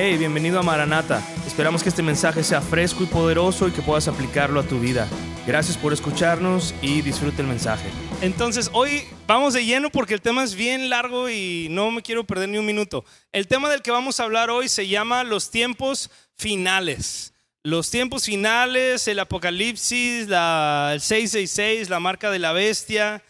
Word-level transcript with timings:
Hey, 0.00 0.16
bienvenido 0.16 0.60
a 0.60 0.62
Maranata. 0.62 1.20
Esperamos 1.44 1.82
que 1.82 1.88
este 1.88 2.04
mensaje 2.04 2.44
sea 2.44 2.60
fresco 2.60 3.02
y 3.02 3.06
poderoso 3.06 3.66
y 3.66 3.72
que 3.72 3.82
puedas 3.82 4.06
aplicarlo 4.06 4.60
a 4.60 4.62
tu 4.62 4.78
vida. 4.78 5.08
Gracias 5.44 5.76
por 5.76 5.92
escucharnos 5.92 6.72
y 6.80 7.02
disfrute 7.02 7.42
el 7.42 7.48
mensaje. 7.48 7.90
Entonces, 8.20 8.70
hoy 8.74 9.02
vamos 9.26 9.54
de 9.54 9.64
lleno 9.64 9.90
porque 9.90 10.14
el 10.14 10.20
tema 10.20 10.44
es 10.44 10.54
bien 10.54 10.88
largo 10.88 11.28
y 11.28 11.66
no 11.70 11.90
me 11.90 12.02
quiero 12.02 12.22
perder 12.22 12.48
ni 12.48 12.58
un 12.58 12.66
minuto. 12.66 13.04
El 13.32 13.48
tema 13.48 13.68
del 13.68 13.82
que 13.82 13.90
vamos 13.90 14.20
a 14.20 14.22
hablar 14.22 14.50
hoy 14.50 14.68
se 14.68 14.86
llama 14.86 15.24
los 15.24 15.50
tiempos 15.50 16.12
finales. 16.36 17.34
Los 17.64 17.90
tiempos 17.90 18.26
finales, 18.26 19.08
el 19.08 19.18
apocalipsis, 19.18 20.28
la, 20.28 20.90
el 20.92 21.00
666, 21.00 21.90
la 21.90 21.98
marca 21.98 22.30
de 22.30 22.38
la 22.38 22.52
bestia, 22.52 23.24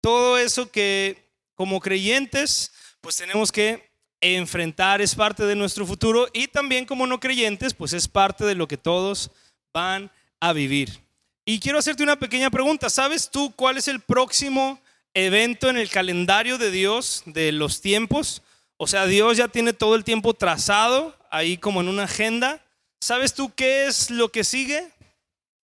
todo 0.00 0.38
eso 0.38 0.70
que 0.70 1.28
como 1.54 1.80
creyentes 1.80 2.72
pues 3.02 3.18
tenemos 3.18 3.52
que 3.52 3.93
enfrentar, 4.24 5.02
es 5.02 5.14
parte 5.14 5.44
de 5.44 5.54
nuestro 5.54 5.86
futuro 5.86 6.28
y 6.32 6.48
también 6.48 6.86
como 6.86 7.06
no 7.06 7.20
creyentes, 7.20 7.74
pues 7.74 7.92
es 7.92 8.08
parte 8.08 8.44
de 8.46 8.54
lo 8.54 8.66
que 8.66 8.78
todos 8.78 9.30
van 9.72 10.10
a 10.40 10.54
vivir. 10.54 11.00
Y 11.44 11.60
quiero 11.60 11.78
hacerte 11.78 12.02
una 12.02 12.18
pequeña 12.18 12.50
pregunta, 12.50 12.88
¿sabes 12.88 13.30
tú 13.30 13.52
cuál 13.54 13.76
es 13.76 13.86
el 13.86 14.00
próximo 14.00 14.80
evento 15.12 15.68
en 15.68 15.76
el 15.76 15.90
calendario 15.90 16.56
de 16.56 16.70
Dios 16.70 17.22
de 17.26 17.52
los 17.52 17.82
tiempos? 17.82 18.40
O 18.78 18.86
sea, 18.86 19.06
Dios 19.06 19.36
ya 19.36 19.48
tiene 19.48 19.74
todo 19.74 19.94
el 19.94 20.04
tiempo 20.04 20.32
trazado 20.32 21.14
ahí 21.30 21.58
como 21.58 21.82
en 21.82 21.88
una 21.88 22.04
agenda. 22.04 22.64
¿Sabes 23.00 23.34
tú 23.34 23.52
qué 23.54 23.86
es 23.86 24.10
lo 24.10 24.32
que 24.32 24.42
sigue 24.42 24.90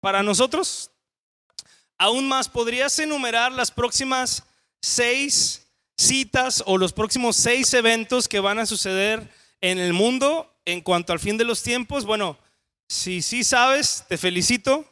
para 0.01 0.25
nosotros? 0.25 0.91
Aún 1.99 2.27
más, 2.27 2.49
¿podrías 2.49 2.99
enumerar 2.99 3.53
las 3.53 3.71
próximas 3.71 4.43
seis 4.83 5.70
citas 6.01 6.63
o 6.67 6.79
los 6.79 6.93
próximos 6.93 7.37
seis 7.37 7.73
eventos 7.75 8.27
que 8.27 8.41
van 8.41 8.59
a 8.59 8.67
suceder 8.67 9.29
en 9.61 9.79
el 9.79 9.93
mundo 9.93 10.51
en 10.65 10.81
cuanto 10.81 11.13
al 11.13 11.21
fin 11.21 11.37
de 11.37 11.45
los 11.45 11.63
tiempos? 11.63 12.05
Bueno, 12.05 12.39
si 12.89 13.23
sí 13.23 13.45
sabes, 13.45 14.05
te 14.09 14.17
felicito. 14.17 14.85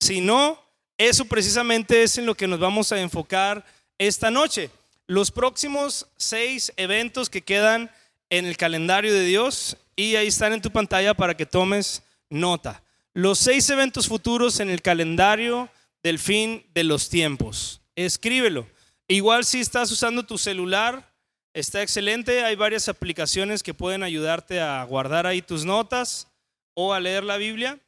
Si 0.00 0.20
no, 0.20 0.62
eso 0.96 1.24
precisamente 1.24 2.02
es 2.02 2.18
en 2.18 2.26
lo 2.26 2.36
que 2.36 2.46
nos 2.46 2.60
vamos 2.60 2.92
a 2.92 3.00
enfocar 3.00 3.64
esta 3.98 4.30
noche. 4.30 4.70
Los 5.06 5.30
próximos 5.30 6.06
seis 6.16 6.72
eventos 6.76 7.28
que 7.28 7.42
quedan 7.42 7.90
en 8.30 8.46
el 8.46 8.56
calendario 8.56 9.12
de 9.12 9.24
Dios 9.24 9.76
y 9.96 10.16
ahí 10.16 10.28
están 10.28 10.52
en 10.52 10.62
tu 10.62 10.70
pantalla 10.70 11.14
para 11.14 11.36
que 11.36 11.46
tomes 11.46 12.02
nota. 12.30 12.82
Los 13.12 13.38
seis 13.38 13.68
eventos 13.70 14.08
futuros 14.08 14.60
en 14.60 14.70
el 14.70 14.82
calendario 14.82 15.68
del 16.02 16.18
fin 16.18 16.64
de 16.74 16.84
los 16.84 17.08
tiempos. 17.08 17.80
Escríbelo. 17.96 18.66
Igual 19.08 19.44
si 19.44 19.60
estás 19.60 19.90
usando 19.90 20.24
tu 20.24 20.38
celular, 20.38 21.12
está 21.52 21.82
excelente. 21.82 22.42
Hay 22.44 22.56
varias 22.56 22.88
aplicaciones 22.88 23.62
que 23.62 23.74
pueden 23.74 24.02
ayudarte 24.02 24.60
a 24.60 24.82
guardar 24.84 25.26
ahí 25.26 25.42
tus 25.42 25.64
notas 25.64 26.28
o 26.74 26.92
a 26.92 27.00
leer 27.00 27.22
la 27.22 27.36
Biblia. 27.36 27.78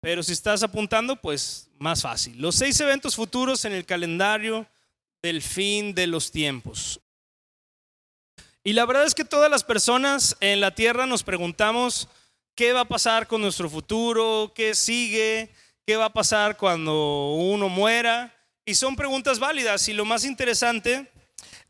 Pero 0.00 0.22
si 0.22 0.32
estás 0.32 0.62
apuntando, 0.62 1.16
pues 1.16 1.70
más 1.78 2.02
fácil. 2.02 2.40
Los 2.40 2.56
seis 2.56 2.78
eventos 2.80 3.16
futuros 3.16 3.64
en 3.64 3.72
el 3.72 3.86
calendario 3.86 4.66
del 5.22 5.40
fin 5.40 5.94
de 5.94 6.06
los 6.06 6.30
tiempos. 6.30 7.00
Y 8.62 8.72
la 8.72 8.84
verdad 8.84 9.04
es 9.04 9.14
que 9.14 9.24
todas 9.24 9.50
las 9.50 9.64
personas 9.64 10.36
en 10.40 10.60
la 10.60 10.74
tierra 10.74 11.06
nos 11.06 11.22
preguntamos 11.22 12.08
qué 12.54 12.72
va 12.72 12.80
a 12.80 12.88
pasar 12.88 13.26
con 13.26 13.40
nuestro 13.40 13.70
futuro, 13.70 14.52
qué 14.54 14.74
sigue, 14.74 15.50
qué 15.86 15.96
va 15.96 16.06
a 16.06 16.12
pasar 16.12 16.56
cuando 16.56 17.34
uno 17.34 17.68
muera. 17.68 18.33
Y 18.66 18.74
son 18.74 18.96
preguntas 18.96 19.38
válidas 19.38 19.88
y 19.88 19.92
lo 19.92 20.06
más 20.06 20.24
interesante 20.24 21.06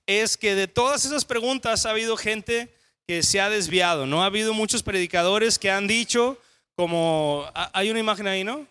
es 0.07 0.37
que 0.37 0.55
de 0.55 0.69
todas 0.69 1.05
esas 1.05 1.25
preguntas 1.25 1.87
ha 1.87 1.91
habido 1.91 2.17
gente 2.17 2.69
que 3.07 3.23
se 3.23 3.41
ha 3.41 3.51
desviado, 3.51 4.07
¿no? 4.07 4.23
Ha 4.23 4.27
habido 4.27 4.55
muchos 4.55 4.83
predicadores 4.83 5.59
que 5.59 5.71
han 5.71 5.89
dicho, 5.89 6.39
como, 6.77 7.45
hay 7.73 7.91
una 7.91 7.99
imagen 7.99 8.29
ahí, 8.29 8.45
¿no? 8.45 8.67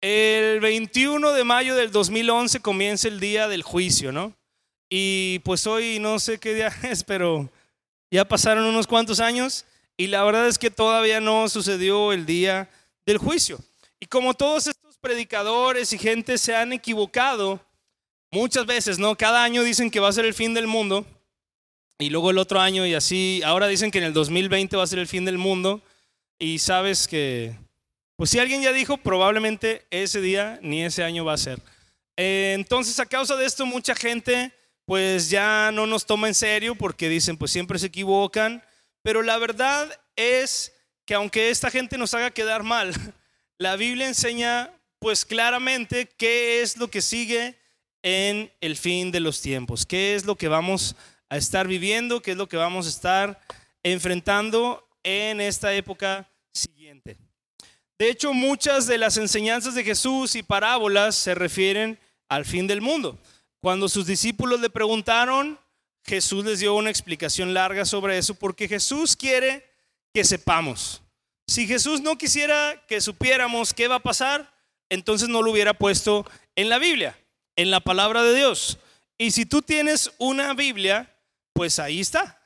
El 0.00 0.60
21 0.60 1.32
de 1.32 1.44
mayo 1.44 1.76
del 1.76 1.92
2011 1.92 2.60
comienza 2.60 3.08
el 3.08 3.20
día 3.20 3.48
del 3.48 3.62
juicio, 3.62 4.10
¿no? 4.10 4.34
Y 4.88 5.40
pues 5.40 5.66
hoy 5.66 5.98
no 5.98 6.18
sé 6.18 6.38
qué 6.38 6.54
día 6.54 6.68
es, 6.82 7.04
pero 7.04 7.50
ya 8.10 8.24
pasaron 8.24 8.64
unos 8.64 8.86
cuantos 8.86 9.20
años 9.20 9.66
y 9.98 10.06
la 10.06 10.24
verdad 10.24 10.48
es 10.48 10.58
que 10.58 10.70
todavía 10.70 11.20
no 11.20 11.46
sucedió 11.50 12.12
el 12.12 12.24
día 12.24 12.70
del 13.04 13.18
juicio. 13.18 13.58
Y 14.00 14.06
como 14.06 14.32
todos 14.32 14.66
estos 14.66 14.89
predicadores 15.00 15.92
y 15.92 15.98
gente 15.98 16.38
se 16.38 16.54
han 16.54 16.72
equivocado 16.72 17.60
muchas 18.30 18.66
veces, 18.66 18.98
¿no? 18.98 19.16
Cada 19.16 19.42
año 19.42 19.62
dicen 19.62 19.90
que 19.90 20.00
va 20.00 20.08
a 20.08 20.12
ser 20.12 20.24
el 20.24 20.34
fin 20.34 20.54
del 20.54 20.66
mundo 20.66 21.06
y 21.98 22.10
luego 22.10 22.30
el 22.30 22.38
otro 22.38 22.60
año 22.60 22.86
y 22.86 22.94
así, 22.94 23.42
ahora 23.44 23.66
dicen 23.66 23.90
que 23.90 23.98
en 23.98 24.04
el 24.04 24.12
2020 24.12 24.76
va 24.76 24.84
a 24.84 24.86
ser 24.86 24.98
el 24.98 25.06
fin 25.06 25.24
del 25.24 25.38
mundo 25.38 25.82
y 26.38 26.58
sabes 26.58 27.06
que, 27.06 27.54
pues 28.16 28.30
si 28.30 28.38
alguien 28.38 28.62
ya 28.62 28.72
dijo, 28.72 28.96
probablemente 28.96 29.86
ese 29.90 30.20
día 30.20 30.58
ni 30.62 30.82
ese 30.82 31.04
año 31.04 31.24
va 31.24 31.34
a 31.34 31.38
ser. 31.38 31.60
Eh, 32.16 32.52
entonces 32.54 32.98
a 33.00 33.06
causa 33.06 33.36
de 33.36 33.46
esto 33.46 33.66
mucha 33.66 33.94
gente 33.94 34.52
pues 34.86 35.30
ya 35.30 35.70
no 35.72 35.86
nos 35.86 36.04
toma 36.04 36.26
en 36.26 36.34
serio 36.34 36.74
porque 36.74 37.08
dicen 37.08 37.36
pues 37.36 37.50
siempre 37.50 37.78
se 37.78 37.86
equivocan, 37.86 38.62
pero 39.02 39.22
la 39.22 39.38
verdad 39.38 39.88
es 40.16 40.72
que 41.04 41.14
aunque 41.14 41.50
esta 41.50 41.70
gente 41.70 41.98
nos 41.98 42.14
haga 42.14 42.30
quedar 42.30 42.62
mal, 42.62 42.92
la 43.58 43.76
Biblia 43.76 44.08
enseña 44.08 44.72
pues 45.00 45.24
claramente 45.24 46.08
qué 46.16 46.62
es 46.62 46.76
lo 46.76 46.88
que 46.88 47.02
sigue 47.02 47.58
en 48.02 48.52
el 48.60 48.76
fin 48.76 49.10
de 49.10 49.20
los 49.20 49.40
tiempos, 49.40 49.84
qué 49.84 50.14
es 50.14 50.24
lo 50.24 50.36
que 50.36 50.46
vamos 50.46 50.94
a 51.28 51.36
estar 51.36 51.66
viviendo, 51.66 52.20
qué 52.22 52.32
es 52.32 52.36
lo 52.36 52.48
que 52.48 52.56
vamos 52.56 52.86
a 52.86 52.90
estar 52.90 53.40
enfrentando 53.82 54.86
en 55.02 55.40
esta 55.40 55.72
época 55.74 56.30
siguiente. 56.52 57.16
De 57.98 58.10
hecho, 58.10 58.32
muchas 58.34 58.86
de 58.86 58.98
las 58.98 59.16
enseñanzas 59.16 59.74
de 59.74 59.84
Jesús 59.84 60.34
y 60.34 60.42
parábolas 60.42 61.16
se 61.16 61.34
refieren 61.34 61.98
al 62.28 62.44
fin 62.44 62.66
del 62.66 62.80
mundo. 62.80 63.18
Cuando 63.60 63.88
sus 63.88 64.06
discípulos 64.06 64.60
le 64.60 64.70
preguntaron, 64.70 65.58
Jesús 66.04 66.44
les 66.44 66.60
dio 66.60 66.74
una 66.74 66.90
explicación 66.90 67.54
larga 67.54 67.84
sobre 67.84 68.18
eso, 68.18 68.34
porque 68.34 68.68
Jesús 68.68 69.16
quiere 69.16 69.66
que 70.12 70.24
sepamos. 70.24 71.02
Si 71.46 71.66
Jesús 71.66 72.00
no 72.00 72.16
quisiera 72.16 72.84
que 72.86 73.00
supiéramos 73.00 73.74
qué 73.74 73.88
va 73.88 73.96
a 73.96 74.02
pasar, 74.02 74.59
entonces 74.90 75.28
no 75.28 75.40
lo 75.40 75.50
hubiera 75.52 75.72
puesto 75.72 76.26
en 76.56 76.68
la 76.68 76.78
Biblia, 76.78 77.18
en 77.56 77.70
la 77.70 77.80
palabra 77.80 78.22
de 78.22 78.34
Dios. 78.34 78.78
Y 79.16 79.30
si 79.30 79.46
tú 79.46 79.62
tienes 79.62 80.12
una 80.18 80.52
Biblia, 80.52 81.14
pues 81.54 81.78
ahí 81.78 82.00
está. 82.00 82.40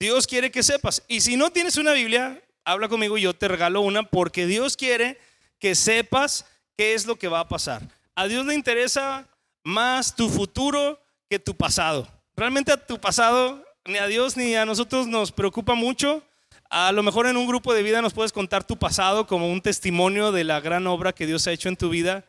Dios 0.00 0.26
quiere 0.26 0.50
que 0.50 0.62
sepas. 0.62 1.02
Y 1.06 1.20
si 1.20 1.36
no 1.36 1.50
tienes 1.50 1.76
una 1.76 1.92
Biblia, 1.92 2.42
habla 2.64 2.88
conmigo 2.88 3.18
y 3.18 3.22
yo 3.22 3.34
te 3.34 3.48
regalo 3.48 3.82
una 3.82 4.02
porque 4.02 4.46
Dios 4.46 4.76
quiere 4.76 5.18
que 5.58 5.74
sepas 5.74 6.46
qué 6.76 6.94
es 6.94 7.06
lo 7.06 7.16
que 7.16 7.28
va 7.28 7.40
a 7.40 7.48
pasar. 7.48 7.82
A 8.14 8.26
Dios 8.26 8.46
le 8.46 8.54
interesa 8.54 9.28
más 9.62 10.16
tu 10.16 10.28
futuro 10.28 11.00
que 11.28 11.38
tu 11.38 11.54
pasado. 11.54 12.08
Realmente 12.34 12.72
a 12.72 12.86
tu 12.86 12.98
pasado 12.98 13.64
ni 13.84 13.98
a 13.98 14.06
Dios 14.06 14.36
ni 14.36 14.54
a 14.54 14.64
nosotros 14.64 15.06
nos 15.06 15.32
preocupa 15.32 15.74
mucho 15.74 16.22
a 16.70 16.92
lo 16.92 17.02
mejor 17.02 17.26
en 17.26 17.36
un 17.36 17.48
grupo 17.48 17.74
de 17.74 17.82
vida 17.82 18.00
nos 18.00 18.14
puedes 18.14 18.32
contar 18.32 18.64
tu 18.64 18.78
pasado 18.78 19.26
como 19.26 19.50
un 19.50 19.60
testimonio 19.60 20.30
de 20.30 20.44
la 20.44 20.60
gran 20.60 20.86
obra 20.86 21.12
que 21.12 21.26
Dios 21.26 21.46
ha 21.48 21.52
hecho 21.52 21.68
en 21.68 21.76
tu 21.76 21.90
vida. 21.90 22.24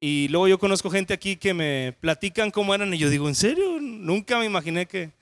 Y 0.00 0.28
luego 0.28 0.48
yo 0.48 0.58
conozco 0.58 0.90
gente 0.90 1.14
aquí 1.14 1.36
que 1.36 1.54
me 1.54 1.96
platican 2.00 2.50
cómo 2.50 2.74
eran 2.74 2.92
y 2.92 2.98
yo 2.98 3.08
digo, 3.08 3.26
¿en 3.26 3.34
serio? 3.34 3.78
Nunca 3.80 4.38
me 4.38 4.44
imaginé 4.44 4.84
que 4.86 5.12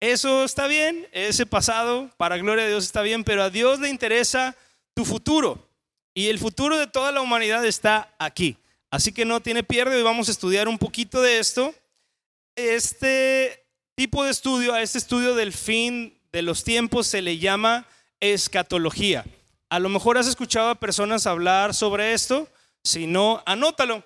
eso 0.00 0.44
está 0.44 0.66
bien, 0.66 1.06
ese 1.12 1.44
pasado, 1.44 2.10
para 2.16 2.38
gloria 2.38 2.64
de 2.64 2.70
Dios 2.70 2.84
está 2.84 3.02
bien, 3.02 3.22
pero 3.22 3.42
a 3.42 3.50
Dios 3.50 3.78
le 3.80 3.90
interesa 3.90 4.56
tu 4.94 5.04
futuro. 5.04 5.68
Y 6.14 6.28
el 6.28 6.38
futuro 6.38 6.78
de 6.78 6.86
toda 6.86 7.12
la 7.12 7.20
humanidad 7.20 7.64
está 7.66 8.14
aquí. 8.18 8.56
Así 8.90 9.12
que 9.12 9.26
no 9.26 9.40
tiene 9.40 9.62
pierde 9.62 10.00
y 10.00 10.02
vamos 10.02 10.28
a 10.28 10.32
estudiar 10.32 10.68
un 10.68 10.78
poquito 10.78 11.20
de 11.20 11.38
esto. 11.38 11.74
Este 12.56 13.64
tipo 13.94 14.24
de 14.24 14.30
estudio, 14.30 14.72
a 14.72 14.80
este 14.80 14.96
estudio 14.96 15.34
del 15.34 15.52
fin 15.52 16.18
de 16.32 16.40
los 16.40 16.64
tiempos 16.64 17.06
se 17.06 17.20
le 17.20 17.36
llama 17.38 17.86
escatología. 18.22 19.24
A 19.68 19.80
lo 19.80 19.88
mejor 19.88 20.16
has 20.16 20.28
escuchado 20.28 20.70
a 20.70 20.76
personas 20.76 21.26
hablar 21.26 21.74
sobre 21.74 22.14
esto, 22.14 22.48
si 22.84 23.06
no, 23.06 23.42
anótalo. 23.44 24.04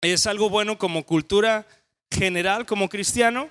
Es 0.00 0.26
algo 0.26 0.48
bueno 0.48 0.78
como 0.78 1.04
cultura 1.04 1.66
general, 2.10 2.64
como 2.66 2.88
cristiano. 2.88 3.50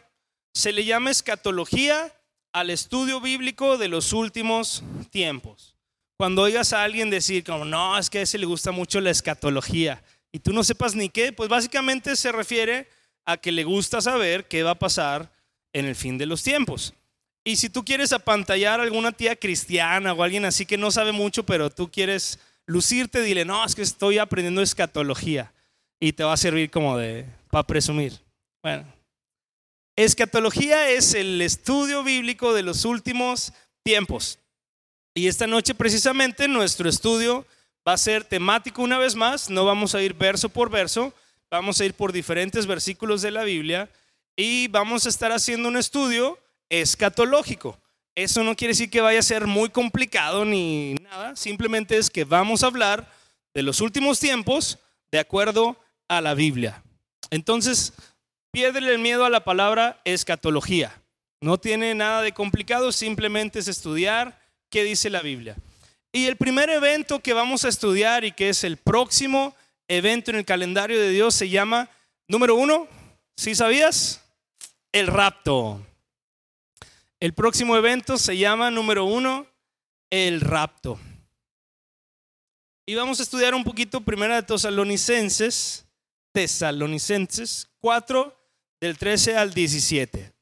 Se 0.53 0.71
le 0.71 0.85
llama 0.85 1.11
escatología 1.11 2.13
al 2.53 2.69
estudio 2.69 3.21
bíblico 3.21 3.77
de 3.77 3.89
los 3.89 4.13
últimos 4.13 4.83
tiempos. 5.09 5.75
Cuando 6.17 6.44
oigas 6.44 6.73
a 6.73 6.83
alguien 6.83 7.09
decir 7.09 7.44
como, 7.44 7.65
no, 7.65 7.97
es 7.97 8.09
que 8.09 8.19
a 8.19 8.21
ese 8.21 8.37
le 8.37 8.45
gusta 8.45 8.71
mucho 8.71 9.01
la 9.01 9.09
escatología 9.09 10.03
y 10.31 10.39
tú 10.39 10.53
no 10.53 10.63
sepas 10.63 10.95
ni 10.95 11.09
qué, 11.09 11.33
pues 11.33 11.49
básicamente 11.49 12.15
se 12.15 12.31
refiere 12.31 12.87
a 13.25 13.37
que 13.37 13.51
le 13.51 13.63
gusta 13.63 13.99
saber 13.99 14.47
qué 14.47 14.63
va 14.63 14.71
a 14.71 14.79
pasar 14.79 15.31
en 15.73 15.85
el 15.85 15.95
fin 15.95 16.17
de 16.17 16.25
los 16.25 16.44
tiempos. 16.44 16.94
Y 17.43 17.55
si 17.55 17.69
tú 17.69 17.83
quieres 17.83 18.13
apantallar 18.13 18.79
a 18.79 18.83
alguna 18.83 19.11
tía 19.11 19.35
cristiana 19.35 20.13
o 20.13 20.23
alguien 20.23 20.45
así 20.45 20.65
que 20.65 20.77
no 20.77 20.91
sabe 20.91 21.11
mucho, 21.11 21.43
pero 21.43 21.69
tú 21.69 21.89
quieres 21.89 22.39
lucirte, 22.67 23.21
dile, 23.21 23.45
no, 23.45 23.65
es 23.65 23.73
que 23.73 23.81
estoy 23.81 24.19
aprendiendo 24.19 24.61
escatología. 24.61 25.51
Y 25.99 26.13
te 26.13 26.23
va 26.23 26.33
a 26.33 26.38
servir 26.38 26.69
como 26.69 26.97
de, 26.97 27.25
para 27.49 27.65
presumir. 27.65 28.13
Bueno, 28.63 28.85
escatología 29.95 30.89
es 30.89 31.13
el 31.13 31.41
estudio 31.41 32.03
bíblico 32.03 32.53
de 32.53 32.63
los 32.63 32.85
últimos 32.85 33.53
tiempos. 33.83 34.39
Y 35.13 35.27
esta 35.27 35.47
noche 35.47 35.75
precisamente 35.75 36.47
nuestro 36.47 36.87
estudio 36.87 37.45
va 37.87 37.94
a 37.94 37.97
ser 37.97 38.23
temático 38.23 38.81
una 38.81 38.97
vez 38.97 39.15
más, 39.15 39.49
no 39.49 39.65
vamos 39.65 39.95
a 39.95 40.01
ir 40.01 40.13
verso 40.13 40.49
por 40.49 40.69
verso, 40.69 41.13
vamos 41.49 41.81
a 41.81 41.85
ir 41.85 41.94
por 41.94 42.11
diferentes 42.11 42.65
versículos 42.65 43.21
de 43.21 43.31
la 43.31 43.44
Biblia 43.44 43.89
y 44.35 44.67
vamos 44.69 45.05
a 45.05 45.09
estar 45.09 45.31
haciendo 45.31 45.67
un 45.67 45.77
estudio 45.77 46.37
escatológico. 46.71 47.77
Eso 48.15 48.44
no 48.44 48.56
quiere 48.56 48.71
decir 48.71 48.89
que 48.89 49.01
vaya 49.01 49.19
a 49.19 49.23
ser 49.23 49.45
muy 49.45 49.69
complicado 49.69 50.44
ni 50.45 50.95
nada, 50.95 51.35
simplemente 51.35 51.97
es 51.97 52.09
que 52.09 52.23
vamos 52.23 52.63
a 52.63 52.68
hablar 52.68 53.12
de 53.53 53.62
los 53.62 53.81
últimos 53.81 54.19
tiempos 54.19 54.79
de 55.12 55.19
acuerdo 55.19 55.77
a 56.07 56.21
la 56.21 56.33
Biblia. 56.33 56.81
Entonces, 57.29 57.94
piérdele 58.51 58.91
el 58.91 59.00
miedo 59.00 59.25
a 59.25 59.29
la 59.29 59.44
palabra 59.44 60.01
escatología. 60.06 61.01
No 61.41 61.57
tiene 61.57 61.94
nada 61.94 62.21
de 62.21 62.33
complicado, 62.33 62.91
simplemente 62.91 63.59
es 63.59 63.68
estudiar 63.68 64.39
qué 64.69 64.83
dice 64.83 65.09
la 65.09 65.21
Biblia. 65.21 65.56
Y 66.13 66.25
el 66.25 66.38
primer 66.38 66.69
evento 66.69 67.19
que 67.19 67.33
vamos 67.33 67.65
a 67.65 67.69
estudiar 67.69 68.23
y 68.23 68.31
que 68.31 68.50
es 68.50 68.63
el 68.63 68.77
próximo 68.77 69.56
evento 69.88 70.31
en 70.31 70.38
el 70.38 70.45
calendario 70.45 71.00
de 71.00 71.09
Dios 71.09 71.33
se 71.33 71.50
llama, 71.50 71.89
número 72.27 72.56
uno, 72.56 72.88
¿sí 73.35 73.56
sabías? 73.56 74.21
El 74.91 75.07
rapto. 75.07 75.85
El 77.21 77.35
próximo 77.35 77.77
evento 77.77 78.18
se 78.18 78.35
llama, 78.35 78.71
número 78.71 79.06
uno, 79.06 79.45
el 80.09 80.41
rapto. 80.41 81.00
Y 82.88 82.95
vamos 82.95 83.19
a 83.19 83.23
estudiar 83.23 83.53
un 83.53 83.63
poquito 83.63 84.01
primera 84.01 84.38
de 84.38 84.41
Tesalonicenses, 84.41 85.85
Tesalonicenses 86.31 87.69
4, 87.79 88.35
del 88.81 88.97
13 88.97 89.38
al 89.38 89.53
17. 89.53 90.33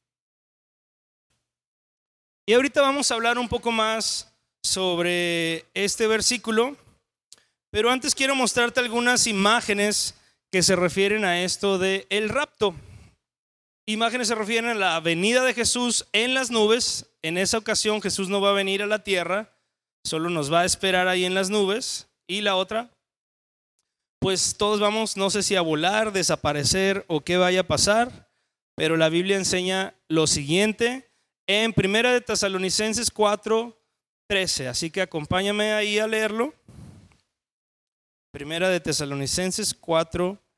Y 2.45 2.53
ahorita 2.53 2.81
vamos 2.81 3.11
a 3.11 3.15
hablar 3.15 3.37
un 3.37 3.49
poco 3.49 3.73
más 3.73 4.33
sobre 4.63 5.65
este 5.73 6.07
versículo, 6.07 6.77
pero 7.71 7.91
antes 7.91 8.15
quiero 8.15 8.35
mostrarte 8.35 8.79
algunas 8.79 9.27
imágenes 9.27 10.15
que 10.49 10.63
se 10.63 10.77
refieren 10.77 11.25
a 11.25 11.41
esto 11.41 11.77
de 11.77 12.07
el 12.09 12.29
rapto. 12.29 12.73
Imágenes 13.89 14.27
se 14.27 14.35
refieren 14.35 14.69
a 14.69 14.75
la 14.75 14.99
venida 14.99 15.43
de 15.43 15.55
Jesús 15.55 16.07
en 16.13 16.35
las 16.35 16.51
nubes. 16.51 17.09
En 17.23 17.39
esa 17.39 17.57
ocasión 17.57 18.03
Jesús 18.03 18.29
no 18.29 18.39
va 18.39 18.51
a 18.51 18.53
venir 18.53 18.83
a 18.83 18.85
la 18.85 19.03
tierra, 19.03 19.51
solo 20.03 20.29
nos 20.29 20.53
va 20.53 20.59
a 20.59 20.65
esperar 20.65 21.07
ahí 21.07 21.25
en 21.25 21.33
las 21.33 21.49
nubes. 21.49 22.07
Y 22.27 22.41
la 22.41 22.55
otra, 22.55 22.91
pues 24.19 24.57
todos 24.57 24.79
vamos, 24.79 25.17
no 25.17 25.31
sé 25.31 25.41
si 25.41 25.55
a 25.55 25.61
volar, 25.61 26.11
desaparecer 26.11 27.03
o 27.07 27.21
qué 27.21 27.37
vaya 27.37 27.61
a 27.61 27.67
pasar, 27.67 28.29
pero 28.75 28.95
la 28.95 29.09
Biblia 29.09 29.37
enseña 29.37 29.95
lo 30.07 30.27
siguiente 30.27 31.09
en 31.47 31.73
Primera 31.73 32.13
de 32.13 32.21
Tesalonicenses 32.21 33.09
4, 33.09 33.75
13. 34.27 34.67
Así 34.67 34.91
que 34.91 35.01
acompáñame 35.01 35.73
ahí 35.73 35.97
a 35.97 36.05
leerlo. 36.05 36.53
Primera 38.31 38.69
de 38.69 38.81
Tesalonicenses 38.81 39.73
4, 39.73 40.33
13 40.33 40.48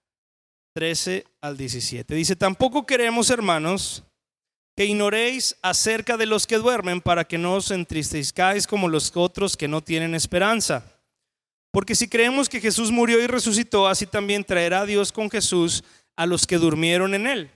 al 1.41 1.57
17. 1.57 2.15
Dice, 2.15 2.35
tampoco 2.35 2.85
queremos, 2.85 3.29
hermanos, 3.29 4.03
que 4.75 4.85
ignoréis 4.85 5.57
acerca 5.61 6.15
de 6.15 6.25
los 6.25 6.47
que 6.47 6.57
duermen 6.57 7.01
para 7.01 7.25
que 7.25 7.37
no 7.37 7.55
os 7.55 7.71
entristezcáis 7.71 8.67
como 8.67 8.87
los 8.87 9.11
otros 9.15 9.57
que 9.57 9.67
no 9.67 9.81
tienen 9.81 10.15
esperanza. 10.15 10.85
Porque 11.71 11.95
si 11.95 12.07
creemos 12.07 12.47
que 12.47 12.61
Jesús 12.61 12.89
murió 12.89 13.21
y 13.21 13.27
resucitó, 13.27 13.87
así 13.87 14.05
también 14.05 14.45
traerá 14.45 14.85
Dios 14.85 15.11
con 15.11 15.29
Jesús 15.29 15.83
a 16.15 16.25
los 16.25 16.47
que 16.47 16.57
durmieron 16.57 17.13
en 17.15 17.27
él. 17.27 17.51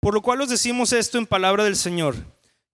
Por 0.00 0.12
lo 0.12 0.20
cual 0.20 0.42
os 0.42 0.50
decimos 0.50 0.92
esto 0.92 1.16
en 1.16 1.26
palabra 1.26 1.64
del 1.64 1.76
Señor 1.76 2.14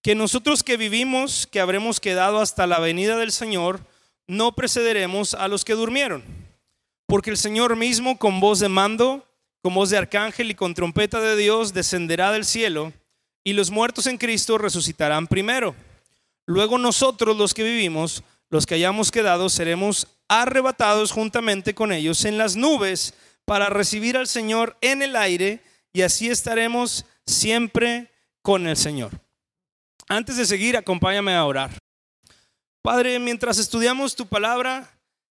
que 0.03 0.15
nosotros 0.15 0.63
que 0.63 0.79
vivimos, 0.79 1.47
que 1.47 1.61
habremos 1.61 2.01
quedado 2.01 2.41
hasta 2.41 2.67
la 2.67 2.81
venida 2.81 3.19
del 3.19 3.33
Señor, 3.33 3.81
no 4.27 4.53
precederemos 4.53 5.35
a 5.35 5.47
los 5.47 5.65
que 5.65 5.75
durmieron. 5.75 6.25
Porque 7.07 7.31
el 7.31 7.37
Señor 7.37 7.77
mismo 7.77 8.19
con 8.19 8.41
voz 8.41 8.61
de 8.61 8.71
mando, 8.71 9.30
con 9.63 9.75
voz 9.75 9.91
de 9.91 9.99
arcángel 9.99 10.51
y 10.51 10.55
con 10.55 10.75
trompeta 10.75 11.21
de 11.21 11.37
Dios 11.37 11.73
descenderá 11.73 12.33
del 12.33 12.45
cielo, 12.45 12.93
y 13.45 13.53
los 13.53 13.71
muertos 13.71 14.07
en 14.07 14.19
Cristo 14.19 14.59
resucitarán 14.59 15.27
primero. 15.27 15.75
Luego 16.47 16.79
nosotros 16.79 17.37
los 17.37 17.55
que 17.55 17.63
vivimos, 17.63 18.23
los 18.49 18.67
que 18.67 18.75
hayamos 18.75 19.11
quedado, 19.11 19.49
seremos 19.49 20.09
arrebatados 20.29 21.13
juntamente 21.13 21.75
con 21.75 21.93
ellos 21.93 22.25
en 22.25 22.39
las 22.39 22.57
nubes 22.57 23.15
para 23.45 23.69
recibir 23.69 24.17
al 24.17 24.27
Señor 24.27 24.77
en 24.81 25.03
el 25.03 25.17
aire, 25.17 25.63
y 25.93 26.03
así 26.03 26.29
estaremos 26.29 27.05
siempre 27.27 28.11
con 28.43 28.67
el 28.67 28.77
Señor. 28.77 29.11
Antes 30.09 30.37
de 30.37 30.47
seguir, 30.47 30.77
acompáñame 30.77 31.35
a 31.35 31.45
orar. 31.45 31.71
Padre, 32.83 33.19
mientras 33.19 33.59
estudiamos 33.59 34.17
tu 34.17 34.27
palabra, 34.27 34.91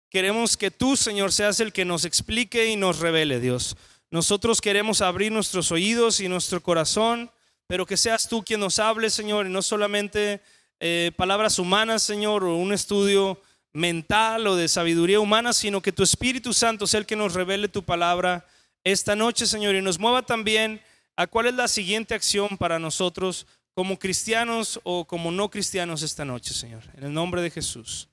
queremos 0.08 0.56
que 0.56 0.70
tú, 0.70 0.96
Señor, 0.96 1.32
seas 1.32 1.58
el 1.60 1.72
que 1.72 1.84
nos 1.84 2.04
explique 2.04 2.68
y 2.68 2.76
nos 2.76 3.00
revele, 3.00 3.40
Dios. 3.40 3.76
Nosotros 4.12 4.60
queremos 4.60 5.00
abrir 5.00 5.32
nuestros 5.32 5.72
oídos 5.72 6.20
y 6.20 6.28
nuestro 6.28 6.62
corazón, 6.62 7.30
pero 7.66 7.86
que 7.86 7.96
seas 7.96 8.28
tú 8.28 8.44
quien 8.44 8.60
nos 8.60 8.78
hable, 8.78 9.08
Señor, 9.08 9.46
y 9.46 9.48
no 9.48 9.62
solamente 9.62 10.42
eh, 10.80 11.12
palabras 11.16 11.58
humanas, 11.58 12.02
Señor, 12.02 12.44
o 12.44 12.56
un 12.56 12.74
estudio 12.74 13.40
mental 13.72 14.46
o 14.46 14.54
de 14.54 14.68
sabiduría 14.68 15.18
humana, 15.18 15.54
sino 15.54 15.80
que 15.80 15.92
tu 15.92 16.02
Espíritu 16.02 16.52
Santo 16.52 16.86
sea 16.86 17.00
el 17.00 17.06
que 17.06 17.16
nos 17.16 17.32
revele 17.32 17.68
tu 17.68 17.84
palabra 17.84 18.46
esta 18.84 19.16
noche, 19.16 19.46
Señor, 19.46 19.76
y 19.76 19.80
nos 19.80 19.98
mueva 19.98 20.20
también 20.20 20.82
a 21.16 21.26
cuál 21.26 21.46
es 21.46 21.54
la 21.54 21.66
siguiente 21.66 22.14
acción 22.14 22.58
para 22.58 22.78
nosotros 22.78 23.46
como 23.72 23.98
cristianos 23.98 24.78
o 24.84 25.06
como 25.06 25.30
no 25.30 25.50
cristianos 25.50 26.02
esta 26.02 26.26
noche, 26.26 26.52
Señor. 26.52 26.82
En 26.98 27.04
el 27.04 27.14
nombre 27.14 27.40
de 27.40 27.50
Jesús. 27.50 28.10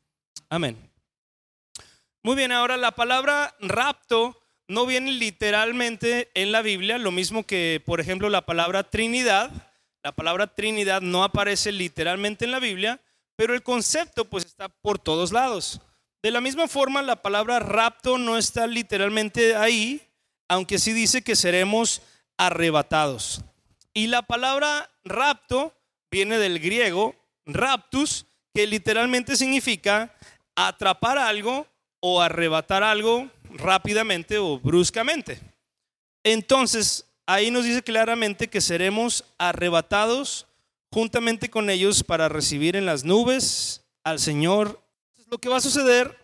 Amén. 0.48 0.78
Muy 2.24 2.38
bien, 2.38 2.54
ahora 2.54 2.78
la 2.78 2.92
palabra 2.92 3.54
rapto 3.60 4.40
no 4.70 4.86
viene 4.86 5.12
literalmente 5.12 6.30
en 6.36 6.52
la 6.52 6.62
Biblia, 6.62 7.00
lo 7.00 7.12
mismo 7.12 7.44
que, 7.44 7.82
por 7.86 8.00
ejemplo, 8.00 8.30
la 8.30 8.46
palabra 8.46 8.84
Trinidad. 8.84 9.52
La 10.04 10.12
palabra 10.12 10.48
Trinidad 10.48 11.02
no 11.02 11.24
aparece 11.24 11.72
literalmente 11.72 12.46
en 12.46 12.52
la 12.52 12.60
Biblia, 12.60 13.02
pero 13.36 13.56
el 13.56 13.64
concepto 13.64 14.26
pues 14.26 14.46
está 14.46 14.70
por 14.70 15.00
todos 15.00 15.32
lados. 15.32 15.82
De 16.22 16.30
la 16.30 16.40
misma 16.40 16.68
forma, 16.68 17.02
la 17.02 17.22
palabra 17.22 17.60
rapto 17.60 18.20
no 18.20 18.38
está 18.38 18.68
literalmente 18.68 19.56
ahí, 19.56 20.02
aunque 20.48 20.78
sí 20.78 20.94
dice 20.94 21.24
que 21.24 21.36
seremos 21.36 22.04
arrebatados. 22.38 23.42
Y 23.94 24.06
la 24.06 24.22
palabra 24.22 24.88
rapto 25.04 25.74
viene 26.12 26.38
del 26.38 26.60
griego 26.60 27.16
raptus, 27.48 28.28
que 28.54 28.68
literalmente 28.68 29.36
significa 29.36 30.14
atrapar 30.56 31.18
algo 31.18 31.66
o 32.02 32.22
arrebatar 32.22 32.84
algo 32.84 33.30
rápidamente 33.50 34.38
o 34.38 34.60
bruscamente. 34.60 35.40
Entonces, 36.24 37.06
ahí 37.26 37.52
nos 37.52 37.66
dice 37.66 37.84
claramente 37.84 38.50
que 38.50 38.62
seremos 38.62 39.24
arrebatados 39.38 40.48
juntamente 40.92 41.50
con 41.50 41.70
ellos 41.70 42.04
para 42.04 42.30
recibir 42.30 42.76
en 42.76 42.86
las 42.86 43.04
nubes 43.04 43.82
al 44.04 44.20
Señor. 44.20 44.82
Lo 45.28 45.38
que 45.38 45.50
va 45.50 45.58
a 45.58 45.62
suceder 45.62 46.18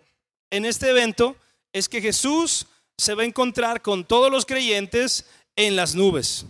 en 0.49 0.65
este 0.65 0.89
evento 0.89 1.35
es 1.73 1.89
que 1.89 2.01
Jesús 2.01 2.65
se 2.97 3.13
va 3.13 3.23
a 3.23 3.25
encontrar 3.25 3.81
con 3.81 4.05
todos 4.05 4.31
los 4.31 4.45
creyentes 4.45 5.25
en 5.55 5.75
las 5.75 5.95
nubes. 5.95 6.45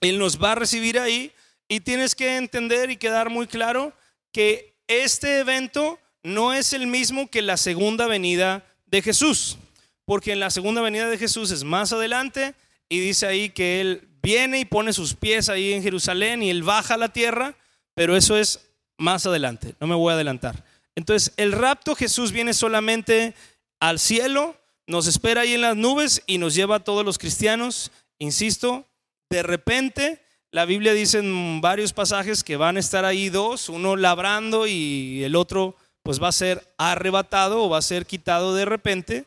Él 0.00 0.18
nos 0.18 0.42
va 0.42 0.52
a 0.52 0.56
recibir 0.56 0.98
ahí 0.98 1.32
y 1.68 1.80
tienes 1.80 2.14
que 2.14 2.36
entender 2.36 2.90
y 2.90 2.96
quedar 2.96 3.30
muy 3.30 3.46
claro 3.46 3.92
que 4.32 4.74
este 4.86 5.38
evento 5.38 5.98
no 6.22 6.52
es 6.52 6.72
el 6.72 6.86
mismo 6.86 7.28
que 7.30 7.42
la 7.42 7.56
segunda 7.56 8.06
venida 8.06 8.66
de 8.86 9.02
Jesús, 9.02 9.56
porque 10.04 10.32
en 10.32 10.40
la 10.40 10.50
segunda 10.50 10.82
venida 10.82 11.08
de 11.08 11.18
Jesús 11.18 11.50
es 11.50 11.64
más 11.64 11.92
adelante 11.92 12.54
y 12.88 13.00
dice 13.00 13.26
ahí 13.26 13.50
que 13.50 13.80
Él 13.80 14.08
viene 14.22 14.60
y 14.60 14.64
pone 14.64 14.92
sus 14.92 15.14
pies 15.14 15.48
ahí 15.48 15.72
en 15.72 15.82
Jerusalén 15.82 16.42
y 16.42 16.50
Él 16.50 16.62
baja 16.62 16.94
a 16.94 16.98
la 16.98 17.12
tierra, 17.12 17.56
pero 17.94 18.16
eso 18.16 18.36
es 18.36 18.68
más 18.98 19.26
adelante, 19.26 19.74
no 19.80 19.86
me 19.86 19.94
voy 19.94 20.12
a 20.12 20.14
adelantar. 20.14 20.64
Entonces, 20.94 21.32
el 21.36 21.52
rapto 21.52 21.94
Jesús 21.94 22.32
viene 22.32 22.54
solamente 22.54 23.34
al 23.80 23.98
cielo, 23.98 24.56
nos 24.86 25.06
espera 25.06 25.42
ahí 25.42 25.54
en 25.54 25.62
las 25.62 25.76
nubes 25.76 26.22
y 26.26 26.38
nos 26.38 26.54
lleva 26.54 26.76
a 26.76 26.84
todos 26.84 27.04
los 27.04 27.18
cristianos, 27.18 27.90
insisto, 28.18 28.86
de 29.30 29.42
repente, 29.42 30.20
la 30.52 30.66
Biblia 30.66 30.92
dice 30.92 31.18
en 31.18 31.60
varios 31.60 31.92
pasajes 31.92 32.44
que 32.44 32.56
van 32.56 32.76
a 32.76 32.80
estar 32.80 33.04
ahí 33.04 33.28
dos, 33.28 33.68
uno 33.68 33.96
labrando 33.96 34.66
y 34.66 35.24
el 35.24 35.34
otro 35.34 35.74
pues 36.04 36.22
va 36.22 36.28
a 36.28 36.32
ser 36.32 36.72
arrebatado 36.78 37.64
o 37.64 37.68
va 37.70 37.78
a 37.78 37.82
ser 37.82 38.06
quitado 38.06 38.54
de 38.54 38.64
repente. 38.64 39.24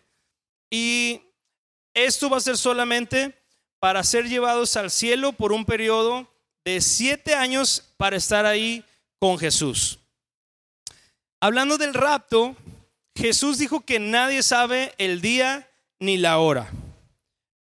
Y 0.70 1.22
esto 1.94 2.30
va 2.30 2.38
a 2.38 2.42
ser 2.42 2.58
solamente 2.58 3.34
para 3.80 4.04
ser 4.04 4.28
llevados 4.28 4.76
al 4.76 4.92
cielo 4.92 5.34
por 5.34 5.52
un 5.52 5.66
periodo 5.66 6.28
de 6.66 6.82
siete 6.82 7.34
años 7.34 7.94
para 7.98 8.18
estar 8.18 8.46
ahí 8.46 8.84
con 9.20 9.38
Jesús. 9.38 10.00
Hablando 11.40 11.78
del 11.78 11.94
rapto, 11.94 12.56
Jesús 13.16 13.58
dijo 13.58 13.82
que 13.82 14.00
nadie 14.00 14.44
sabe 14.44 14.94
el 14.98 15.22
día 15.22 15.70
ni 16.00 16.18
la 16.18 16.40
hora. 16.40 16.72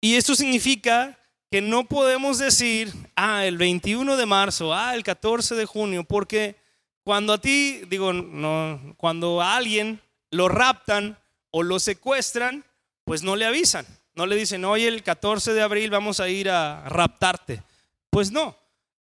Y 0.01 0.17
esto 0.17 0.35
significa 0.35 1.19
que 1.51 1.61
no 1.61 1.85
podemos 1.85 2.39
decir, 2.39 2.93
ah, 3.15 3.47
el 3.47 3.57
21 3.57 4.17
de 4.17 4.27
marzo, 4.27 4.75
ah, 4.75 4.95
el 4.95 5.03
14 5.03 5.55
de 5.55 5.65
junio, 5.65 6.05
porque 6.05 6.57
cuando 7.05 7.33
a 7.33 7.41
ti, 7.41 7.83
digo, 7.89 8.13
no, 8.13 8.95
cuando 8.97 9.41
a 9.41 9.57
alguien 9.57 10.01
lo 10.31 10.49
raptan 10.49 11.19
o 11.51 11.63
lo 11.63 11.79
secuestran, 11.79 12.65
pues 13.07 13.23
no 13.23 13.37
le 13.37 13.47
avisan. 13.47 13.87
No 14.15 14.27
le 14.27 14.35
dicen, 14.35 14.65
oye, 14.65 14.89
el 14.89 15.03
14 15.03 15.55
de 15.55 15.63
abril 15.63 15.91
vamos 15.91 16.21
a 16.21 16.29
ir 16.29 16.51
a 16.51 16.89
raptarte. 16.89 17.63
Pues 18.11 18.33
no. 18.33 18.59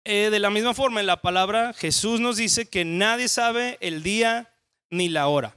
Eh, 0.04 0.28
de 0.30 0.38
la 0.40 0.50
misma 0.50 0.74
forma, 0.74 1.00
en 1.00 1.06
la 1.06 1.22
palabra 1.22 1.72
Jesús 1.72 2.20
nos 2.20 2.36
dice 2.36 2.66
que 2.66 2.84
nadie 2.84 3.28
sabe 3.28 3.78
el 3.80 4.02
día 4.02 4.52
ni 4.90 5.08
la 5.08 5.28
hora. 5.28 5.56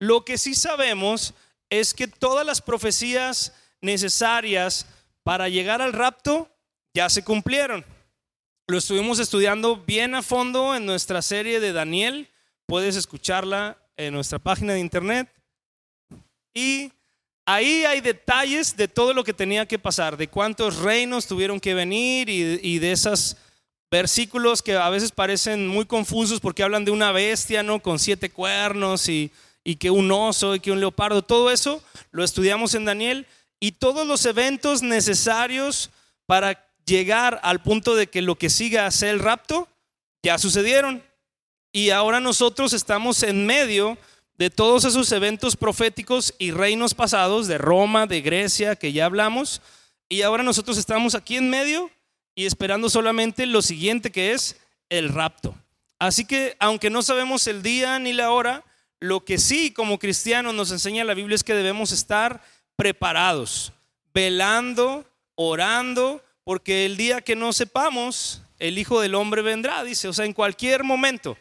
Lo 0.00 0.24
que 0.24 0.38
sí 0.38 0.54
sabemos 0.54 1.34
es 1.68 1.92
que 1.92 2.08
todas 2.08 2.46
las 2.46 2.62
profecías 2.62 3.52
necesarias 3.80 4.86
para 5.22 5.48
llegar 5.48 5.82
al 5.82 5.92
rapto 5.92 6.48
ya 6.94 7.10
se 7.10 7.24
cumplieron. 7.24 7.84
Lo 8.68 8.78
estuvimos 8.78 9.18
estudiando 9.18 9.76
bien 9.76 10.14
a 10.14 10.22
fondo 10.22 10.74
en 10.74 10.86
nuestra 10.86 11.20
serie 11.20 11.60
de 11.60 11.72
Daniel. 11.72 12.30
Puedes 12.66 12.96
escucharla 12.96 13.76
en 13.96 14.14
nuestra 14.14 14.38
página 14.38 14.72
de 14.72 14.80
internet. 14.80 15.30
Y 16.54 16.92
ahí 17.46 17.84
hay 17.84 18.00
detalles 18.00 18.76
de 18.76 18.88
todo 18.88 19.14
lo 19.14 19.24
que 19.24 19.32
tenía 19.32 19.66
que 19.66 19.78
pasar, 19.78 20.16
de 20.16 20.28
cuántos 20.28 20.78
reinos 20.78 21.26
tuvieron 21.26 21.60
que 21.60 21.74
venir 21.74 22.28
y, 22.28 22.78
de 22.78 22.92
esos 22.92 23.36
versículos 23.90 24.62
que 24.62 24.74
a 24.74 24.90
veces 24.90 25.12
parecen 25.12 25.68
muy 25.68 25.86
confusos 25.86 26.40
porque 26.40 26.64
hablan 26.64 26.84
de 26.84 26.90
una 26.90 27.12
bestia, 27.12 27.62
¿no? 27.62 27.80
Con 27.80 27.98
siete 27.98 28.30
cuernos 28.30 29.08
y, 29.08 29.30
y 29.64 29.76
que 29.76 29.90
un 29.90 30.10
oso 30.10 30.56
y 30.56 30.60
que 30.60 30.72
un 30.72 30.80
leopardo. 30.80 31.22
Todo 31.22 31.50
eso 31.50 31.82
lo 32.10 32.24
estudiamos 32.24 32.74
en 32.74 32.84
Daniel 32.84 33.26
y 33.60 33.72
todos 33.72 34.06
los 34.06 34.26
eventos 34.26 34.82
necesarios 34.82 35.90
para 36.26 36.66
llegar 36.84 37.40
al 37.42 37.62
punto 37.62 37.94
de 37.94 38.08
que 38.08 38.22
lo 38.22 38.36
que 38.36 38.50
siga 38.50 38.90
sea 38.90 39.10
el 39.10 39.20
rapto 39.20 39.68
ya 40.22 40.36
sucedieron. 40.38 41.02
Y 41.72 41.90
ahora 41.90 42.20
nosotros 42.20 42.72
estamos 42.72 43.22
en 43.22 43.46
medio 43.46 43.98
de 44.38 44.50
todos 44.50 44.84
esos 44.84 45.10
eventos 45.12 45.56
proféticos 45.56 46.34
y 46.38 46.50
reinos 46.50 46.94
pasados 46.94 47.46
de 47.46 47.58
Roma, 47.58 48.06
de 48.06 48.20
Grecia, 48.20 48.76
que 48.76 48.92
ya 48.92 49.06
hablamos, 49.06 49.62
y 50.08 50.22
ahora 50.22 50.42
nosotros 50.42 50.78
estamos 50.78 51.14
aquí 51.14 51.36
en 51.36 51.50
medio 51.50 51.90
y 52.34 52.46
esperando 52.46 52.90
solamente 52.90 53.46
lo 53.46 53.62
siguiente 53.62 54.12
que 54.12 54.32
es 54.32 54.56
el 54.88 55.08
rapto. 55.08 55.54
Así 55.98 56.24
que 56.24 56.56
aunque 56.60 56.90
no 56.90 57.02
sabemos 57.02 57.46
el 57.46 57.62
día 57.62 57.98
ni 57.98 58.12
la 58.12 58.30
hora, 58.30 58.64
lo 59.00 59.24
que 59.24 59.38
sí 59.38 59.72
como 59.72 59.98
cristianos 59.98 60.54
nos 60.54 60.70
enseña 60.70 61.04
la 61.04 61.14
Biblia 61.14 61.34
es 61.34 61.44
que 61.44 61.54
debemos 61.54 61.92
estar 61.92 62.42
preparados, 62.76 63.72
velando, 64.12 65.04
orando, 65.34 66.22
porque 66.44 66.84
el 66.84 66.96
día 66.96 67.22
que 67.22 67.36
no 67.36 67.52
sepamos, 67.52 68.42
el 68.58 68.78
Hijo 68.78 69.00
del 69.00 69.14
Hombre 69.14 69.42
vendrá, 69.42 69.82
dice, 69.82 70.08
o 70.08 70.12
sea, 70.12 70.26
en 70.26 70.32
cualquier 70.32 70.84
momento. 70.84 71.36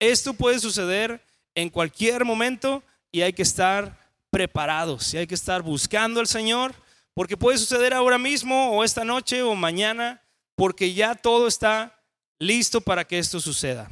Esto 0.00 0.32
puede 0.34 0.58
suceder 0.58 1.20
en 1.58 1.70
cualquier 1.70 2.24
momento 2.24 2.84
y 3.10 3.22
hay 3.22 3.32
que 3.32 3.42
estar 3.42 3.98
preparados 4.30 5.12
y 5.12 5.16
hay 5.16 5.26
que 5.26 5.34
estar 5.34 5.60
buscando 5.60 6.20
al 6.20 6.28
Señor 6.28 6.72
porque 7.14 7.36
puede 7.36 7.58
suceder 7.58 7.92
ahora 7.92 8.16
mismo 8.16 8.76
o 8.76 8.84
esta 8.84 9.04
noche 9.04 9.42
o 9.42 9.56
mañana 9.56 10.22
porque 10.54 10.94
ya 10.94 11.16
todo 11.16 11.48
está 11.48 12.00
listo 12.38 12.80
para 12.80 13.04
que 13.04 13.18
esto 13.18 13.40
suceda. 13.40 13.90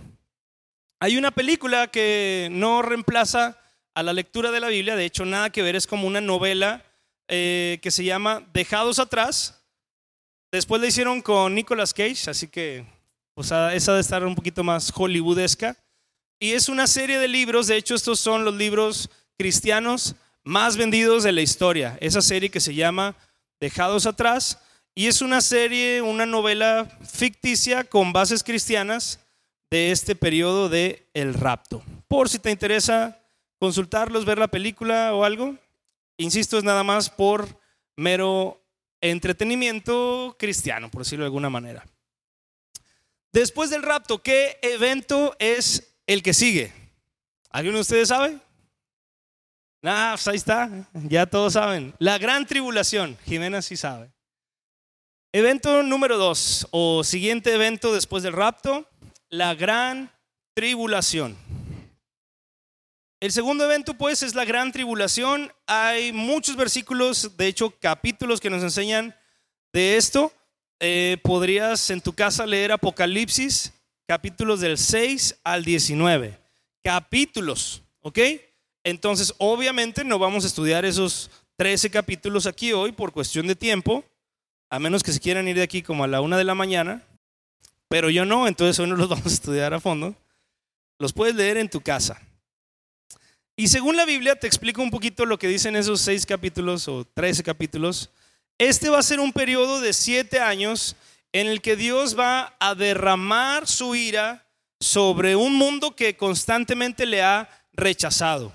Hay 1.01 1.17
una 1.17 1.33
película 1.33 1.89
que 1.89 2.47
no 2.53 2.83
reemplaza 2.83 3.59
a 3.95 4.05
la 4.05 4.13
lectura 4.13 4.53
de 4.53 4.61
la 4.61 4.69
Biblia, 4.69 4.95
de 4.95 5.05
hecho 5.05 5.25
nada 5.25 5.51
que 5.51 5.63
ver, 5.63 5.75
es 5.75 5.89
como 5.89 6.07
una 6.07 6.21
novela 6.21 6.85
eh, 7.27 7.81
que 7.83 7.91
se 7.91 8.05
llama 8.05 8.47
Dejados 8.53 9.01
atrás. 9.01 9.61
Después 10.53 10.81
la 10.81 10.87
hicieron 10.87 11.21
con 11.21 11.53
Nicolas 11.53 11.93
Cage, 11.93 12.31
así 12.31 12.47
que 12.47 12.87
pues, 13.35 13.51
esa 13.51 13.95
de 13.95 14.01
estar 14.01 14.25
un 14.25 14.37
poquito 14.37 14.63
más 14.63 14.93
hollywoodesca. 14.93 15.77
Y 16.39 16.53
es 16.53 16.69
una 16.69 16.87
serie 16.87 17.19
de 17.19 17.29
libros, 17.29 17.67
de 17.67 17.77
hecho 17.77 17.95
estos 17.95 18.21
son 18.21 18.45
los 18.45 18.55
libros 18.55 19.09
cristianos 19.39 20.17
más 20.45 20.77
vendidos 20.77 21.23
de 21.23 21.33
la 21.33 21.41
historia. 21.41 21.97
Esa 22.01 22.21
serie 22.21 22.51
que 22.51 22.61
se 22.61 22.75
llama 22.75 23.17
Dejados 23.59 24.07
atrás. 24.07 24.61
Y 24.95 25.07
es 25.07 25.21
una 25.21 25.41
serie, 25.41 26.03
una 26.03 26.27
novela 26.27 26.89
ficticia 27.07 27.85
con 27.85 28.13
bases 28.13 28.43
cristianas 28.43 29.21
de 29.71 29.91
este 29.91 30.15
periodo 30.15 30.69
de 30.69 31.09
el 31.15 31.35
rapto. 31.35 31.83
Por 32.09 32.29
si 32.29 32.39
te 32.39 32.51
interesa 32.51 33.19
consultarlos, 33.59 34.25
ver 34.25 34.39
la 34.39 34.49
película 34.49 35.15
o 35.15 35.25
algo, 35.25 35.57
insisto, 36.19 36.59
es 36.59 36.65
nada 36.65 36.85
más 36.85 37.11
por 37.11 37.61
mero 37.97 38.63
entretenimiento 39.01 40.37
cristiano, 40.39 40.91
por 40.91 41.03
decirlo 41.03 41.25
de 41.25 41.29
alguna 41.29 41.51
manera. 41.51 41.87
Después 43.33 43.69
del 43.71 43.83
rapto, 43.83 44.23
¿qué 44.23 44.59
evento 44.63 45.35
es 45.39 45.96
el 46.07 46.23
que 46.23 46.35
sigue. 46.35 46.73
¿Alguno 47.51 47.77
de 47.77 47.83
ustedes 47.83 48.09
sabe? 48.09 48.39
Ah, 49.83 50.13
pues 50.15 50.27
ahí 50.29 50.37
está, 50.37 50.71
ya 50.95 51.27
todos 51.27 51.53
saben. 51.53 51.95
La 51.99 52.19
gran 52.19 52.47
tribulación, 52.47 53.17
Jimena 53.25 53.63
sí 53.63 53.77
sabe. 53.77 54.11
Evento 55.33 55.83
número 55.83 56.17
dos, 56.17 56.67
o 56.71 57.05
siguiente 57.05 57.53
evento 57.55 57.93
después 57.93 58.23
del 58.23 58.33
rapto, 58.33 58.89
la 59.29 59.55
gran 59.55 60.11
tribulación. 60.55 61.37
El 63.21 63.33
segundo 63.33 63.65
evento, 63.65 63.95
pues, 63.95 64.23
es 64.23 64.35
la 64.35 64.45
gran 64.45 64.73
tribulación. 64.73 65.53
Hay 65.67 66.13
muchos 66.13 66.57
versículos, 66.57 67.37
de 67.37 67.47
hecho, 67.47 67.71
capítulos 67.81 68.41
que 68.41 68.51
nos 68.51 68.63
enseñan 68.63 69.15
de 69.73 69.97
esto. 69.97 70.33
Eh, 70.81 71.19
podrías 71.23 71.89
en 71.91 72.01
tu 72.01 72.13
casa 72.13 72.45
leer 72.45 72.73
Apocalipsis 72.73 73.73
capítulos 74.07 74.61
del 74.61 74.79
6 74.79 75.41
al 75.45 75.65
19. 75.65 76.39
Capítulos, 76.83 77.83
¿ok? 78.01 78.19
Entonces, 78.85 79.35
obviamente 79.39 80.05
no 80.05 80.19
vamos 80.19 80.45
a 80.45 80.47
estudiar 80.47 80.85
esos 80.85 81.31
13 81.57 81.91
capítulos 81.91 82.47
aquí 82.47 82.73
hoy 82.73 82.93
por 82.93 83.13
cuestión 83.13 83.47
de 83.47 83.57
tiempo, 83.57 84.05
a 84.71 84.79
menos 84.79 85.03
que 85.03 85.13
se 85.13 85.21
quieran 85.21 85.49
ir 85.49 85.57
de 85.57 85.63
aquí 85.63 85.83
como 85.83 86.05
a 86.05 86.09
la 86.09 86.21
una 86.21 86.39
de 86.39 86.45
la 86.45 86.55
mañana, 86.55 87.03
pero 87.89 88.11
yo 88.11 88.25
no, 88.25 88.47
entonces 88.47 88.79
hoy 88.79 88.89
no 88.89 88.97
los 88.97 89.09
vamos 89.11 89.27
a 89.27 89.35
estudiar 89.35 89.75
a 89.75 89.81
fondo. 89.81 90.15
Los 90.99 91.13
puedes 91.13 91.35
leer 91.35 91.57
en 91.57 91.69
tu 91.69 91.81
casa. 91.81 92.21
Y 93.57 93.69
según 93.69 93.97
la 93.97 94.05
Biblia, 94.05 94.37
te 94.37 94.47
explico 94.47 94.83
un 94.83 94.91
poquito 94.91 95.25
lo 95.25 95.39
que 95.39 95.49
dicen 95.49 95.77
esos 95.77 96.01
seis 96.01 96.27
capítulos 96.27 96.89
o 96.89 97.05
13 97.05 97.43
capítulos. 97.43 98.11
Este 98.59 98.89
va 98.89 98.99
a 98.99 99.03
ser 99.03 99.19
un 99.19 99.33
periodo 99.33 99.81
de 99.81 99.93
siete 99.93 100.41
años 100.41 100.95
en 101.41 101.49
el 101.49 101.61
que 101.61 101.77
Dios 101.77 102.19
va 102.19 102.55
a 102.59 102.75
derramar 102.75 103.69
su 103.69 103.95
ira 103.95 104.47
sobre 104.81 105.37
un 105.37 105.55
mundo 105.55 105.95
que 105.95 106.17
constantemente 106.17 107.05
le 107.05 107.23
ha 107.23 107.47
rechazado. 107.75 108.55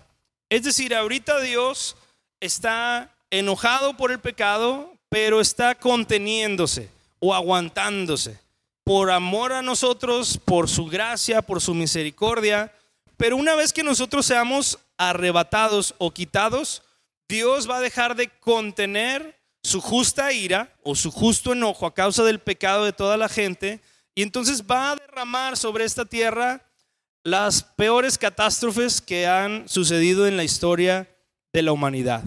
Es 0.49 0.63
decir, 0.63 0.95
ahorita 0.95 1.41
Dios 1.41 1.95
está 2.39 3.15
enojado 3.29 3.95
por 3.95 4.11
el 4.11 4.19
pecado, 4.19 4.95
pero 5.09 5.41
está 5.41 5.75
conteniéndose 5.75 6.89
o 7.19 7.35
aguantándose 7.35 8.39
por 8.83 9.11
amor 9.11 9.53
a 9.53 9.61
nosotros, 9.61 10.39
por 10.43 10.67
su 10.67 10.87
gracia, 10.87 11.43
por 11.43 11.61
su 11.61 11.75
misericordia. 11.75 12.73
Pero 13.15 13.37
una 13.37 13.53
vez 13.53 13.73
que 13.73 13.83
nosotros 13.83 14.25
seamos 14.25 14.79
arrebatados 14.97 15.93
o 15.99 16.09
quitados, 16.09 16.81
Dios 17.29 17.69
va 17.69 17.77
a 17.77 17.81
dejar 17.81 18.15
de 18.15 18.29
contener 18.39 19.39
su 19.63 19.81
justa 19.81 20.31
ira 20.33 20.75
o 20.83 20.95
su 20.95 21.11
justo 21.11 21.53
enojo 21.53 21.85
a 21.85 21.93
causa 21.93 22.23
del 22.23 22.39
pecado 22.39 22.85
de 22.85 22.93
toda 22.93 23.17
la 23.17 23.29
gente 23.29 23.79
y 24.15 24.23
entonces 24.23 24.63
va 24.63 24.91
a 24.91 24.95
derramar 24.95 25.57
sobre 25.57 25.85
esta 25.85 26.05
tierra 26.05 26.65
las 27.23 27.63
peores 27.63 28.17
catástrofes 28.17 29.01
que 29.01 29.27
han 29.27 29.69
sucedido 29.69 30.27
en 30.27 30.37
la 30.37 30.43
historia 30.43 31.07
de 31.53 31.61
la 31.61 31.71
humanidad. 31.71 32.23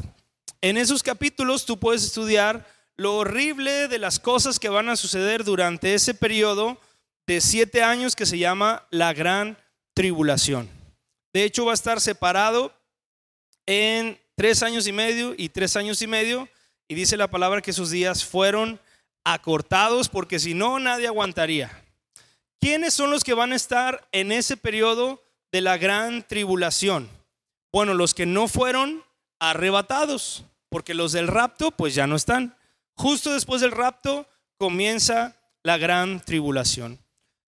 En 0.61 0.77
esos 0.77 1.03
capítulos 1.03 1.67
tú 1.67 1.79
puedes 1.79 2.05
estudiar 2.05 2.67
lo 2.97 3.17
horrible 3.17 3.89
de 3.89 3.99
las 3.99 4.21
cosas 4.21 4.61
que 4.61 4.69
van 4.69 4.89
a 4.89 4.97
suceder 4.97 5.43
durante 5.43 5.95
ese 5.95 6.15
periodo 6.15 6.79
de 7.27 7.41
siete 7.41 7.83
años 7.83 8.15
que 8.15 8.27
se 8.27 8.39
llama 8.39 8.87
la 8.91 9.13
gran 9.13 9.59
tribulación. 9.95 10.71
De 11.33 11.45
hecho 11.45 11.65
va 11.65 11.73
a 11.73 11.75
estar 11.75 12.01
separado 12.01 12.73
en 13.67 14.21
tres 14.37 14.63
años 14.63 14.87
y 14.87 14.93
medio 14.93 15.35
y 15.37 15.49
tres 15.49 15.77
años 15.77 16.01
y 16.03 16.07
medio 16.07 16.49
y 16.89 16.95
dice 16.95 17.17
la 17.17 17.31
palabra 17.31 17.63
que 17.63 17.71
esos 17.71 17.91
días 17.91 18.25
fueron 18.25 18.81
acortados 19.25 20.09
porque 20.09 20.39
si 20.39 20.55
no, 20.55 20.79
nadie 20.79 21.07
aguantaría. 21.07 21.83
¿Quiénes 22.61 22.95
son 22.95 23.11
los 23.11 23.25
que 23.25 23.35
van 23.35 23.53
a 23.53 23.57
estar 23.57 24.07
en 24.13 24.33
ese 24.33 24.57
periodo 24.57 25.23
de 25.53 25.61
la 25.61 25.77
gran 25.77 26.27
tribulación? 26.27 27.09
Bueno, 27.73 27.95
los 27.95 28.15
que 28.15 28.27
no 28.27 28.49
fueron 28.49 29.03
arrebatados, 29.39 30.45
porque 30.69 30.95
los 30.95 31.13
del 31.13 31.29
rapto 31.29 31.71
pues 31.71 31.95
ya 31.95 32.07
no 32.07 32.17
están. 32.17 32.57
Justo 32.95 33.33
después 33.33 33.61
del 33.61 33.73
rapto 33.73 34.29
comienza 34.57 35.37
la 35.63 35.79
gran 35.79 36.21
tribulación. 36.21 36.99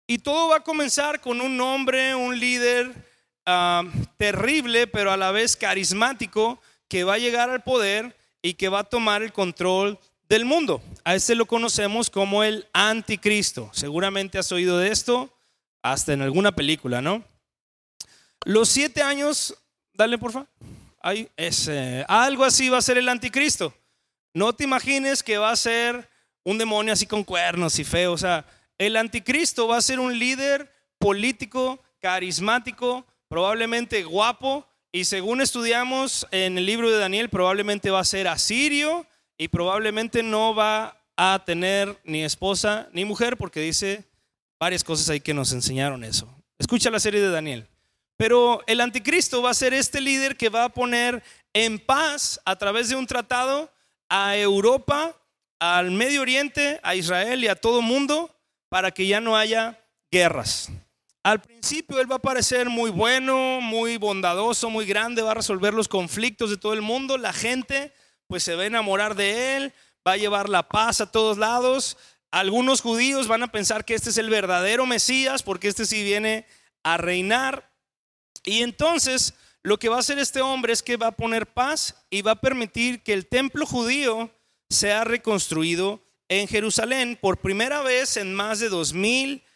Y 0.08 0.20
todo 0.20 0.50
va 0.50 0.58
a 0.58 0.64
comenzar 0.64 1.22
con 1.22 1.42
un 1.42 1.60
hombre, 1.62 2.16
un 2.16 2.40
líder 2.40 2.94
ah, 3.46 3.84
terrible, 4.18 4.88
pero 4.88 5.12
a 5.12 5.18
la 5.18 5.32
vez 5.32 5.56
carismático, 5.56 6.60
que 6.88 7.04
va 7.04 7.16
a 7.16 7.20
llegar 7.20 7.50
al 7.50 7.64
poder 7.64 8.16
y 8.46 8.54
que 8.54 8.70
va 8.70 8.82
a 8.82 8.84
tomar 8.84 9.24
el 9.24 9.34
control 9.34 9.98
del 10.30 10.46
mundo. 10.46 10.80
A 11.04 11.16
este 11.16 11.34
lo 11.34 11.48
conocemos 11.48 12.12
como 12.12 12.44
el 12.44 12.68
anticristo. 12.74 13.72
Seguramente 13.74 14.38
has 14.38 14.52
oído 14.52 14.78
de 14.78 14.92
esto 14.92 15.36
hasta 15.82 16.14
en 16.14 16.22
alguna 16.22 16.54
película, 16.54 17.02
¿no? 17.02 17.24
Los 18.44 18.70
siete 18.70 19.02
años, 19.02 19.58
dale 19.96 20.20
por 20.20 20.32
favor. 20.32 20.48
algo 22.08 22.44
así 22.44 22.70
va 22.70 22.78
a 22.78 22.84
ser 22.84 23.00
el 23.00 23.10
anticristo. 23.10 23.74
No 24.32 24.54
te 24.54 24.64
imagines 24.64 25.24
que 25.24 25.40
va 25.40 25.50
a 25.50 25.56
ser 25.56 26.08
un 26.44 26.60
demonio 26.60 26.94
así 26.94 27.08
con 27.08 27.24
cuernos 27.24 27.80
y 27.80 27.84
feo. 27.84 28.14
O 28.14 28.18
sea, 28.18 28.46
el 28.78 28.96
anticristo 28.96 29.68
va 29.68 29.78
a 29.78 29.82
ser 29.82 30.00
un 30.00 30.20
líder 30.20 30.72
político, 31.00 31.84
carismático, 32.00 33.08
probablemente 33.28 34.04
guapo. 34.04 34.68
Y 34.96 35.04
según 35.04 35.42
estudiamos 35.42 36.26
en 36.32 36.58
el 36.58 36.66
libro 36.66 36.90
de 36.90 36.98
Daniel, 36.98 37.28
probablemente 37.28 37.92
va 37.92 38.00
a 38.00 38.06
ser 38.06 38.30
asirio 38.30 39.06
y 39.38 39.50
probablemente 39.50 40.24
no 40.24 40.56
va 40.56 41.04
a 41.18 41.44
tener 41.46 42.00
ni 42.06 42.24
esposa 42.24 42.88
ni 42.94 43.04
mujer 43.04 43.36
porque 43.36 43.60
dice 43.60 44.06
varias 44.58 44.86
cosas 44.86 45.10
ahí 45.10 45.20
que 45.20 45.34
nos 45.34 45.52
enseñaron 45.52 46.06
eso. 46.06 46.34
Escucha 46.58 46.90
la 46.90 47.02
serie 47.02 47.20
de 47.20 47.30
Daniel. 47.30 47.68
Pero 48.16 48.64
el 48.68 48.80
anticristo 48.80 49.42
va 49.42 49.50
a 49.50 49.54
ser 49.54 49.74
este 49.74 50.00
líder 50.00 50.38
que 50.38 50.48
va 50.48 50.64
a 50.64 50.70
poner 50.70 51.22
en 51.52 51.78
paz 51.78 52.40
a 52.46 52.56
través 52.56 52.88
de 52.88 52.96
un 52.96 53.06
tratado 53.06 53.70
a 54.08 54.38
Europa, 54.38 55.14
al 55.60 55.92
Medio 55.92 56.22
Oriente, 56.22 56.80
a 56.84 56.96
Israel 56.96 57.44
y 57.44 57.50
a 57.50 57.56
todo 57.58 57.82
mundo 57.82 58.34
para 58.70 58.92
que 58.92 59.06
ya 59.06 59.20
no 59.20 59.36
haya 59.36 59.78
guerras. 60.10 60.72
Al 61.26 61.42
principio 61.42 62.00
él 62.00 62.12
va 62.12 62.18
a 62.18 62.22
parecer 62.22 62.70
muy 62.70 62.92
bueno, 62.92 63.60
muy 63.60 63.98
bondadoso, 63.98 64.70
muy 64.70 64.86
grande, 64.86 65.24
va 65.24 65.32
a 65.32 65.34
resolver 65.34 65.74
los 65.74 65.88
conflictos 65.88 66.52
de 66.52 66.58
todo 66.58 66.74
el 66.74 66.84
mundo, 66.84 67.18
la 67.18 67.34
gente 67.34 67.92
pues 68.28 68.44
se 68.44 68.54
va 68.54 68.62
a 68.62 68.68
enamorar 68.68 69.16
de 69.16 69.58
él, 69.58 69.74
va 70.08 70.12
a 70.12 70.18
llevar 70.18 70.50
la 70.50 70.70
paz 70.70 71.02
a 71.02 71.12
todos 71.12 71.40
lados. 71.40 71.98
Algunos 72.30 72.82
judíos 72.82 73.28
van 73.28 73.42
a 73.42 73.52
pensar 73.52 73.86
que 73.86 73.96
este 73.96 74.12
es 74.12 74.20
el 74.20 74.30
verdadero 74.30 74.86
Mesías 74.86 75.42
porque 75.42 75.68
este 75.68 75.88
sí 75.88 76.04
viene 76.04 76.46
a 76.84 76.98
reinar. 76.98 77.72
Y 78.44 78.62
entonces 78.62 79.34
lo 79.64 79.80
que 79.80 79.90
va 79.90 79.96
a 79.96 80.02
hacer 80.02 80.20
este 80.20 80.42
hombre 80.42 80.74
es 80.74 80.84
que 80.84 80.96
va 80.96 81.08
a 81.08 81.16
poner 81.16 81.48
paz 81.48 82.06
y 82.12 82.22
va 82.22 82.34
a 82.34 82.42
permitir 82.42 83.02
que 83.02 83.14
el 83.14 83.26
templo 83.26 83.66
judío 83.66 84.30
sea 84.70 85.04
reconstruido 85.04 86.04
en 86.30 86.48
Jerusalén 86.48 87.18
por 87.20 87.40
primera 87.40 87.82
vez 87.82 88.16
en 88.16 88.36
más 88.36 88.60
de 88.60 88.70
dos 88.70 88.94
mil 88.94 89.32
años 89.32 89.55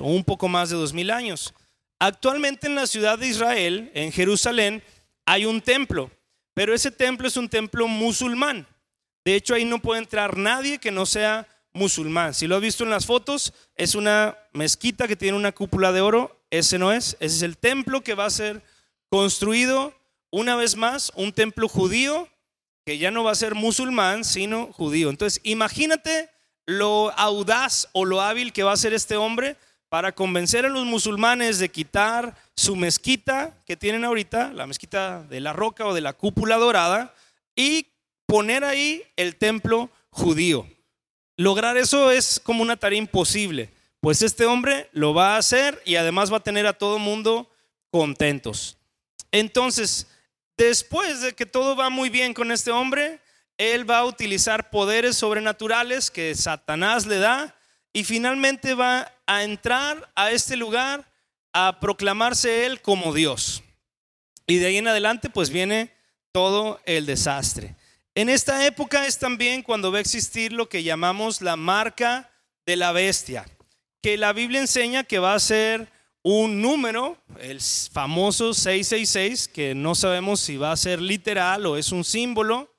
o 0.00 0.04
un 0.04 0.22
poco 0.22 0.48
más 0.48 0.68
de 0.70 0.76
dos 0.76 0.92
mil 0.92 1.10
años. 1.10 1.54
Actualmente 1.98 2.66
en 2.66 2.74
la 2.74 2.86
ciudad 2.86 3.18
de 3.18 3.28
Israel, 3.28 3.90
en 3.94 4.12
Jerusalén, 4.12 4.82
hay 5.24 5.46
un 5.46 5.62
templo, 5.62 6.10
pero 6.54 6.74
ese 6.74 6.90
templo 6.90 7.26
es 7.26 7.36
un 7.36 7.48
templo 7.48 7.88
musulmán. 7.88 8.66
De 9.24 9.34
hecho, 9.34 9.54
ahí 9.54 9.64
no 9.64 9.80
puede 9.80 10.02
entrar 10.02 10.36
nadie 10.36 10.78
que 10.78 10.90
no 10.90 11.06
sea 11.06 11.48
musulmán. 11.72 12.34
Si 12.34 12.46
lo 12.46 12.56
has 12.56 12.60
visto 12.62 12.84
en 12.84 12.90
las 12.90 13.06
fotos, 13.06 13.52
es 13.74 13.94
una 13.94 14.36
mezquita 14.52 15.08
que 15.08 15.16
tiene 15.16 15.36
una 15.36 15.52
cúpula 15.52 15.90
de 15.90 16.02
oro. 16.02 16.38
Ese 16.50 16.78
no 16.78 16.92
es, 16.92 17.16
ese 17.18 17.36
es 17.36 17.42
el 17.42 17.56
templo 17.56 18.02
que 18.02 18.14
va 18.14 18.26
a 18.26 18.30
ser 18.30 18.62
construido 19.08 19.94
una 20.30 20.54
vez 20.54 20.76
más, 20.76 21.12
un 21.16 21.32
templo 21.32 21.66
judío 21.66 22.28
que 22.84 22.98
ya 22.98 23.10
no 23.10 23.24
va 23.24 23.32
a 23.32 23.34
ser 23.34 23.54
musulmán, 23.54 24.22
sino 24.22 24.72
judío. 24.72 25.10
Entonces, 25.10 25.40
imagínate 25.42 26.30
lo 26.66 27.10
audaz 27.18 27.88
o 27.92 28.04
lo 28.04 28.20
hábil 28.20 28.52
que 28.52 28.62
va 28.62 28.72
a 28.72 28.76
ser 28.76 28.92
este 28.92 29.16
hombre 29.16 29.56
para 29.88 30.12
convencer 30.12 30.66
a 30.66 30.68
los 30.68 30.84
musulmanes 30.84 31.58
de 31.58 31.70
quitar 31.70 32.36
su 32.56 32.76
mezquita 32.76 33.56
que 33.64 33.76
tienen 33.76 34.04
ahorita, 34.04 34.52
la 34.52 34.66
mezquita 34.66 35.22
de 35.22 35.40
la 35.40 35.52
roca 35.52 35.86
o 35.86 35.94
de 35.94 36.00
la 36.00 36.12
cúpula 36.12 36.56
dorada, 36.56 37.14
y 37.54 37.86
poner 38.26 38.64
ahí 38.64 39.02
el 39.16 39.36
templo 39.36 39.90
judío. 40.10 40.68
Lograr 41.36 41.76
eso 41.76 42.10
es 42.10 42.40
como 42.40 42.62
una 42.62 42.76
tarea 42.76 42.98
imposible, 42.98 43.70
pues 44.00 44.22
este 44.22 44.44
hombre 44.44 44.90
lo 44.92 45.14
va 45.14 45.34
a 45.34 45.38
hacer 45.38 45.80
y 45.84 45.96
además 45.96 46.32
va 46.32 46.38
a 46.38 46.42
tener 46.42 46.66
a 46.66 46.72
todo 46.72 46.98
mundo 46.98 47.48
contentos. 47.90 48.76
Entonces, 49.30 50.08
Después 50.56 51.20
de 51.20 51.34
que 51.34 51.44
todo 51.44 51.76
va 51.76 51.90
muy 51.90 52.08
bien 52.08 52.32
con 52.32 52.50
este 52.50 52.70
hombre, 52.70 53.20
él 53.58 53.88
va 53.88 53.98
a 53.98 54.04
utilizar 54.04 54.70
poderes 54.70 55.16
sobrenaturales 55.16 56.10
que 56.10 56.34
Satanás 56.34 57.06
le 57.06 57.18
da 57.18 57.54
y 57.92 58.04
finalmente 58.04 58.74
va 58.74 59.12
a 59.26 59.42
entrar 59.42 60.10
a 60.14 60.30
este 60.30 60.56
lugar 60.56 61.10
a 61.52 61.80
proclamarse 61.80 62.66
él 62.66 62.82
como 62.82 63.14
Dios. 63.14 63.62
Y 64.46 64.58
de 64.58 64.66
ahí 64.66 64.76
en 64.76 64.88
adelante 64.88 65.30
pues 65.30 65.50
viene 65.50 65.90
todo 66.32 66.80
el 66.84 67.06
desastre. 67.06 67.74
En 68.14 68.28
esta 68.28 68.66
época 68.66 69.06
es 69.06 69.18
también 69.18 69.62
cuando 69.62 69.90
va 69.90 69.98
a 69.98 70.02
existir 70.02 70.52
lo 70.52 70.68
que 70.68 70.82
llamamos 70.82 71.40
la 71.40 71.56
marca 71.56 72.30
de 72.66 72.76
la 72.76 72.92
bestia, 72.92 73.46
que 74.02 74.16
la 74.16 74.32
Biblia 74.32 74.60
enseña 74.60 75.04
que 75.04 75.18
va 75.18 75.34
a 75.34 75.40
ser 75.40 75.88
un 76.22 76.60
número, 76.60 77.16
el 77.38 77.60
famoso 77.60 78.52
666, 78.52 79.48
que 79.48 79.74
no 79.74 79.94
sabemos 79.94 80.40
si 80.40 80.56
va 80.56 80.72
a 80.72 80.76
ser 80.76 81.00
literal 81.00 81.66
o 81.66 81.76
es 81.76 81.92
un 81.92 82.04
símbolo. 82.04 82.75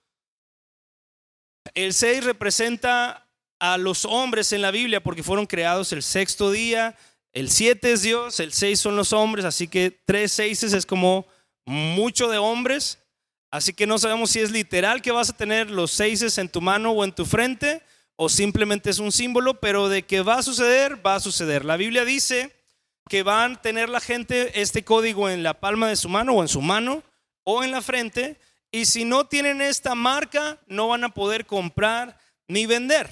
El 1.77 1.93
6 1.93 2.23
representa 2.23 3.29
a 3.59 3.77
los 3.77 4.03
hombres 4.05 4.51
en 4.51 4.63
la 4.63 4.71
Biblia 4.71 5.03
porque 5.03 5.21
fueron 5.21 5.45
creados 5.45 5.93
el 5.93 6.01
sexto 6.01 6.49
día. 6.49 6.97
El 7.33 7.51
7 7.51 7.91
es 7.91 8.01
Dios, 8.01 8.39
el 8.39 8.51
6 8.51 8.79
son 8.79 8.95
los 8.95 9.13
hombres, 9.13 9.45
así 9.45 9.67
que 9.67 9.91
tres 9.91 10.31
seises 10.31 10.73
es 10.73 10.87
como 10.87 11.27
mucho 11.67 12.29
de 12.29 12.39
hombres. 12.39 12.97
Así 13.51 13.73
que 13.73 13.85
no 13.85 13.99
sabemos 13.99 14.31
si 14.31 14.39
es 14.39 14.49
literal 14.49 15.03
que 15.03 15.11
vas 15.11 15.29
a 15.29 15.37
tener 15.37 15.69
los 15.69 15.91
seises 15.91 16.39
en 16.39 16.49
tu 16.49 16.61
mano 16.61 16.93
o 16.93 17.03
en 17.03 17.11
tu 17.11 17.27
frente 17.27 17.83
o 18.15 18.27
simplemente 18.27 18.89
es 18.89 18.97
un 18.97 19.11
símbolo, 19.11 19.59
pero 19.59 19.87
de 19.87 20.01
que 20.01 20.21
va 20.21 20.39
a 20.39 20.43
suceder, 20.43 21.05
va 21.05 21.13
a 21.13 21.19
suceder. 21.19 21.63
La 21.63 21.77
Biblia 21.77 22.05
dice 22.05 22.55
que 23.07 23.21
van 23.21 23.53
a 23.53 23.61
tener 23.61 23.87
la 23.87 23.99
gente 23.99 24.59
este 24.59 24.83
código 24.83 25.29
en 25.29 25.43
la 25.43 25.53
palma 25.53 25.89
de 25.89 25.95
su 25.95 26.09
mano 26.09 26.33
o 26.33 26.41
en 26.41 26.47
su 26.47 26.59
mano 26.59 27.03
o 27.43 27.63
en 27.63 27.69
la 27.69 27.83
frente. 27.83 28.39
Y 28.77 28.85
si 28.85 29.05
no 29.05 29.25
tienen 29.25 29.59
esta 29.59 29.95
marca, 29.95 30.59
no 30.67 30.89
van 30.89 31.03
a 31.03 31.09
poder 31.09 31.47
comprar 31.47 32.15
ni 32.47 32.67
vender 32.67 33.09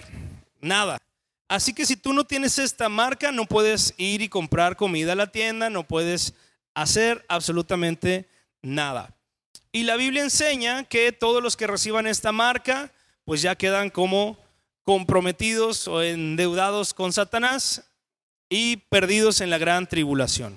nada. 0.62 1.00
Así 1.48 1.74
que 1.74 1.88
si 1.88 1.96
tú 1.96 2.14
no 2.14 2.24
tienes 2.24 2.60
esta 2.60 2.88
marca, 2.88 3.32
no 3.32 3.48
puedes 3.48 3.96
ir 3.98 4.22
y 4.22 4.30
comprar 4.30 4.76
comida 4.76 5.14
a 5.14 5.16
la 5.16 5.32
tienda, 5.32 5.72
no 5.72 5.88
puedes 5.88 6.36
hacer 6.76 7.26
absolutamente 7.30 8.30
nada. 8.62 9.18
Y 9.72 9.86
la 9.86 9.96
Biblia 9.96 10.22
enseña 10.22 10.84
que 10.84 11.12
todos 11.12 11.42
los 11.42 11.58
que 11.58 11.66
reciban 11.66 12.06
esta 12.06 12.32
marca, 12.32 12.92
pues 13.24 13.42
ya 13.42 13.56
quedan 13.56 13.90
como 13.90 14.38
comprometidos 14.84 15.88
o 15.88 16.04
endeudados 16.04 16.94
con 16.94 17.12
Satanás 17.12 17.90
y 18.50 18.78
perdidos 18.78 19.42
en 19.42 19.50
la 19.50 19.58
gran 19.58 19.90
tribulación. 19.90 20.56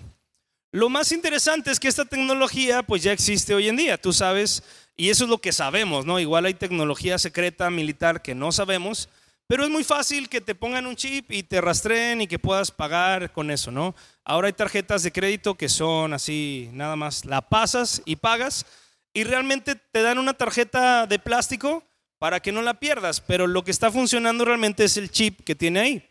Lo 0.70 0.90
más 0.90 1.12
interesante 1.12 1.70
es 1.70 1.80
que 1.80 1.88
esta 1.88 2.04
tecnología 2.04 2.82
pues 2.82 3.02
ya 3.02 3.12
existe 3.12 3.54
hoy 3.54 3.68
en 3.70 3.76
día, 3.76 3.96
tú 3.96 4.12
sabes, 4.12 4.62
y 4.98 5.10
eso 5.10 5.24
es 5.24 5.30
lo 5.30 5.38
que 5.38 5.52
sabemos, 5.52 6.04
¿no? 6.04 6.18
Igual 6.18 6.44
hay 6.44 6.54
tecnología 6.54 7.18
secreta 7.18 7.70
militar 7.70 8.20
que 8.20 8.34
no 8.34 8.50
sabemos, 8.50 9.08
pero 9.46 9.62
es 9.62 9.70
muy 9.70 9.84
fácil 9.84 10.28
que 10.28 10.40
te 10.40 10.56
pongan 10.56 10.86
un 10.86 10.96
chip 10.96 11.30
y 11.30 11.44
te 11.44 11.60
rastreen 11.60 12.20
y 12.20 12.26
que 12.26 12.40
puedas 12.40 12.72
pagar 12.72 13.32
con 13.32 13.52
eso, 13.52 13.70
¿no? 13.70 13.94
Ahora 14.24 14.48
hay 14.48 14.52
tarjetas 14.52 15.04
de 15.04 15.12
crédito 15.12 15.54
que 15.54 15.68
son 15.68 16.14
así, 16.14 16.68
nada 16.72 16.96
más 16.96 17.24
la 17.24 17.40
pasas 17.42 18.02
y 18.06 18.16
pagas 18.16 18.66
y 19.14 19.22
realmente 19.22 19.76
te 19.76 20.02
dan 20.02 20.18
una 20.18 20.34
tarjeta 20.34 21.06
de 21.06 21.20
plástico 21.20 21.84
para 22.18 22.40
que 22.40 22.50
no 22.50 22.60
la 22.60 22.80
pierdas, 22.80 23.20
pero 23.20 23.46
lo 23.46 23.62
que 23.62 23.70
está 23.70 23.92
funcionando 23.92 24.44
realmente 24.44 24.82
es 24.82 24.96
el 24.96 25.12
chip 25.12 25.44
que 25.44 25.54
tiene 25.54 25.78
ahí. 25.78 26.08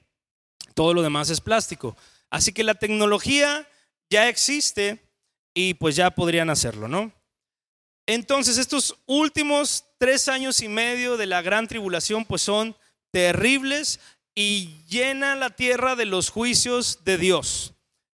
Todo 0.74 0.94
lo 0.94 1.02
demás 1.02 1.30
es 1.30 1.42
plástico. 1.42 1.98
Así 2.30 2.54
que 2.54 2.64
la 2.64 2.76
tecnología 2.76 3.68
ya 4.10 4.30
existe 4.30 5.04
y 5.54 5.74
pues 5.74 5.98
ya 5.98 6.10
podrían 6.12 6.50
hacerlo, 6.50 6.88
¿no? 6.88 7.12
Entonces 8.08 8.58
estos 8.58 8.96
últimos 9.06 9.84
tres 9.98 10.30
años 10.30 10.62
y 10.62 10.70
medio 10.70 11.18
de 11.18 11.28
la 11.28 11.42
gran 11.42 11.68
tribulación 11.68 12.26
pues 12.26 12.42
son 12.42 12.76
terribles 13.12 14.00
y 14.34 14.82
llena 14.88 15.36
la 15.36 15.50
tierra 15.50 15.96
de 15.96 16.06
los 16.06 16.30
juicios 16.30 17.04
de 17.04 17.18
Dios. 17.18 17.74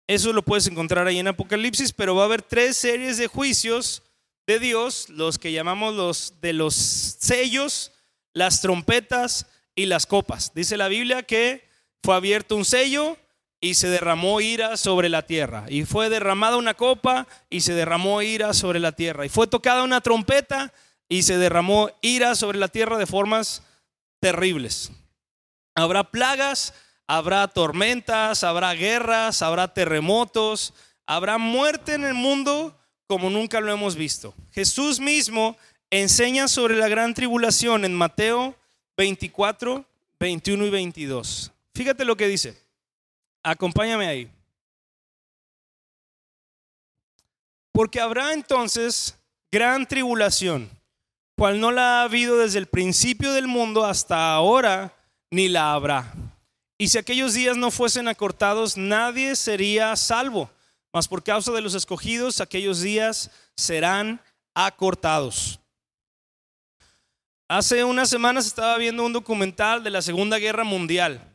Eso 0.07 0.33
lo 0.33 0.43
puedes 0.43 0.67
encontrar 0.67 1.07
ahí 1.07 1.19
en 1.19 1.27
Apocalipsis, 1.27 1.93
pero 1.93 2.15
va 2.15 2.23
a 2.23 2.25
haber 2.25 2.41
tres 2.41 2.77
series 2.77 3.17
de 3.17 3.27
juicios 3.27 4.03
de 4.47 4.59
Dios, 4.59 5.09
los 5.09 5.37
que 5.37 5.51
llamamos 5.51 5.95
los 5.95 6.41
de 6.41 6.53
los 6.53 6.75
sellos, 6.75 7.91
las 8.33 8.61
trompetas 8.61 9.47
y 9.75 9.85
las 9.87 10.05
copas. 10.05 10.53
Dice 10.53 10.77
la 10.77 10.87
Biblia 10.87 11.23
que 11.23 11.67
fue 12.03 12.15
abierto 12.15 12.55
un 12.55 12.65
sello 12.65 13.17
y 13.61 13.75
se 13.75 13.87
derramó 13.87 14.41
ira 14.41 14.75
sobre 14.75 15.07
la 15.07 15.21
tierra. 15.21 15.65
Y 15.69 15.85
fue 15.85 16.09
derramada 16.09 16.57
una 16.57 16.73
copa 16.73 17.27
y 17.49 17.61
se 17.61 17.73
derramó 17.73 18.23
ira 18.23 18.53
sobre 18.53 18.79
la 18.79 18.91
tierra. 18.91 19.25
Y 19.25 19.29
fue 19.29 19.45
tocada 19.45 19.83
una 19.83 20.01
trompeta 20.01 20.73
y 21.07 21.23
se 21.23 21.37
derramó 21.37 21.91
ira 22.01 22.33
sobre 22.33 22.57
la 22.57 22.67
tierra 22.67 22.97
de 22.97 23.05
formas 23.05 23.63
terribles. 24.19 24.91
Habrá 25.75 26.03
plagas, 26.09 26.73
habrá 27.05 27.47
tormentas, 27.47 28.43
habrá 28.43 28.73
guerras, 28.73 29.43
habrá 29.43 29.73
terremotos, 29.73 30.73
habrá 31.05 31.37
muerte 31.37 31.93
en 31.93 32.03
el 32.03 32.15
mundo 32.15 32.75
como 33.05 33.29
nunca 33.29 33.59
lo 33.61 33.71
hemos 33.71 33.95
visto. 33.95 34.33
Jesús 34.51 34.99
mismo 34.99 35.55
enseña 35.91 36.47
sobre 36.47 36.77
la 36.77 36.87
gran 36.87 37.13
tribulación 37.13 37.85
en 37.85 37.93
Mateo 37.93 38.55
24, 38.97 39.85
21 40.19 40.65
y 40.65 40.69
22. 40.69 41.51
Fíjate 41.75 42.05
lo 42.05 42.17
que 42.17 42.27
dice. 42.27 42.70
Acompáñame 43.43 44.07
ahí. 44.07 44.31
Porque 47.71 47.99
habrá 47.99 48.33
entonces 48.33 49.17
gran 49.51 49.87
tribulación, 49.87 50.69
cual 51.37 51.59
no 51.59 51.71
la 51.71 52.01
ha 52.01 52.03
habido 52.03 52.37
desde 52.37 52.59
el 52.59 52.67
principio 52.67 53.31
del 53.33 53.47
mundo 53.47 53.85
hasta 53.85 54.33
ahora, 54.33 54.93
ni 55.31 55.47
la 55.47 55.73
habrá. 55.73 56.13
Y 56.77 56.89
si 56.89 56.97
aquellos 56.97 57.33
días 57.33 57.57
no 57.57 57.71
fuesen 57.71 58.07
acortados, 58.07 58.77
nadie 58.77 59.35
sería 59.35 59.95
salvo. 59.95 60.49
Mas 60.93 61.07
por 61.07 61.23
causa 61.23 61.51
de 61.51 61.61
los 61.61 61.73
escogidos, 61.73 62.41
aquellos 62.41 62.81
días 62.81 63.31
serán 63.55 64.21
acortados. 64.53 65.59
Hace 67.47 67.83
unas 67.83 68.09
semanas 68.09 68.45
estaba 68.45 68.77
viendo 68.77 69.05
un 69.05 69.13
documental 69.13 69.83
de 69.83 69.89
la 69.89 70.01
Segunda 70.01 70.37
Guerra 70.37 70.63
Mundial 70.63 71.30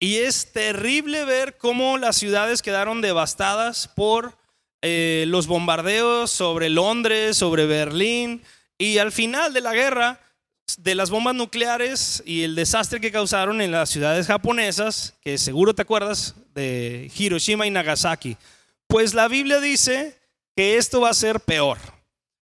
y 0.00 0.16
es 0.16 0.52
terrible 0.52 1.26
ver 1.26 1.58
cómo 1.58 1.98
las 1.98 2.16
ciudades 2.16 2.62
quedaron 2.62 3.02
devastadas 3.02 3.86
por 3.86 4.36
eh, 4.80 5.24
los 5.28 5.46
bombardeos 5.46 6.30
sobre 6.30 6.70
Londres, 6.70 7.36
sobre 7.36 7.66
Berlín 7.66 8.42
y 8.78 8.96
al 8.96 9.12
final 9.12 9.52
de 9.52 9.60
la 9.60 9.74
guerra 9.74 10.18
de 10.78 10.94
las 10.94 11.10
bombas 11.10 11.34
nucleares 11.34 12.22
y 12.24 12.44
el 12.44 12.54
desastre 12.54 13.00
que 13.00 13.12
causaron 13.12 13.60
en 13.60 13.72
las 13.72 13.90
ciudades 13.90 14.26
japonesas, 14.26 15.14
que 15.20 15.36
seguro 15.36 15.74
te 15.74 15.82
acuerdas 15.82 16.34
de 16.54 17.10
Hiroshima 17.14 17.66
y 17.66 17.70
Nagasaki. 17.70 18.38
Pues 18.86 19.12
la 19.12 19.28
Biblia 19.28 19.60
dice 19.60 20.16
que 20.56 20.78
esto 20.78 21.02
va 21.02 21.10
a 21.10 21.14
ser 21.14 21.40
peor, 21.40 21.76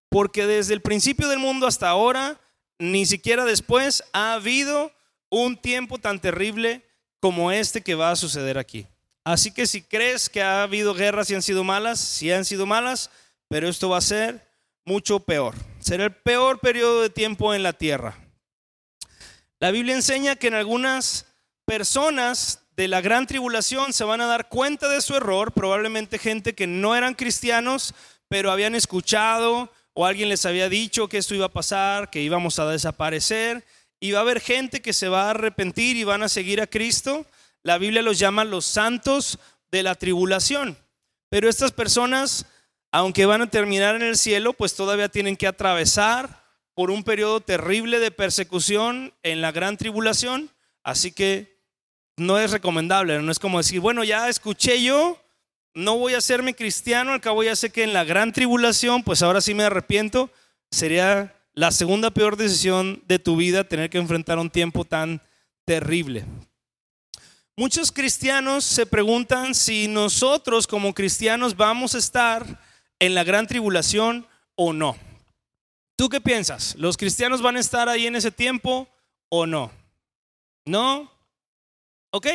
porque 0.08 0.46
desde 0.46 0.74
el 0.74 0.80
principio 0.80 1.26
del 1.26 1.40
mundo 1.40 1.66
hasta 1.66 1.88
ahora, 1.88 2.38
ni 2.78 3.04
siquiera 3.06 3.44
después, 3.44 4.04
ha 4.12 4.34
habido 4.34 4.92
un 5.30 5.56
tiempo 5.56 5.98
tan 5.98 6.20
terrible 6.20 6.87
como 7.20 7.50
este 7.52 7.80
que 7.80 7.94
va 7.94 8.10
a 8.10 8.16
suceder 8.16 8.58
aquí. 8.58 8.86
Así 9.24 9.50
que 9.52 9.66
si 9.66 9.82
crees 9.82 10.28
que 10.28 10.42
ha 10.42 10.62
habido 10.62 10.94
guerras 10.94 11.30
y 11.30 11.34
han 11.34 11.42
sido 11.42 11.64
malas, 11.64 12.00
sí 12.00 12.32
han 12.32 12.44
sido 12.44 12.64
malas, 12.64 13.10
pero 13.48 13.68
esto 13.68 13.90
va 13.90 13.98
a 13.98 14.02
ser 14.02 14.46
mucho 14.84 15.20
peor. 15.20 15.54
Será 15.80 16.04
el 16.04 16.14
peor 16.14 16.60
periodo 16.60 17.02
de 17.02 17.10
tiempo 17.10 17.54
en 17.54 17.62
la 17.62 17.72
tierra. 17.72 18.16
La 19.60 19.70
Biblia 19.70 19.94
enseña 19.94 20.36
que 20.36 20.46
en 20.46 20.54
algunas 20.54 21.26
personas 21.64 22.60
de 22.76 22.88
la 22.88 23.00
gran 23.00 23.26
tribulación 23.26 23.92
se 23.92 24.04
van 24.04 24.20
a 24.20 24.26
dar 24.26 24.48
cuenta 24.48 24.88
de 24.88 25.02
su 25.02 25.16
error, 25.16 25.52
probablemente 25.52 26.18
gente 26.18 26.54
que 26.54 26.66
no 26.66 26.96
eran 26.96 27.14
cristianos, 27.14 27.92
pero 28.28 28.50
habían 28.50 28.74
escuchado 28.74 29.70
o 29.92 30.06
alguien 30.06 30.28
les 30.28 30.46
había 30.46 30.68
dicho 30.68 31.08
que 31.08 31.18
esto 31.18 31.34
iba 31.34 31.46
a 31.46 31.52
pasar, 31.52 32.08
que 32.08 32.22
íbamos 32.22 32.58
a 32.60 32.66
desaparecer, 32.66 33.66
y 34.00 34.12
va 34.12 34.18
a 34.18 34.22
haber 34.22 34.40
gente 34.40 34.80
que 34.80 34.92
se 34.92 35.08
va 35.08 35.26
a 35.26 35.30
arrepentir 35.30 35.96
y 35.96 36.04
van 36.04 36.22
a 36.22 36.28
seguir 36.28 36.60
a 36.60 36.66
Cristo. 36.66 37.26
La 37.62 37.78
Biblia 37.78 38.02
los 38.02 38.18
llama 38.18 38.44
los 38.44 38.64
santos 38.64 39.38
de 39.70 39.82
la 39.82 39.94
tribulación. 39.94 40.76
Pero 41.28 41.48
estas 41.48 41.72
personas, 41.72 42.46
aunque 42.92 43.26
van 43.26 43.42
a 43.42 43.50
terminar 43.50 43.96
en 43.96 44.02
el 44.02 44.16
cielo, 44.16 44.52
pues 44.52 44.74
todavía 44.74 45.08
tienen 45.08 45.36
que 45.36 45.46
atravesar 45.46 46.44
por 46.74 46.90
un 46.90 47.02
periodo 47.02 47.40
terrible 47.40 47.98
de 47.98 48.10
persecución 48.10 49.12
en 49.22 49.40
la 49.40 49.52
gran 49.52 49.76
tribulación. 49.76 50.50
Así 50.84 51.12
que 51.12 51.58
no 52.16 52.38
es 52.38 52.50
recomendable, 52.50 53.20
no 53.20 53.32
es 53.32 53.38
como 53.38 53.58
decir, 53.58 53.80
bueno, 53.80 54.04
ya 54.04 54.28
escuché 54.28 54.82
yo, 54.82 55.20
no 55.74 55.98
voy 55.98 56.14
a 56.14 56.18
hacerme 56.18 56.54
cristiano, 56.54 57.12
al 57.12 57.20
cabo 57.20 57.42
ya 57.42 57.54
sé 57.54 57.70
que 57.70 57.84
en 57.84 57.92
la 57.92 58.04
gran 58.04 58.32
tribulación, 58.32 59.02
pues 59.02 59.22
ahora 59.22 59.40
sí 59.40 59.54
me 59.54 59.64
arrepiento, 59.64 60.30
sería 60.70 61.34
la 61.58 61.72
segunda 61.72 62.12
peor 62.12 62.36
decisión 62.36 63.02
de 63.08 63.18
tu 63.18 63.34
vida 63.34 63.64
tener 63.64 63.90
que 63.90 63.98
enfrentar 63.98 64.38
un 64.38 64.48
tiempo 64.48 64.84
tan 64.84 65.20
terrible. 65.64 66.24
Muchos 67.56 67.90
cristianos 67.90 68.64
se 68.64 68.86
preguntan 68.86 69.56
si 69.56 69.88
nosotros 69.88 70.68
como 70.68 70.94
cristianos 70.94 71.56
vamos 71.56 71.96
a 71.96 71.98
estar 71.98 72.62
en 73.00 73.12
la 73.12 73.24
gran 73.24 73.48
tribulación 73.48 74.24
o 74.54 74.72
no. 74.72 74.96
¿Tú 75.96 76.08
qué 76.08 76.20
piensas? 76.20 76.76
¿Los 76.76 76.96
cristianos 76.96 77.42
van 77.42 77.56
a 77.56 77.60
estar 77.60 77.88
ahí 77.88 78.06
en 78.06 78.14
ese 78.14 78.30
tiempo 78.30 78.88
o 79.28 79.44
no? 79.44 79.72
¿No? 80.64 81.10
Ok, 82.12 82.28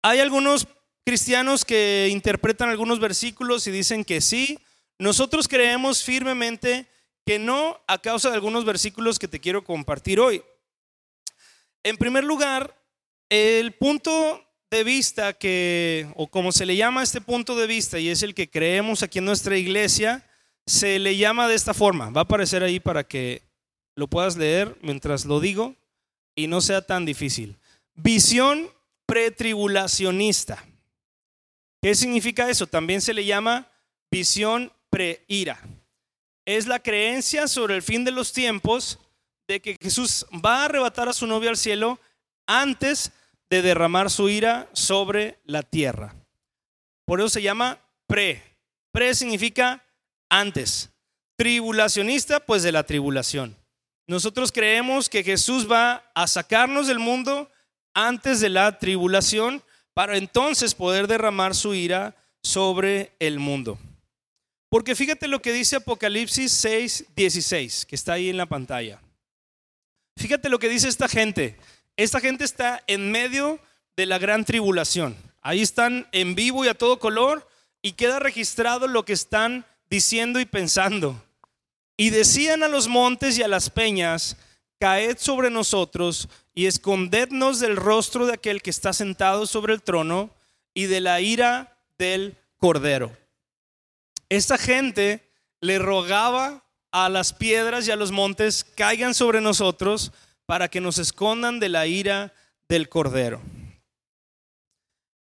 hay 0.00 0.18
algunos 0.18 0.66
cristianos 1.04 1.66
que 1.66 2.08
interpretan 2.10 2.70
algunos 2.70 3.00
versículos 3.00 3.66
y 3.66 3.70
dicen 3.70 4.02
que 4.02 4.22
sí. 4.22 4.58
Nosotros 4.98 5.46
creemos 5.46 6.02
firmemente 6.02 6.88
que 7.24 7.38
no 7.38 7.80
a 7.86 7.98
causa 7.98 8.28
de 8.30 8.34
algunos 8.34 8.64
versículos 8.64 9.18
que 9.18 9.28
te 9.28 9.40
quiero 9.40 9.64
compartir 9.64 10.20
hoy. 10.20 10.42
En 11.82 11.96
primer 11.96 12.24
lugar, 12.24 12.76
el 13.28 13.72
punto 13.72 14.44
de 14.70 14.84
vista 14.84 15.32
que, 15.32 16.12
o 16.16 16.28
como 16.28 16.52
se 16.52 16.66
le 16.66 16.76
llama 16.76 17.02
este 17.02 17.20
punto 17.20 17.56
de 17.56 17.66
vista, 17.66 17.98
y 17.98 18.08
es 18.08 18.22
el 18.22 18.34
que 18.34 18.50
creemos 18.50 19.02
aquí 19.02 19.18
en 19.18 19.24
nuestra 19.24 19.56
iglesia, 19.56 20.26
se 20.66 20.98
le 20.98 21.16
llama 21.16 21.48
de 21.48 21.54
esta 21.54 21.74
forma. 21.74 22.10
Va 22.10 22.22
a 22.22 22.24
aparecer 22.24 22.62
ahí 22.62 22.80
para 22.80 23.04
que 23.04 23.42
lo 23.96 24.06
puedas 24.08 24.36
leer 24.36 24.76
mientras 24.82 25.24
lo 25.24 25.40
digo 25.40 25.74
y 26.34 26.46
no 26.46 26.60
sea 26.60 26.82
tan 26.82 27.04
difícil. 27.04 27.56
Visión 27.94 28.70
pretribulacionista. 29.06 30.64
¿Qué 31.82 31.94
significa 31.94 32.48
eso? 32.48 32.66
También 32.66 33.00
se 33.00 33.14
le 33.14 33.24
llama 33.24 33.68
visión 34.10 34.72
preira. 34.90 35.60
Es 36.50 36.66
la 36.66 36.80
creencia 36.80 37.46
sobre 37.46 37.76
el 37.76 37.82
fin 37.82 38.02
de 38.04 38.10
los 38.10 38.32
tiempos 38.32 38.98
de 39.46 39.60
que 39.60 39.76
Jesús 39.80 40.26
va 40.44 40.62
a 40.62 40.64
arrebatar 40.64 41.08
a 41.08 41.12
su 41.12 41.28
novia 41.28 41.48
al 41.48 41.56
cielo 41.56 42.00
antes 42.44 43.12
de 43.48 43.62
derramar 43.62 44.10
su 44.10 44.28
ira 44.28 44.68
sobre 44.72 45.38
la 45.44 45.62
tierra. 45.62 46.12
Por 47.06 47.20
eso 47.20 47.28
se 47.28 47.42
llama 47.42 47.78
pre. 48.08 48.42
Pre 48.90 49.14
significa 49.14 49.84
antes. 50.28 50.90
Tribulacionista, 51.38 52.40
pues 52.40 52.64
de 52.64 52.72
la 52.72 52.82
tribulación. 52.82 53.56
Nosotros 54.08 54.50
creemos 54.50 55.08
que 55.08 55.22
Jesús 55.22 55.70
va 55.70 56.10
a 56.16 56.26
sacarnos 56.26 56.88
del 56.88 56.98
mundo 56.98 57.48
antes 57.94 58.40
de 58.40 58.48
la 58.48 58.76
tribulación 58.76 59.62
para 59.94 60.16
entonces 60.16 60.74
poder 60.74 61.06
derramar 61.06 61.54
su 61.54 61.74
ira 61.74 62.16
sobre 62.42 63.12
el 63.20 63.38
mundo. 63.38 63.78
Porque 64.70 64.94
fíjate 64.94 65.26
lo 65.26 65.42
que 65.42 65.52
dice 65.52 65.76
Apocalipsis 65.76 66.52
6, 66.52 67.06
16, 67.16 67.86
que 67.86 67.96
está 67.96 68.12
ahí 68.14 68.30
en 68.30 68.36
la 68.36 68.46
pantalla. 68.46 69.02
Fíjate 70.16 70.48
lo 70.48 70.60
que 70.60 70.68
dice 70.68 70.88
esta 70.88 71.08
gente. 71.08 71.58
Esta 71.96 72.20
gente 72.20 72.44
está 72.44 72.82
en 72.86 73.10
medio 73.10 73.58
de 73.96 74.06
la 74.06 74.18
gran 74.18 74.44
tribulación. 74.44 75.16
Ahí 75.42 75.60
están 75.60 76.06
en 76.12 76.36
vivo 76.36 76.64
y 76.64 76.68
a 76.68 76.74
todo 76.74 77.00
color 77.00 77.48
y 77.82 77.92
queda 77.92 78.20
registrado 78.20 78.86
lo 78.86 79.04
que 79.04 79.12
están 79.12 79.66
diciendo 79.90 80.38
y 80.38 80.44
pensando. 80.44 81.20
Y 81.96 82.10
decían 82.10 82.62
a 82.62 82.68
los 82.68 82.86
montes 82.86 83.38
y 83.38 83.42
a 83.42 83.48
las 83.48 83.70
peñas, 83.70 84.36
caed 84.78 85.18
sobre 85.18 85.50
nosotros 85.50 86.28
y 86.54 86.66
escondednos 86.66 87.58
del 87.58 87.74
rostro 87.74 88.24
de 88.24 88.34
aquel 88.34 88.62
que 88.62 88.70
está 88.70 88.92
sentado 88.92 89.46
sobre 89.46 89.74
el 89.74 89.82
trono 89.82 90.30
y 90.74 90.84
de 90.84 91.00
la 91.00 91.20
ira 91.20 91.76
del 91.98 92.36
cordero. 92.56 93.16
Esta 94.30 94.56
gente 94.56 95.30
le 95.60 95.78
rogaba 95.78 96.64
a 96.92 97.10
las 97.10 97.34
piedras 97.34 97.86
y 97.86 97.90
a 97.90 97.96
los 97.96 98.12
montes, 98.12 98.64
caigan 98.64 99.12
sobre 99.12 99.42
nosotros 99.42 100.12
para 100.46 100.68
que 100.68 100.80
nos 100.80 100.98
escondan 100.98 101.60
de 101.60 101.68
la 101.68 101.86
ira 101.86 102.32
del 102.68 102.88
cordero. 102.88 103.42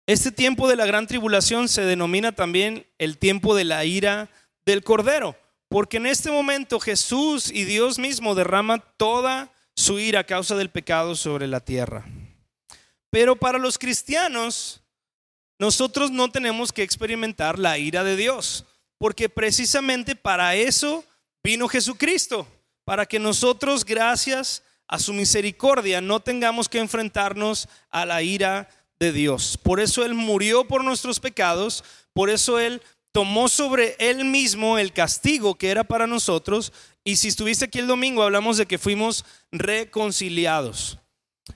Este 0.06 0.30
tiempo 0.30 0.68
de 0.68 0.76
la 0.76 0.86
gran 0.86 1.06
tribulación 1.06 1.68
se 1.68 1.82
denomina 1.82 2.32
también 2.32 2.86
el 2.98 3.18
tiempo 3.18 3.54
de 3.54 3.64
la 3.64 3.84
ira 3.84 4.30
del 4.64 4.84
cordero. 4.84 5.36
Porque 5.68 5.98
en 5.98 6.06
este 6.06 6.30
momento 6.30 6.80
Jesús 6.80 7.50
y 7.50 7.64
Dios 7.64 7.98
mismo 7.98 8.34
derrama 8.34 8.80
toda 8.96 9.52
su 9.76 10.00
ira 10.00 10.20
a 10.20 10.24
causa 10.24 10.56
del 10.56 10.68
pecado 10.68 11.14
sobre 11.14 11.46
la 11.46 11.60
tierra. 11.60 12.04
Pero 13.08 13.36
para 13.36 13.58
los 13.58 13.78
cristianos, 13.78 14.82
nosotros 15.60 16.10
no 16.10 16.30
tenemos 16.30 16.72
que 16.72 16.82
experimentar 16.82 17.58
la 17.58 17.78
ira 17.78 18.02
de 18.02 18.16
Dios, 18.16 18.66
porque 19.00 19.30
precisamente 19.30 20.14
para 20.14 20.54
eso 20.56 21.02
vino 21.42 21.68
Jesucristo, 21.68 22.46
para 22.84 23.06
que 23.06 23.18
nosotros, 23.18 23.86
gracias 23.86 24.62
a 24.86 24.98
su 24.98 25.14
misericordia, 25.14 26.02
no 26.02 26.20
tengamos 26.20 26.68
que 26.68 26.80
enfrentarnos 26.80 27.66
a 27.88 28.04
la 28.04 28.22
ira 28.22 28.68
de 28.98 29.10
Dios. 29.10 29.56
Por 29.56 29.80
eso 29.80 30.04
Él 30.04 30.12
murió 30.12 30.68
por 30.68 30.84
nuestros 30.84 31.18
pecados, 31.18 31.82
por 32.12 32.28
eso 32.28 32.58
Él 32.58 32.82
tomó 33.10 33.48
sobre 33.48 33.96
él 33.98 34.26
mismo 34.26 34.76
el 34.76 34.92
castigo 34.92 35.54
que 35.54 35.70
era 35.70 35.82
para 35.82 36.06
nosotros. 36.06 36.70
Y 37.02 37.16
si 37.16 37.28
estuviste 37.28 37.64
aquí 37.64 37.78
el 37.78 37.86
domingo, 37.86 38.22
hablamos 38.22 38.58
de 38.58 38.66
que 38.66 38.76
fuimos 38.76 39.24
reconciliados. 39.50 40.98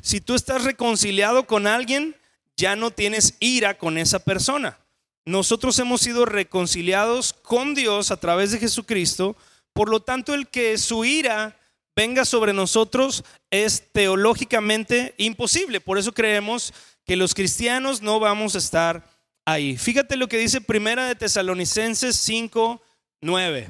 Si 0.01 0.23
tú 0.23 0.35
estás 0.35 0.65
reconciliado 0.65 1.47
con 1.47 1.67
alguien, 1.67 2.17
ya 2.57 2.75
no 2.75 2.91
tienes 2.91 3.37
ira 3.39 3.77
con 3.77 3.99
esa 3.99 4.19
persona. 4.19 4.79
Nosotros 5.27 5.79
hemos 5.79 6.03
sido 6.03 6.27
reconciliados 6.27 7.33
con 7.33 7.75
Dios 7.75 8.11
a 8.11 8.19
través 8.19 8.53
de 8.53 8.59
Jesucristo. 8.59 9.37
Por 9.73 9.89
lo 9.89 10.01
tanto, 10.01 10.35
el 10.35 10.49
que 10.49 10.77
su 10.77 11.05
ira 11.05 11.59
venga 11.97 12.25
sobre 12.25 12.53
nosotros 12.53 13.25
es 13.51 13.91
teológicamente 13.93 15.15
imposible. 15.17 15.81
Por 15.81 15.99
eso 15.99 16.13
creemos 16.13 16.75
que 17.05 17.17
los 17.17 17.35
cristianos 17.35 18.03
no 18.03 18.21
vamos 18.21 18.55
a 18.55 18.59
estar 18.59 19.09
ahí. 19.45 19.77
Fíjate 19.77 20.17
lo 20.17 20.29
que 20.29 20.39
dice 20.39 20.61
Primera 20.61 21.07
de 21.07 21.15
Tesalonicenses 21.15 22.17
5, 22.17 22.83
9. 23.23 23.69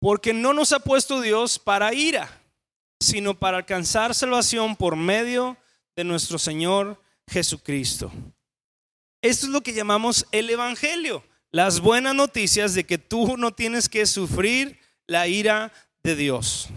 Porque 0.00 0.32
no 0.32 0.52
nos 0.52 0.72
ha 0.72 0.80
puesto 0.80 1.20
Dios 1.20 1.58
para 1.58 1.94
ira, 1.94 2.42
sino 3.00 3.38
para 3.38 3.58
alcanzar 3.58 4.14
salvación 4.14 4.74
por 4.74 4.96
medio 4.96 5.56
de 5.94 6.02
nuestro 6.04 6.38
Señor 6.38 7.00
Jesucristo. 7.28 8.10
Esto 9.22 9.46
es 9.46 9.52
lo 9.52 9.60
que 9.60 9.72
llamamos 9.72 10.26
el 10.32 10.50
Evangelio, 10.50 11.22
las 11.52 11.78
buenas 11.78 12.12
noticias 12.12 12.74
de 12.74 12.82
que 12.82 12.98
tú 12.98 13.36
no 13.36 13.52
tienes 13.52 13.88
que 13.88 14.04
sufrir 14.04 14.80
la 15.06 15.28
ira 15.28 15.72
de 16.02 16.16
Dios. 16.16 16.68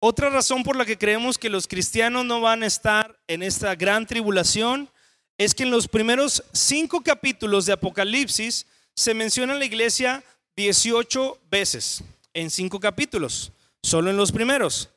Otra 0.00 0.30
razón 0.30 0.62
por 0.62 0.74
la 0.74 0.86
que 0.86 0.96
creemos 0.96 1.36
que 1.36 1.50
los 1.50 1.68
cristianos 1.68 2.24
no 2.24 2.40
van 2.40 2.62
a 2.62 2.66
estar 2.66 3.20
en 3.28 3.42
esta 3.42 3.74
gran 3.74 4.06
tribulación 4.06 4.88
es 5.36 5.54
que 5.54 5.64
en 5.64 5.70
los 5.70 5.86
primeros 5.86 6.42
cinco 6.52 7.02
capítulos 7.02 7.66
de 7.66 7.74
Apocalipsis 7.74 8.66
se 8.96 9.12
menciona 9.12 9.54
la 9.54 9.66
iglesia 9.66 10.24
18 10.56 11.40
veces, 11.50 12.02
en 12.32 12.50
cinco 12.50 12.80
capítulos, 12.80 13.52
solo 13.82 14.08
en 14.08 14.16
los 14.16 14.32
primeros. 14.32 14.88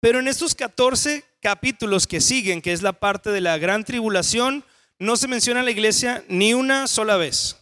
Pero 0.00 0.18
en 0.18 0.28
estos 0.28 0.54
14 0.54 1.24
capítulos 1.40 2.06
que 2.06 2.20
siguen, 2.20 2.60
que 2.60 2.72
es 2.74 2.82
la 2.82 2.92
parte 2.92 3.30
de 3.30 3.40
la 3.40 3.56
gran 3.56 3.82
tribulación, 3.82 4.62
no 4.98 5.16
se 5.16 5.28
menciona 5.28 5.62
la 5.62 5.70
iglesia 5.70 6.24
ni 6.28 6.54
una 6.54 6.86
sola 6.86 7.16
vez. 7.16 7.56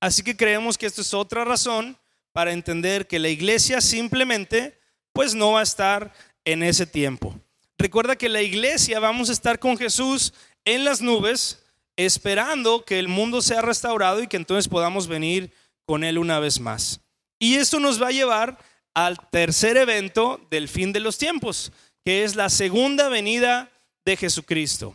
Así 0.00 0.22
que 0.22 0.36
creemos 0.36 0.76
que 0.76 0.86
esto 0.86 1.00
es 1.00 1.14
otra 1.14 1.44
razón 1.44 1.96
para 2.32 2.52
entender 2.52 3.06
que 3.06 3.18
la 3.18 3.28
iglesia 3.28 3.80
simplemente 3.80 4.78
pues 5.12 5.34
no 5.34 5.52
va 5.52 5.60
a 5.60 5.64
estar 5.64 6.12
en 6.44 6.62
ese 6.62 6.86
tiempo. 6.86 7.34
Recuerda 7.78 8.16
que 8.16 8.28
la 8.28 8.42
iglesia 8.42 9.00
vamos 9.00 9.30
a 9.30 9.32
estar 9.32 9.58
con 9.58 9.76
Jesús 9.76 10.34
en 10.64 10.84
las 10.84 11.00
nubes 11.00 11.64
esperando 11.96 12.84
que 12.84 12.98
el 12.98 13.08
mundo 13.08 13.40
sea 13.40 13.62
restaurado 13.62 14.22
y 14.22 14.26
que 14.26 14.36
entonces 14.36 14.68
podamos 14.68 15.06
venir 15.06 15.52
con 15.86 16.04
Él 16.04 16.18
una 16.18 16.40
vez 16.40 16.60
más. 16.60 17.00
Y 17.38 17.54
esto 17.54 17.78
nos 17.78 18.02
va 18.02 18.08
a 18.08 18.12
llevar 18.12 18.58
al 18.94 19.18
tercer 19.30 19.76
evento 19.76 20.40
del 20.50 20.68
fin 20.68 20.92
de 20.92 21.00
los 21.00 21.18
tiempos, 21.18 21.72
que 22.04 22.24
es 22.24 22.36
la 22.36 22.48
segunda 22.48 23.08
venida 23.08 23.70
de 24.04 24.16
Jesucristo. 24.16 24.94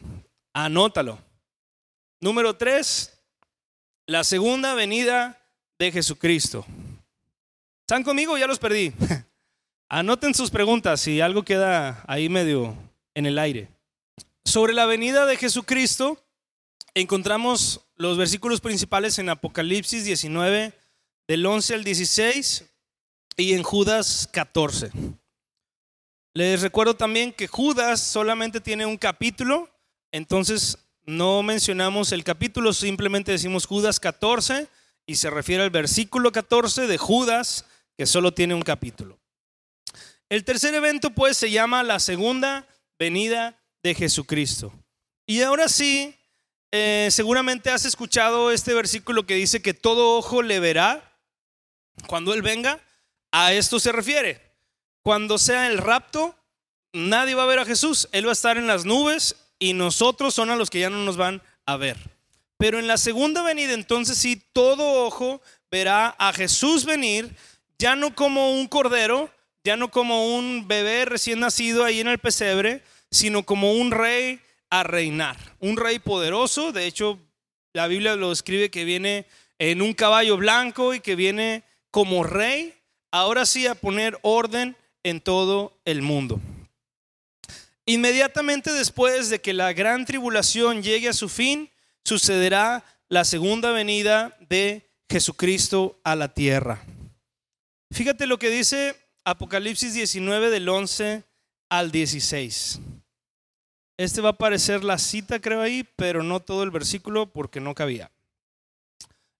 Anótalo. 0.53 1.28
Número 2.21 2.57
tres, 2.57 3.17
la 4.05 4.25
segunda 4.25 4.73
venida 4.73 5.41
de 5.77 5.89
Jesucristo. 5.89 6.65
¿Están 7.81 8.03
conmigo? 8.03 8.37
Ya 8.37 8.45
los 8.45 8.59
perdí. 8.59 8.91
Anoten 9.89 10.33
sus 10.33 10.51
preguntas 10.51 10.99
si 10.99 11.21
algo 11.21 11.43
queda 11.43 12.03
ahí 12.07 12.27
medio 12.27 12.75
en 13.13 13.25
el 13.25 13.39
aire. 13.39 13.69
Sobre 14.43 14.73
la 14.73 14.85
venida 14.85 15.25
de 15.25 15.37
Jesucristo, 15.37 16.21
encontramos 16.93 17.85
los 17.95 18.17
versículos 18.17 18.59
principales 18.59 19.17
en 19.17 19.29
Apocalipsis 19.29 20.03
19, 20.03 20.73
del 21.25 21.45
11 21.45 21.75
al 21.75 21.83
16, 21.85 22.65
y 23.37 23.53
en 23.53 23.63
Judas 23.63 24.27
14. 24.33 24.91
Les 26.33 26.61
recuerdo 26.61 26.97
también 26.97 27.31
que 27.31 27.47
Judas 27.47 28.01
solamente 28.01 28.59
tiene 28.59 28.85
un 28.85 28.97
capítulo, 28.97 29.69
entonces 30.11 30.77
no 31.09 31.41
mencionamos 31.41 32.11
el 32.11 32.23
capítulo, 32.23 32.71
simplemente 32.71 33.31
decimos 33.31 33.65
Judas 33.65 33.99
14 33.99 34.67
y 35.07 35.15
se 35.15 35.31
refiere 35.31 35.63
al 35.63 35.71
versículo 35.71 36.31
14 36.31 36.85
de 36.85 36.99
Judas, 36.99 37.65
que 37.97 38.05
solo 38.05 38.31
tiene 38.31 38.53
un 38.53 38.61
capítulo. 38.61 39.17
El 40.29 40.43
tercer 40.43 40.75
evento 40.75 41.09
pues 41.09 41.35
se 41.35 41.49
llama 41.49 41.81
la 41.81 41.99
segunda 41.99 42.67
venida 42.99 43.59
de 43.81 43.95
Jesucristo. 43.95 44.71
Y 45.25 45.41
ahora 45.41 45.67
sí, 45.67 46.15
eh, 46.71 47.07
seguramente 47.09 47.71
has 47.71 47.85
escuchado 47.85 48.51
este 48.51 48.75
versículo 48.75 49.25
que 49.25 49.33
dice 49.33 49.63
que 49.63 49.73
todo 49.73 50.15
ojo 50.15 50.43
le 50.43 50.59
verá 50.59 51.19
cuando 52.05 52.35
Él 52.35 52.43
venga. 52.43 52.79
A 53.31 53.53
esto 53.53 53.79
se 53.79 53.91
refiere. 53.91 54.55
Cuando 55.01 55.39
sea 55.39 55.65
el 55.65 55.79
rapto, 55.79 56.35
nadie 56.93 57.33
va 57.33 57.43
a 57.43 57.47
ver 57.47 57.59
a 57.59 57.65
Jesús. 57.65 58.07
Él 58.11 58.27
va 58.27 58.29
a 58.29 58.33
estar 58.33 58.57
en 58.57 58.67
las 58.67 58.85
nubes 58.85 59.48
y 59.59 59.73
nosotros 59.73 60.33
son 60.33 60.49
a 60.49 60.55
los 60.55 60.69
que 60.69 60.79
ya 60.79 60.89
no 60.89 61.03
nos 61.03 61.17
van 61.17 61.41
a 61.65 61.77
ver. 61.77 61.97
Pero 62.57 62.79
en 62.79 62.87
la 62.87 62.97
segunda 62.97 63.43
venida, 63.43 63.73
entonces 63.73 64.17
sí, 64.17 64.41
todo 64.53 65.05
ojo 65.05 65.41
verá 65.69 66.15
a 66.17 66.33
Jesús 66.33 66.85
venir, 66.85 67.35
ya 67.77 67.95
no 67.95 68.15
como 68.15 68.53
un 68.53 68.67
cordero, 68.67 69.29
ya 69.63 69.77
no 69.77 69.91
como 69.91 70.35
un 70.35 70.67
bebé 70.67 71.05
recién 71.05 71.39
nacido 71.39 71.85
ahí 71.85 71.99
en 71.99 72.07
el 72.07 72.19
pesebre, 72.19 72.81
sino 73.11 73.43
como 73.43 73.73
un 73.73 73.91
rey 73.91 74.39
a 74.69 74.83
reinar. 74.83 75.37
Un 75.59 75.77
rey 75.77 75.99
poderoso, 75.99 76.71
de 76.71 76.85
hecho 76.85 77.19
la 77.73 77.87
Biblia 77.87 78.15
lo 78.15 78.31
escribe 78.31 78.71
que 78.71 78.83
viene 78.83 79.25
en 79.59 79.81
un 79.81 79.93
caballo 79.93 80.37
blanco 80.37 80.93
y 80.93 80.99
que 80.99 81.15
viene 81.15 81.63
como 81.91 82.23
rey, 82.23 82.73
ahora 83.11 83.45
sí 83.45 83.67
a 83.67 83.75
poner 83.75 84.17
orden 84.21 84.75
en 85.03 85.21
todo 85.21 85.77
el 85.85 86.01
mundo. 86.01 86.39
Inmediatamente 87.89 88.71
después 88.71 89.31
de 89.31 89.41
que 89.41 89.51
la 89.51 89.73
gran 89.73 90.05
tribulación 90.05 90.83
llegue 90.83 91.09
a 91.09 91.13
su 91.13 91.27
fin, 91.27 91.71
sucederá 92.03 92.85
la 93.07 93.25
segunda 93.25 93.71
venida 93.71 94.37
de 94.47 94.87
Jesucristo 95.09 95.99
a 96.03 96.15
la 96.15 96.31
tierra. 96.31 96.83
Fíjate 97.89 98.27
lo 98.27 98.37
que 98.37 98.51
dice 98.51 98.95
Apocalipsis 99.25 99.95
19 99.95 100.51
del 100.51 100.69
11 100.69 101.23
al 101.69 101.89
16. 101.89 102.79
Este 103.97 104.21
va 104.21 104.29
a 104.29 104.31
aparecer 104.33 104.83
la 104.83 104.99
cita, 104.99 105.41
creo 105.41 105.63
ahí, 105.63 105.83
pero 105.95 106.21
no 106.21 106.41
todo 106.41 106.61
el 106.61 106.69
versículo 106.69 107.33
porque 107.33 107.59
no 107.59 107.73
cabía. 107.73 108.11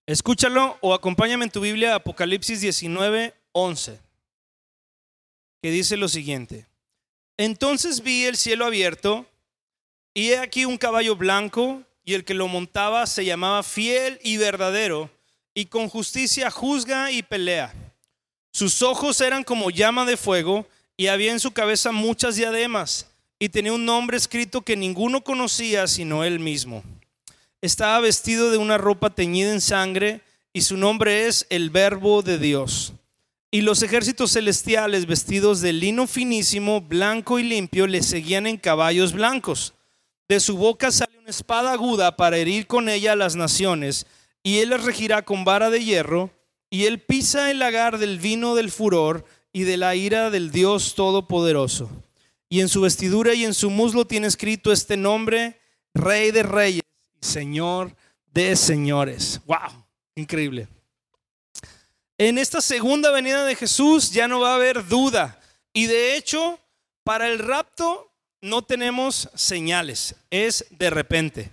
Escúchalo 0.07 0.79
o 0.81 0.95
acompáñame 0.95 1.45
en 1.45 1.51
tu 1.51 1.61
Biblia, 1.61 1.93
Apocalipsis 1.93 2.61
19, 2.61 3.31
11, 3.51 3.99
que 5.61 5.69
dice 5.69 5.97
lo 5.97 6.07
siguiente. 6.07 6.68
Entonces 7.39 8.03
vi 8.03 8.25
el 8.25 8.35
cielo 8.35 8.65
abierto 8.65 9.25
y 10.13 10.31
he 10.31 10.39
aquí 10.39 10.65
un 10.65 10.77
caballo 10.77 11.15
blanco 11.15 11.81
y 12.03 12.13
el 12.13 12.25
que 12.25 12.33
lo 12.33 12.49
montaba 12.49 13.07
se 13.07 13.23
llamaba 13.23 13.63
fiel 13.63 14.19
y 14.21 14.35
verdadero 14.35 15.09
y 15.53 15.67
con 15.67 15.87
justicia 15.87 16.51
juzga 16.51 17.13
y 17.13 17.23
pelea. 17.23 17.73
Sus 18.51 18.81
ojos 18.81 19.21
eran 19.21 19.45
como 19.45 19.69
llama 19.69 20.05
de 20.05 20.17
fuego 20.17 20.67
y 20.97 21.07
había 21.07 21.31
en 21.31 21.39
su 21.39 21.53
cabeza 21.53 21.93
muchas 21.93 22.35
diademas 22.35 23.07
y 23.39 23.47
tenía 23.47 23.71
un 23.71 23.85
nombre 23.85 24.17
escrito 24.17 24.61
que 24.61 24.75
ninguno 24.75 25.23
conocía 25.23 25.87
sino 25.87 26.25
él 26.25 26.39
mismo. 26.41 26.83
Estaba 27.61 28.01
vestido 28.01 28.51
de 28.51 28.57
una 28.57 28.77
ropa 28.77 29.11
teñida 29.11 29.53
en 29.53 29.61
sangre 29.61 30.19
y 30.51 30.63
su 30.63 30.75
nombre 30.75 31.27
es 31.27 31.47
el 31.49 31.69
Verbo 31.69 32.21
de 32.21 32.37
Dios. 32.37 32.91
Y 33.51 33.61
los 33.61 33.81
ejércitos 33.81 34.33
celestiales 34.33 35.05
vestidos 35.05 35.61
de 35.61 35.73
lino 35.73 36.07
finísimo, 36.07 36.81
blanco 36.81 37.39
y 37.39 37.43
limpio, 37.43 37.87
le 37.87 38.03
seguían 38.03 38.45
en 38.45 38.57
caballos 38.57 39.13
blancos. 39.13 39.73
De 40.27 40.39
su 40.39 40.57
boca 40.57 40.91
sale 40.91 41.17
una 41.19 41.29
espada 41.29 41.71
aguda 41.71 42.15
para 42.15 42.37
herir 42.37 42.67
con 42.67 42.89
ella 42.89 43.13
a 43.13 43.15
las 43.15 43.35
naciones, 43.35 44.05
y 44.43 44.59
él 44.59 44.69
las 44.69 44.83
regirá 44.83 45.23
con 45.23 45.45
vara 45.45 45.69
de 45.69 45.83
hierro, 45.83 46.31
y 46.69 46.85
él 46.85 47.01
pisa 47.01 47.49
el 47.49 47.59
lagar 47.59 47.97
del 47.97 48.19
vino 48.19 48.53
del 48.53 48.69
furor 48.69 49.25
y 49.51 49.63
de 49.63 49.77
la 49.77 49.95
ira 49.95 50.29
del 50.29 50.51
Dios 50.51 50.93
Todopoderoso 50.93 51.89
y 52.49 52.61
en 52.61 52.67
su 52.67 52.81
vestidura 52.81 53.33
y 53.35 53.45
en 53.45 53.53
su 53.53 53.69
muslo 53.69 54.05
tiene 54.05 54.27
escrito 54.27 54.71
este 54.71 54.97
nombre, 54.97 55.59
Rey 55.93 56.31
de 56.31 56.43
Reyes 56.43 56.83
y 57.21 57.25
Señor 57.25 57.95
de 58.33 58.55
Señores. 58.55 59.39
¡Wow! 59.45 59.85
Increíble. 60.15 60.67
En 62.19 62.37
esta 62.37 62.59
segunda 62.59 63.11
venida 63.11 63.45
de 63.45 63.55
Jesús 63.55 64.11
ya 64.11 64.27
no 64.27 64.41
va 64.41 64.51
a 64.51 64.55
haber 64.55 64.85
duda. 64.85 65.39
Y 65.71 65.85
de 65.85 66.17
hecho, 66.17 66.59
para 67.05 67.29
el 67.29 67.39
rapto 67.39 68.11
no 68.41 68.61
tenemos 68.61 69.29
señales, 69.35 70.15
es 70.29 70.65
de 70.69 70.89
repente. 70.89 71.49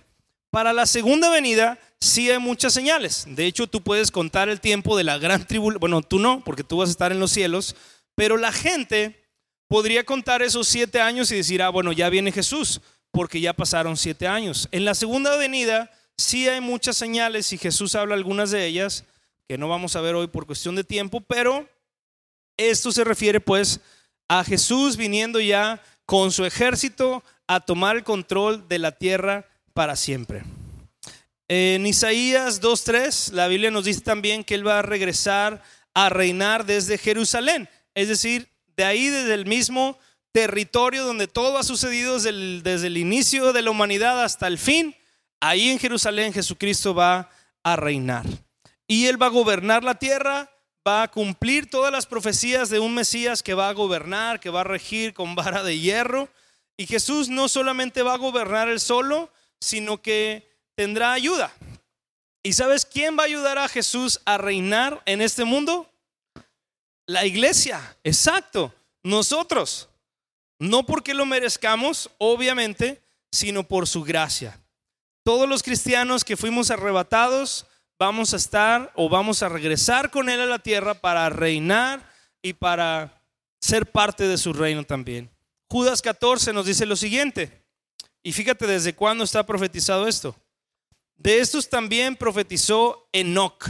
Para 0.51 0.73
la 0.73 0.85
segunda 0.85 1.29
venida 1.29 1.79
sí 2.01 2.29
hay 2.29 2.39
muchas 2.39 2.73
señales. 2.73 3.23
De 3.29 3.45
hecho, 3.45 3.67
tú 3.67 3.81
puedes 3.81 4.11
contar 4.11 4.49
el 4.49 4.59
tiempo 4.59 4.97
de 4.97 5.05
la 5.05 5.17
gran 5.17 5.47
tribulación. 5.47 5.79
Bueno, 5.79 6.01
tú 6.01 6.19
no, 6.19 6.43
porque 6.43 6.65
tú 6.65 6.75
vas 6.75 6.89
a 6.89 6.91
estar 6.91 7.13
en 7.13 7.21
los 7.21 7.31
cielos. 7.31 7.73
Pero 8.13 8.35
la 8.35 8.51
gente 8.51 9.23
podría 9.69 10.03
contar 10.03 10.41
esos 10.41 10.67
siete 10.67 10.99
años 10.99 11.31
y 11.31 11.37
decir, 11.37 11.61
ah, 11.61 11.69
bueno, 11.69 11.93
ya 11.93 12.09
viene 12.09 12.33
Jesús, 12.33 12.81
porque 13.11 13.39
ya 13.39 13.53
pasaron 13.53 13.95
siete 13.95 14.27
años. 14.27 14.67
En 14.73 14.83
la 14.83 14.95
segunda 14.95 15.37
venida 15.37 15.89
sí 16.17 16.49
hay 16.49 16.59
muchas 16.59 16.97
señales 16.97 17.53
y 17.53 17.57
Jesús 17.57 17.95
habla 17.95 18.15
algunas 18.15 18.51
de 18.51 18.65
ellas, 18.65 19.05
que 19.47 19.57
no 19.57 19.69
vamos 19.69 19.95
a 19.95 20.01
ver 20.01 20.15
hoy 20.15 20.27
por 20.27 20.45
cuestión 20.45 20.75
de 20.75 20.83
tiempo, 20.83 21.21
pero 21.21 21.67
esto 22.57 22.91
se 22.91 23.03
refiere 23.03 23.39
pues 23.39 23.79
a 24.27 24.43
Jesús 24.43 24.97
viniendo 24.97 25.39
ya 25.39 25.81
con 26.05 26.31
su 26.31 26.45
ejército 26.45 27.23
a 27.47 27.61
tomar 27.61 27.95
el 27.95 28.03
control 28.03 28.67
de 28.67 28.79
la 28.79 28.91
tierra 28.91 29.47
para 29.73 29.95
siempre. 29.95 30.43
En 31.47 31.85
Isaías 31.87 32.61
2.3, 32.61 33.31
la 33.31 33.47
Biblia 33.47 33.71
nos 33.71 33.85
dice 33.85 34.01
también 34.01 34.43
que 34.43 34.55
Él 34.55 34.67
va 34.67 34.79
a 34.79 34.81
regresar 34.81 35.63
a 35.93 36.09
reinar 36.09 36.65
desde 36.65 36.97
Jerusalén, 36.97 37.69
es 37.95 38.09
decir, 38.09 38.49
de 38.75 38.83
ahí 38.83 39.07
desde 39.07 39.33
el 39.33 39.45
mismo 39.45 39.97
territorio 40.31 41.05
donde 41.05 41.27
todo 41.27 41.57
ha 41.57 41.63
sucedido 41.63 42.15
desde 42.15 42.29
el, 42.29 42.61
desde 42.63 42.87
el 42.87 42.97
inicio 42.97 43.53
de 43.53 43.61
la 43.61 43.71
humanidad 43.71 44.23
hasta 44.23 44.45
el 44.45 44.57
fin, 44.57 44.95
ahí 45.39 45.69
en 45.69 45.79
Jerusalén 45.79 46.33
Jesucristo 46.33 46.93
va 46.93 47.29
a 47.63 47.75
reinar. 47.75 48.25
Y 48.87 49.07
Él 49.07 49.21
va 49.21 49.27
a 49.27 49.29
gobernar 49.29 49.83
la 49.83 49.95
tierra, 49.95 50.49
va 50.87 51.03
a 51.03 51.11
cumplir 51.11 51.69
todas 51.69 51.91
las 51.91 52.05
profecías 52.05 52.69
de 52.69 52.79
un 52.79 52.93
Mesías 52.93 53.43
que 53.43 53.53
va 53.53 53.69
a 53.69 53.73
gobernar, 53.73 54.39
que 54.39 54.49
va 54.49 54.61
a 54.61 54.65
regir 54.65 55.13
con 55.13 55.35
vara 55.35 55.63
de 55.63 55.77
hierro. 55.77 56.29
Y 56.77 56.87
Jesús 56.87 57.27
no 57.27 57.49
solamente 57.49 58.03
va 58.03 58.13
a 58.13 58.17
gobernar 58.17 58.69
él 58.69 58.79
solo, 58.79 59.29
sino 59.59 60.01
que 60.01 60.47
tendrá 60.75 61.11
ayuda. 61.11 61.51
¿Y 62.43 62.53
sabes 62.53 62.85
quién 62.85 63.17
va 63.17 63.23
a 63.23 63.25
ayudar 63.25 63.57
a 63.57 63.67
Jesús 63.67 64.21
a 64.23 64.37
reinar 64.37 65.01
en 65.05 65.21
este 65.21 65.43
mundo? 65.43 65.91
La 67.05 67.25
iglesia, 67.25 67.97
exacto, 68.03 68.73
nosotros. 69.03 69.89
No 70.59 70.85
porque 70.85 71.13
lo 71.13 71.25
merezcamos, 71.25 72.09
obviamente, 72.17 73.01
sino 73.31 73.63
por 73.63 73.87
su 73.87 74.03
gracia. 74.03 74.59
Todos 75.23 75.47
los 75.47 75.61
cristianos 75.61 76.23
que 76.23 76.37
fuimos 76.37 76.71
arrebatados, 76.71 77.66
vamos 77.99 78.33
a 78.33 78.37
estar 78.37 78.91
o 78.95 79.09
vamos 79.09 79.43
a 79.43 79.49
regresar 79.49 80.11
con 80.11 80.29
Él 80.29 80.41
a 80.41 80.45
la 80.45 80.59
tierra 80.59 80.93
para 80.95 81.29
reinar 81.29 82.07
y 82.41 82.53
para 82.53 83.21
ser 83.59 83.91
parte 83.91 84.27
de 84.27 84.37
su 84.37 84.53
reino 84.53 84.83
también. 84.83 85.29
Judas 85.69 86.01
14 86.01 86.53
nos 86.53 86.65
dice 86.65 86.85
lo 86.85 86.95
siguiente, 86.95 87.63
y 88.23 88.31
fíjate 88.31 88.67
desde 88.67 88.95
cuándo 88.95 89.23
está 89.23 89.45
profetizado 89.45 90.07
esto. 90.07 90.35
De 91.15 91.39
estos 91.39 91.69
también 91.69 92.15
profetizó 92.15 93.09
Enoch, 93.11 93.67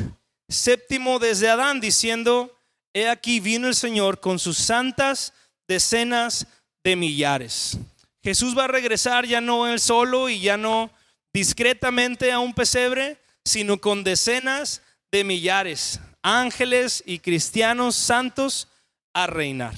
séptimo 0.49 1.19
desde 1.19 1.49
Adán, 1.49 1.79
diciendo, 1.79 2.55
he 2.93 3.07
aquí 3.07 3.39
vino 3.39 3.67
el 3.67 3.75
Señor 3.75 4.19
con 4.19 4.37
sus 4.37 4.57
santas 4.57 5.33
decenas 5.67 6.47
de 6.83 6.95
millares. 6.95 7.77
Jesús 8.23 8.57
va 8.57 8.65
a 8.65 8.67
regresar 8.67 9.25
ya 9.25 9.39
no 9.39 9.67
él 9.67 9.79
solo 9.79 10.27
y 10.29 10.41
ya 10.41 10.57
no 10.57 10.89
discretamente 11.33 12.31
a 12.31 12.39
un 12.39 12.53
pesebre, 12.53 13.17
sino 13.47 13.79
con 13.79 14.03
decenas 14.03 14.81
de 15.11 15.23
millares, 15.23 15.99
ángeles 16.21 17.01
y 17.05 17.19
cristianos 17.19 17.95
santos 17.95 18.67
a 19.13 19.25
reinar. 19.25 19.73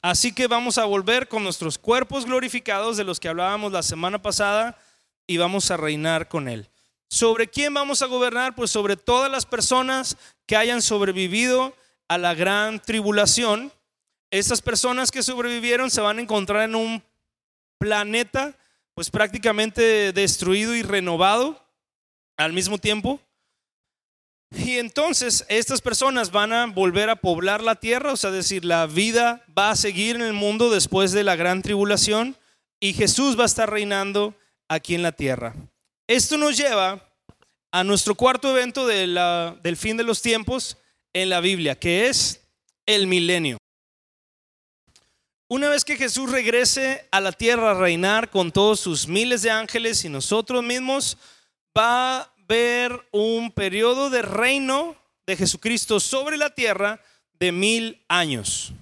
Así 0.00 0.32
que 0.32 0.46
vamos 0.46 0.78
a 0.78 0.84
volver 0.84 1.28
con 1.28 1.44
nuestros 1.44 1.76
cuerpos 1.76 2.24
glorificados 2.24 2.96
de 2.96 3.04
los 3.04 3.20
que 3.20 3.28
hablábamos 3.28 3.72
la 3.72 3.82
semana 3.82 4.22
pasada 4.22 4.78
y 5.26 5.36
vamos 5.36 5.70
a 5.70 5.76
reinar 5.76 6.28
con 6.28 6.48
Él. 6.48 6.68
¿Sobre 7.10 7.48
quién 7.48 7.74
vamos 7.74 8.00
a 8.00 8.06
gobernar? 8.06 8.54
Pues 8.54 8.70
sobre 8.70 8.96
todas 8.96 9.30
las 9.30 9.44
personas 9.44 10.16
que 10.46 10.56
hayan 10.56 10.82
sobrevivido 10.82 11.74
a 12.08 12.16
la 12.16 12.34
gran 12.34 12.80
tribulación. 12.80 13.72
Estas 14.30 14.62
personas 14.62 15.10
que 15.10 15.22
sobrevivieron 15.22 15.90
se 15.90 16.00
van 16.00 16.18
a 16.18 16.22
encontrar 16.22 16.62
en 16.62 16.74
un 16.74 17.02
planeta 17.78 18.56
pues 18.94 19.10
prácticamente 19.10 20.12
destruido 20.12 20.74
y 20.74 20.82
renovado 20.82 21.67
al 22.38 22.54
mismo 22.54 22.78
tiempo. 22.78 23.20
Y 24.50 24.78
entonces 24.78 25.44
estas 25.50 25.82
personas 25.82 26.30
van 26.30 26.54
a 26.54 26.66
volver 26.66 27.10
a 27.10 27.16
poblar 27.16 27.62
la 27.62 27.74
tierra, 27.74 28.12
o 28.12 28.16
sea, 28.16 28.30
decir, 28.30 28.64
la 28.64 28.86
vida 28.86 29.44
va 29.56 29.70
a 29.70 29.76
seguir 29.76 30.16
en 30.16 30.22
el 30.22 30.32
mundo 30.32 30.70
después 30.70 31.12
de 31.12 31.22
la 31.22 31.36
gran 31.36 31.60
tribulación 31.60 32.34
y 32.80 32.94
Jesús 32.94 33.38
va 33.38 33.42
a 33.42 33.46
estar 33.46 33.70
reinando 33.70 34.34
aquí 34.68 34.94
en 34.94 35.02
la 35.02 35.12
tierra. 35.12 35.54
Esto 36.06 36.38
nos 36.38 36.56
lleva 36.56 37.06
a 37.70 37.84
nuestro 37.84 38.14
cuarto 38.14 38.50
evento 38.56 38.86
del 38.86 39.76
fin 39.76 39.98
de 39.98 40.04
los 40.04 40.22
tiempos 40.22 40.78
en 41.12 41.28
la 41.28 41.40
Biblia, 41.40 41.74
que 41.74 42.08
es 42.08 42.40
el 42.86 43.06
milenio. 43.06 43.58
Una 45.50 45.68
vez 45.68 45.84
que 45.84 45.96
Jesús 45.96 46.30
regrese 46.30 47.06
a 47.10 47.20
la 47.20 47.32
tierra 47.32 47.70
a 47.70 47.74
reinar 47.74 48.30
con 48.30 48.52
todos 48.52 48.80
sus 48.80 49.08
miles 49.08 49.42
de 49.42 49.50
ángeles 49.50 50.04
y 50.04 50.08
nosotros 50.08 50.62
mismos, 50.62 51.18
va 51.76 52.18
a 52.18 52.32
haber 52.44 53.06
un 53.12 53.50
periodo 53.52 54.10
de 54.10 54.22
reino 54.22 54.96
de 55.26 55.36
Jesucristo 55.36 56.00
sobre 56.00 56.36
la 56.36 56.54
tierra 56.54 57.00
de 57.38 57.52
mil 57.52 58.02
años. 58.08 58.72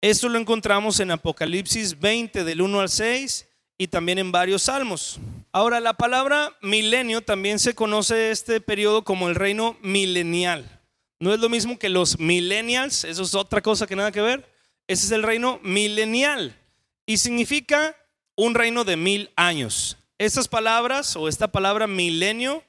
Esto 0.00 0.28
lo 0.28 0.38
encontramos 0.38 0.98
en 1.00 1.10
Apocalipsis 1.10 1.98
20 1.98 2.44
del 2.44 2.62
1 2.62 2.80
al 2.80 2.88
6 2.88 3.46
y 3.78 3.88
también 3.88 4.18
en 4.18 4.32
varios 4.32 4.62
salmos. 4.62 5.20
Ahora, 5.52 5.80
la 5.80 5.94
palabra 5.94 6.56
milenio 6.62 7.22
también 7.22 7.58
se 7.58 7.74
conoce 7.74 8.30
este 8.30 8.60
periodo 8.60 9.04
como 9.04 9.28
el 9.28 9.34
reino 9.34 9.76
milenial. 9.82 10.80
No 11.18 11.34
es 11.34 11.40
lo 11.40 11.48
mismo 11.48 11.78
que 11.78 11.88
los 11.88 12.18
millennials, 12.18 13.04
eso 13.04 13.22
es 13.22 13.34
otra 13.34 13.60
cosa 13.60 13.86
que 13.86 13.96
nada 13.96 14.10
que 14.10 14.22
ver. 14.22 14.48
Ese 14.86 15.06
es 15.06 15.12
el 15.12 15.22
reino 15.22 15.60
milenial 15.62 16.56
y 17.04 17.18
significa 17.18 17.94
un 18.36 18.54
reino 18.54 18.84
de 18.84 18.96
mil 18.96 19.30
años. 19.36 19.98
Estas 20.20 20.48
palabras 20.48 21.16
o 21.16 21.28
esta 21.28 21.48
palabra 21.48 21.86
milenio 21.86 22.62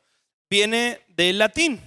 viene 0.50 1.02
del 1.18 1.38
latín. 1.38 1.82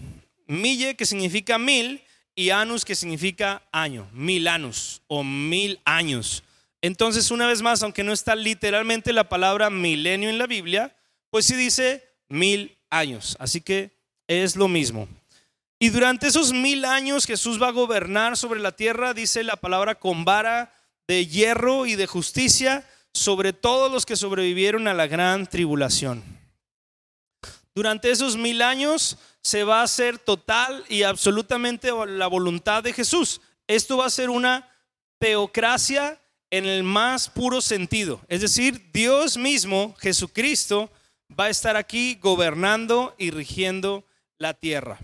Mille 0.47 0.95
que 0.95 1.07
significa 1.07 1.57
mil 1.57 2.03
y 2.35 2.51
anus 2.51 2.85
que 2.85 2.95
significa 2.95 3.63
año, 3.73 4.07
mil 4.13 4.47
años 4.47 5.01
o 5.07 5.25
mil 5.25 5.81
años. 5.87 6.45
Entonces, 6.83 7.31
una 7.31 7.47
vez 7.47 7.63
más, 7.63 7.83
aunque 7.83 8.05
no 8.05 8.13
está 8.13 8.37
literalmente 8.37 9.15
la 9.15 9.31
palabra 9.31 9.71
milenio 9.71 10.29
en 10.29 10.37
la 10.37 10.47
Biblia, 10.47 10.95
pues 11.31 11.47
sí 11.47 11.55
dice 11.55 12.05
mil 12.29 12.77
años. 12.91 13.35
Así 13.41 13.63
que 13.63 13.91
es 14.29 14.57
lo 14.57 14.69
mismo. 14.69 15.09
Y 15.79 15.89
durante 15.89 16.27
esos 16.27 16.53
mil 16.53 16.85
años 16.85 17.25
Jesús 17.25 17.61
va 17.61 17.69
a 17.69 17.73
gobernar 17.73 18.37
sobre 18.37 18.61
la 18.61 18.73
tierra, 18.73 19.15
dice 19.15 19.43
la 19.43 19.57
palabra, 19.57 19.95
con 19.95 20.27
vara 20.27 20.75
de 21.09 21.27
hierro 21.27 21.87
y 21.87 21.95
de 21.95 22.07
justicia 22.07 22.87
sobre 23.15 23.53
todos 23.53 23.91
los 23.91 24.05
que 24.05 24.17
sobrevivieron 24.17 24.89
a 24.89 24.95
la 24.95 25.07
gran 25.07 25.47
tribulación. 25.47 26.23
Durante 27.75 28.11
esos 28.11 28.37
mil 28.37 28.61
años 28.61 29.17
se 29.41 29.65
va 29.65 29.81
a 29.81 29.85
hacer 29.85 30.19
total 30.19 30.85
y 30.89 31.03
absolutamente 31.05 31.91
la 32.07 32.27
voluntad 32.27 32.83
de 32.83 32.93
Jesús. 32.93 33.41
Esto 33.67 33.97
va 33.97 34.07
a 34.07 34.11
ser 34.11 34.31
una 34.31 34.69
teocracia 35.19 36.21
en 36.51 36.67
el 36.67 36.83
más 36.83 37.29
puro 37.29 37.61
sentido. 37.61 38.21
Es 38.29 38.41
decir, 38.41 38.91
Dios 38.93 39.37
mismo, 39.37 39.95
Jesucristo, 39.99 40.91
va 41.39 41.45
a 41.45 41.51
estar 41.51 41.77
aquí 41.77 42.19
gobernando 42.21 43.15
y 43.19 43.31
rigiendo 43.31 44.05
la 44.39 44.55
tierra. 44.55 44.99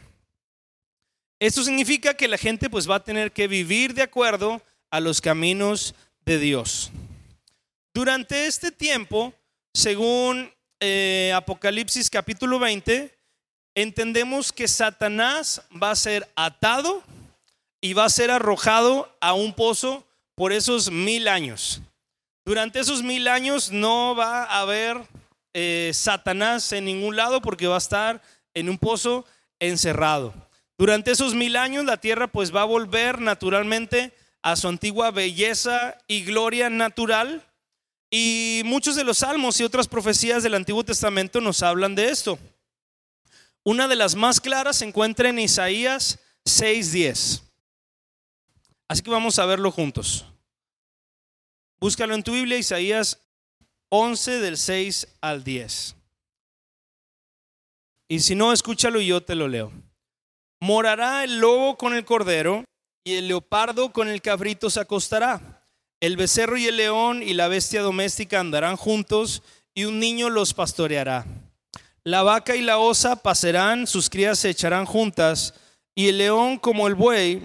Esto 1.41 1.63
significa 1.65 2.15
que 2.15 2.29
la 2.29 2.39
gente 2.39 2.69
pues 2.69 2.89
va 2.89 2.97
a 2.97 3.05
tener 3.05 3.33
que 3.33 3.49
vivir 3.49 3.95
de 3.95 4.03
acuerdo 4.03 4.61
a 4.91 5.01
los 5.01 5.21
caminos 5.21 5.95
de 6.25 6.39
Dios. 6.39 6.91
Durante 7.93 8.47
este 8.47 8.71
tiempo, 8.71 9.35
según 9.75 10.53
eh, 10.79 11.33
Apocalipsis 11.35 12.09
capítulo 12.09 12.61
20, 12.61 13.13
entendemos 13.75 14.53
que 14.53 14.69
Satanás 14.69 15.63
va 15.71 15.91
a 15.91 15.97
ser 15.97 16.29
atado 16.37 17.03
y 17.81 17.95
va 17.95 18.05
a 18.05 18.11
ser 18.11 18.31
arrojado 18.31 19.13
a 19.21 19.33
un 19.33 19.55
pozo 19.55 20.07
por 20.37 20.53
esos 20.53 20.91
mil 20.91 21.27
años. 21.27 21.83
Durante 22.47 22.79
esos 22.79 23.03
mil 23.03 23.27
años 23.27 23.73
no 23.73 24.15
va 24.15 24.45
a 24.45 24.61
haber 24.61 24.97
eh, 25.53 25.91
Satanás 25.93 26.73
en 26.73 26.85
ningún 26.85 27.17
lado 27.17 27.43
porque 27.43 27.67
va 27.67 27.75
a 27.75 27.79
estar 27.79 28.23
en 28.55 28.69
un 28.69 28.79
pozo 28.79 29.25
encerrado. 29.59 30.33
Durante 30.79 31.11
esos 31.11 31.35
mil 31.35 31.57
años 31.57 31.85
la 31.85 31.97
tierra 31.97 32.29
pues 32.29 32.55
va 32.55 32.63
a 32.63 32.67
volver 32.67 33.21
naturalmente 33.21 34.15
a 34.43 34.55
su 34.55 34.69
antigua 34.69 35.11
belleza 35.11 35.99
y 36.07 36.25
gloria 36.25 36.71
natural. 36.71 37.45
Y 38.11 38.63
muchos 38.65 38.97
de 38.97 39.05
los 39.05 39.19
salmos 39.19 39.61
y 39.61 39.65
otras 39.65 39.87
profecías 39.87 40.43
del 40.43 40.55
Antiguo 40.55 40.85
Testamento 40.85 41.41
nos 41.41 41.63
hablan 41.63 41.95
de 41.95 42.09
esto. 42.09 42.39
Una 43.63 43.87
de 43.87 43.95
las 43.95 44.17
más 44.17 44.41
claras 44.41 44.79
se 44.79 44.87
encuentra 44.87 45.29
en 45.29 45.39
Isaías 45.39 46.19
6:10. 46.45 47.43
Así 48.89 49.03
que 49.03 49.11
vamos 49.11 49.39
a 49.39 49.47
verlo 49.47 49.71
juntos. 49.71 50.25
Búscalo 51.79 52.15
en 52.15 52.25
tu 52.25 52.33
Biblia, 52.33 52.59
Isaías 52.59 53.21
11 53.91 54.41
del 54.41 54.57
6 54.59 55.07
al 55.21 55.45
10. 55.45 55.95
Y 58.09 58.19
si 58.21 58.35
no, 58.35 58.53
escúchalo 58.53 59.01
y 59.01 59.07
yo 59.07 59.23
te 59.23 59.37
lo 59.37 59.47
leo. 59.47 59.73
Morará 60.61 61.23
el 61.23 61.39
lobo 61.39 61.77
con 61.79 61.95
el 61.95 62.05
cordero 62.05 62.65
y 63.05 63.15
el 63.15 63.29
leopardo 63.29 63.93
con 63.93 64.09
el 64.09 64.21
cabrito 64.21 64.69
se 64.69 64.81
acostará. 64.81 65.60
El 66.01 66.17
becerro 66.17 66.57
y 66.57 66.67
el 66.67 66.79
león 66.79 67.23
y 67.23 67.35
la 67.35 67.49
bestia 67.49 67.83
doméstica 67.83 68.41
andarán 68.41 68.77
juntos 68.77 69.43
y 69.75 69.85
un 69.85 70.01
niño 70.01 70.31
los 70.31 70.55
pastoreará. 70.55 71.27
La 72.05 72.23
vaca 72.23 72.57
y 72.57 72.63
la 72.63 72.79
osa 72.79 73.17
pasarán, 73.17 73.87
sus 73.87 74.09
crías 74.09 74.39
se 74.39 74.49
echarán 74.49 74.87
juntas 74.87 75.53
y 75.95 76.09
el 76.09 76.17
león 76.17 76.59
como 76.59 76.89
el 76.89 76.95
buey 76.95 77.43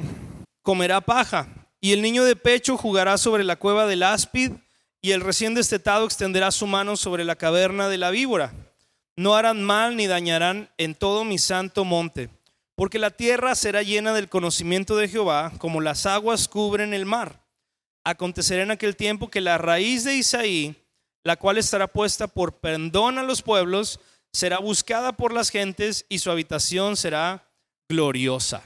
comerá 0.62 1.02
paja. 1.02 1.50
Y 1.82 1.92
el 1.92 2.02
niño 2.02 2.24
de 2.24 2.38
pecho 2.38 2.78
jugará 2.78 3.18
sobre 3.18 3.44
la 3.44 3.58
cueva 3.58 3.86
del 3.86 4.04
áspid 4.04 4.54
y 5.02 5.12
el 5.12 5.20
recién 5.20 5.54
destetado 5.54 6.06
extenderá 6.06 6.50
su 6.52 6.66
mano 6.66 6.96
sobre 6.96 7.26
la 7.26 7.36
caverna 7.36 7.90
de 7.90 7.98
la 7.98 8.10
víbora. 8.10 8.54
No 9.18 9.36
harán 9.36 9.62
mal 9.62 9.98
ni 9.98 10.08
dañarán 10.08 10.70
en 10.78 10.96
todo 10.96 11.26
mi 11.26 11.38
santo 11.38 11.84
monte 11.84 12.30
porque 12.76 13.00
la 13.00 13.12
tierra 13.12 13.56
será 13.56 13.84
llena 13.84 14.14
del 14.14 14.30
conocimiento 14.30 14.98
de 14.98 15.08
Jehová, 15.08 15.54
como 15.58 15.80
las 15.82 16.06
aguas 16.06 16.48
cubren 16.48 16.94
el 16.94 17.06
mar. 17.06 17.45
Acontecerá 18.06 18.64
en 18.64 18.72
aquel 18.72 18.96
tiempo 18.96 19.30
que 19.30 19.42
la 19.42 19.58
raíz 19.58 20.06
de 20.06 20.16
Isaí, 20.16 20.76
la 21.24 21.36
cual 21.36 21.58
estará 21.58 21.88
puesta 21.88 22.28
por 22.28 22.60
perdón 22.60 23.18
a 23.18 23.24
los 23.24 23.42
pueblos, 23.42 24.00
será 24.32 24.60
buscada 24.60 25.14
por 25.14 25.34
las 25.34 25.50
gentes 25.50 26.06
y 26.08 26.20
su 26.20 26.32
habitación 26.32 26.96
será 26.96 27.50
gloriosa. 27.90 28.64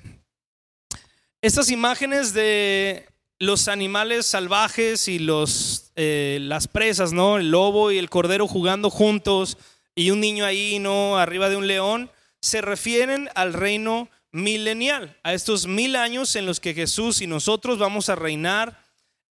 Estas 1.41 1.71
imágenes 1.71 2.33
de 2.33 3.07
los 3.39 3.69
animales 3.69 4.25
salvajes 4.25 5.07
y 5.07 5.19
los, 5.19 5.91
eh, 5.95 6.39
las 6.41 6.67
presas, 6.67 7.13
¿no? 7.13 7.37
El 7.37 7.49
lobo 7.49 7.91
y 7.91 7.97
el 7.97 8.09
cordero 8.09 8.47
jugando 8.47 8.89
juntos 8.89 9.57
y 9.95 10.11
un 10.11 10.19
niño 10.19 10.43
ahí, 10.43 10.79
¿no? 10.79 11.17
Arriba 11.17 11.49
de 11.49 11.55
un 11.55 11.67
león, 11.67 12.11
se 12.41 12.59
refieren 12.61 13.29
al 13.35 13.53
reino 13.53 14.09
milenial, 14.31 15.17
a 15.23 15.33
estos 15.33 15.65
mil 15.65 15.95
años 15.95 16.35
en 16.35 16.45
los 16.45 16.59
que 16.59 16.73
Jesús 16.73 17.21
y 17.21 17.27
nosotros 17.27 17.79
vamos 17.79 18.09
a 18.09 18.15
reinar 18.15 18.88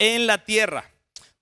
en 0.03 0.27
la 0.27 0.45
tierra. 0.45 0.91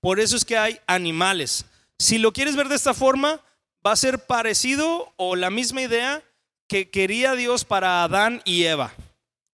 Por 0.01 0.21
eso 0.21 0.37
es 0.37 0.45
que 0.45 0.59
hay 0.59 0.79
animales. 0.87 1.65
Si 1.99 2.19
lo 2.19 2.33
quieres 2.33 2.57
ver 2.57 2.69
de 2.69 2.75
esta 2.77 2.93
forma, 2.93 3.41
va 3.85 3.93
a 3.93 3.97
ser 3.97 4.19
parecido 4.27 5.15
o 5.17 5.35
la 5.35 5.49
misma 5.49 5.81
idea 5.81 6.23
que 6.69 6.91
quería 6.91 7.35
Dios 7.35 7.65
para 7.65 8.05
Adán 8.05 8.43
y 8.45 8.65
Eva, 8.65 8.93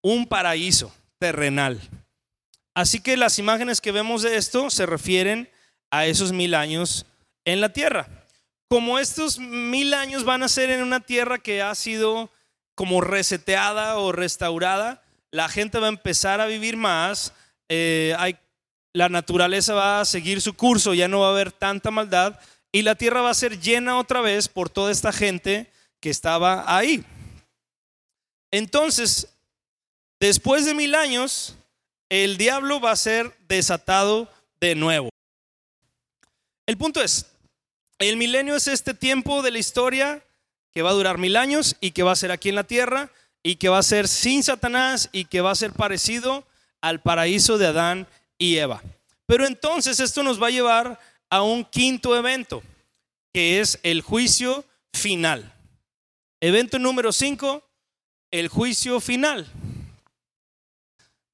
un 0.03 0.27
paraíso 0.27 0.93
terrenal. 1.21 1.81
Así 2.75 3.01
que 3.01 3.17
las 3.17 3.39
imágenes 3.39 3.81
que 3.81 3.93
vemos 3.93 4.23
de 4.23 4.37
esto 4.37 4.71
se 4.71 4.87
refieren 4.87 5.49
a 5.93 6.07
esos 6.07 6.33
mil 6.33 6.55
años 6.55 7.07
en 7.45 7.61
la 7.61 7.73
tierra. 7.73 8.09
Como 8.69 8.99
estos 8.99 9.39
mil 9.39 9.95
años 9.95 10.25
van 10.25 10.43
a 10.43 10.49
ser 10.49 10.71
en 10.71 10.83
una 10.83 10.99
tierra 10.99 11.39
que 11.39 11.63
ha 11.63 11.75
sido 11.77 12.29
como 12.75 13.01
reseteada 13.01 13.99
o 13.99 14.11
restaurada, 14.11 15.01
la 15.31 15.49
gente 15.49 15.79
va 15.79 15.87
a 15.87 15.91
empezar 15.91 16.41
a 16.41 16.47
vivir 16.47 16.77
más, 16.77 17.33
eh, 17.69 18.15
hay, 18.19 18.37
la 18.97 19.11
naturaleza 19.11 19.75
va 19.75 20.01
a 20.01 20.07
seguir 20.07 20.41
su 20.41 20.55
curso, 20.55 20.95
ya 20.95 21.07
no 21.07 21.21
va 21.21 21.27
a 21.27 21.31
haber 21.33 21.53
tanta 21.53 21.91
maldad 21.91 22.41
y 22.73 22.81
la 22.81 22.95
tierra 22.95 23.21
va 23.21 23.29
a 23.29 23.35
ser 23.35 23.61
llena 23.61 23.99
otra 23.99 24.23
vez 24.23 24.49
por 24.49 24.71
toda 24.71 24.91
esta 24.91 25.13
gente 25.13 25.71
que 26.01 26.09
estaba 26.09 26.65
ahí. 26.67 27.05
Entonces, 28.51 29.29
después 30.19 30.65
de 30.65 30.75
mil 30.75 30.95
años, 30.95 31.57
el 32.09 32.39
diablo 32.39 32.81
va 32.81 32.93
a 32.93 32.97
ser 32.97 33.37
desatado 33.47 34.31
de 34.61 34.75
nuevo. 34.75 35.11
El 36.65 36.79
punto 36.79 37.03
es, 37.03 37.27
el 37.99 38.17
milenio 38.17 38.57
es 38.57 38.67
este 38.67 38.95
tiempo 38.95 39.43
de 39.43 39.51
la 39.51 39.59
historia 39.59 40.25
que 40.73 40.81
va 40.81 40.89
a 40.89 40.95
durar 40.95 41.19
mil 41.19 41.37
años 41.37 41.77
y 41.83 41.91
que 41.91 42.03
va 42.03 42.13
a 42.13 42.17
ser 42.17 42.33
aquí 42.33 42.49
en 42.49 42.55
la 42.55 42.65
tierra 42.65 43.11
y 43.43 43.57
que 43.57 43.69
va 43.69 43.77
a 43.77 43.83
ser 43.83 44.09
sin 44.09 44.43
Satanás 44.43 45.11
y 45.13 45.27
que 45.27 45.43
va 45.43 45.51
a 45.51 45.55
ser 45.55 45.75
parecido 45.75 46.47
al 46.81 47.03
paraíso 47.03 47.59
de 47.59 47.67
Adán 47.67 48.09
y 48.39 48.57
Eva. 48.57 48.83
Pero 49.27 49.47
entonces 49.47 50.01
esto 50.01 50.23
nos 50.23 50.41
va 50.41 50.49
a 50.49 50.51
llevar 50.51 51.01
a 51.31 51.43
un 51.43 51.65
quinto 51.65 52.17
evento, 52.17 52.63
que 53.33 53.61
es 53.61 53.79
el 53.83 54.01
juicio 54.03 54.65
final. 54.93 55.53
Evento 56.41 56.79
número 56.79 57.13
5, 57.13 57.63
el 58.31 58.49
juicio 58.49 59.01
final. 59.01 59.47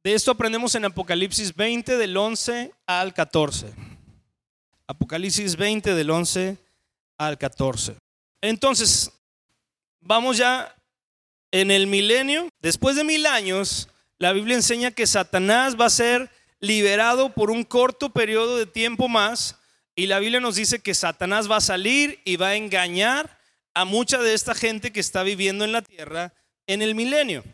De 0.05 0.14
esto 0.14 0.30
aprendemos 0.32 0.74
en 0.74 0.84
Apocalipsis 0.84 1.55
20 1.55 1.96
del 1.96 2.16
11 2.16 2.72
al 2.86 3.14
14. 3.14 3.72
Apocalipsis 4.86 5.57
20 5.57 5.94
del 5.94 6.11
11 6.11 6.59
al 7.18 7.38
14. 7.38 7.96
Entonces, 8.40 9.12
vamos 10.00 10.38
ya 10.38 10.74
en 11.53 11.70
el 11.70 11.86
milenio. 11.86 12.48
Después 12.61 12.96
de 12.96 13.05
mil 13.05 13.26
años, 13.26 13.88
la 14.18 14.32
Biblia 14.32 14.57
enseña 14.57 14.90
que 14.90 15.07
Satanás 15.07 15.76
va 15.80 15.86
a 15.86 15.90
ser 15.90 16.30
liberado 16.62 17.34
por 17.34 17.50
un 17.50 17.64
corto 17.64 18.10
periodo 18.10 18.56
de 18.56 18.64
tiempo 18.64 19.08
más. 19.08 19.58
Y 19.94 20.06
la 20.06 20.20
Biblia 20.20 20.40
nos 20.40 20.54
dice 20.54 20.78
que 20.78 20.94
Satanás 20.94 21.50
va 21.50 21.56
a 21.56 21.60
salir 21.60 22.20
y 22.24 22.36
va 22.36 22.48
a 22.48 22.56
engañar 22.56 23.38
a 23.74 23.84
mucha 23.84 24.18
de 24.22 24.32
esta 24.32 24.54
gente 24.54 24.92
que 24.92 25.00
está 25.00 25.22
viviendo 25.22 25.64
en 25.64 25.72
la 25.72 25.82
tierra 25.82 26.32
en 26.66 26.80
el 26.80 26.94
milenio. 26.94 27.44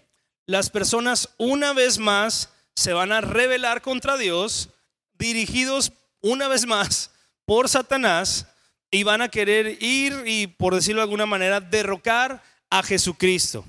Las 0.47 0.71
personas 0.71 1.31
una 1.39 1.73
vez 1.73 1.99
más 1.99 2.51
se 2.77 2.93
van 2.93 3.11
a 3.11 3.21
rebelar 3.21 3.83
contra 3.83 4.17
Dios, 4.17 4.71
dirigidos 5.15 5.93
una 6.21 6.47
vez 6.47 6.67
más 6.67 7.11
por 7.45 7.69
Satanás, 7.69 8.47
y 8.91 9.03
van 9.03 9.23
a 9.23 9.29
querer 9.29 9.83
ir 9.83 10.23
y, 10.27 10.47
por 10.47 10.75
decirlo 10.75 11.01
de 11.01 11.05
alguna 11.05 11.27
manera, 11.27 11.61
derrocar 11.61 12.43
a 12.71 12.83
Jesucristo. 12.83 13.65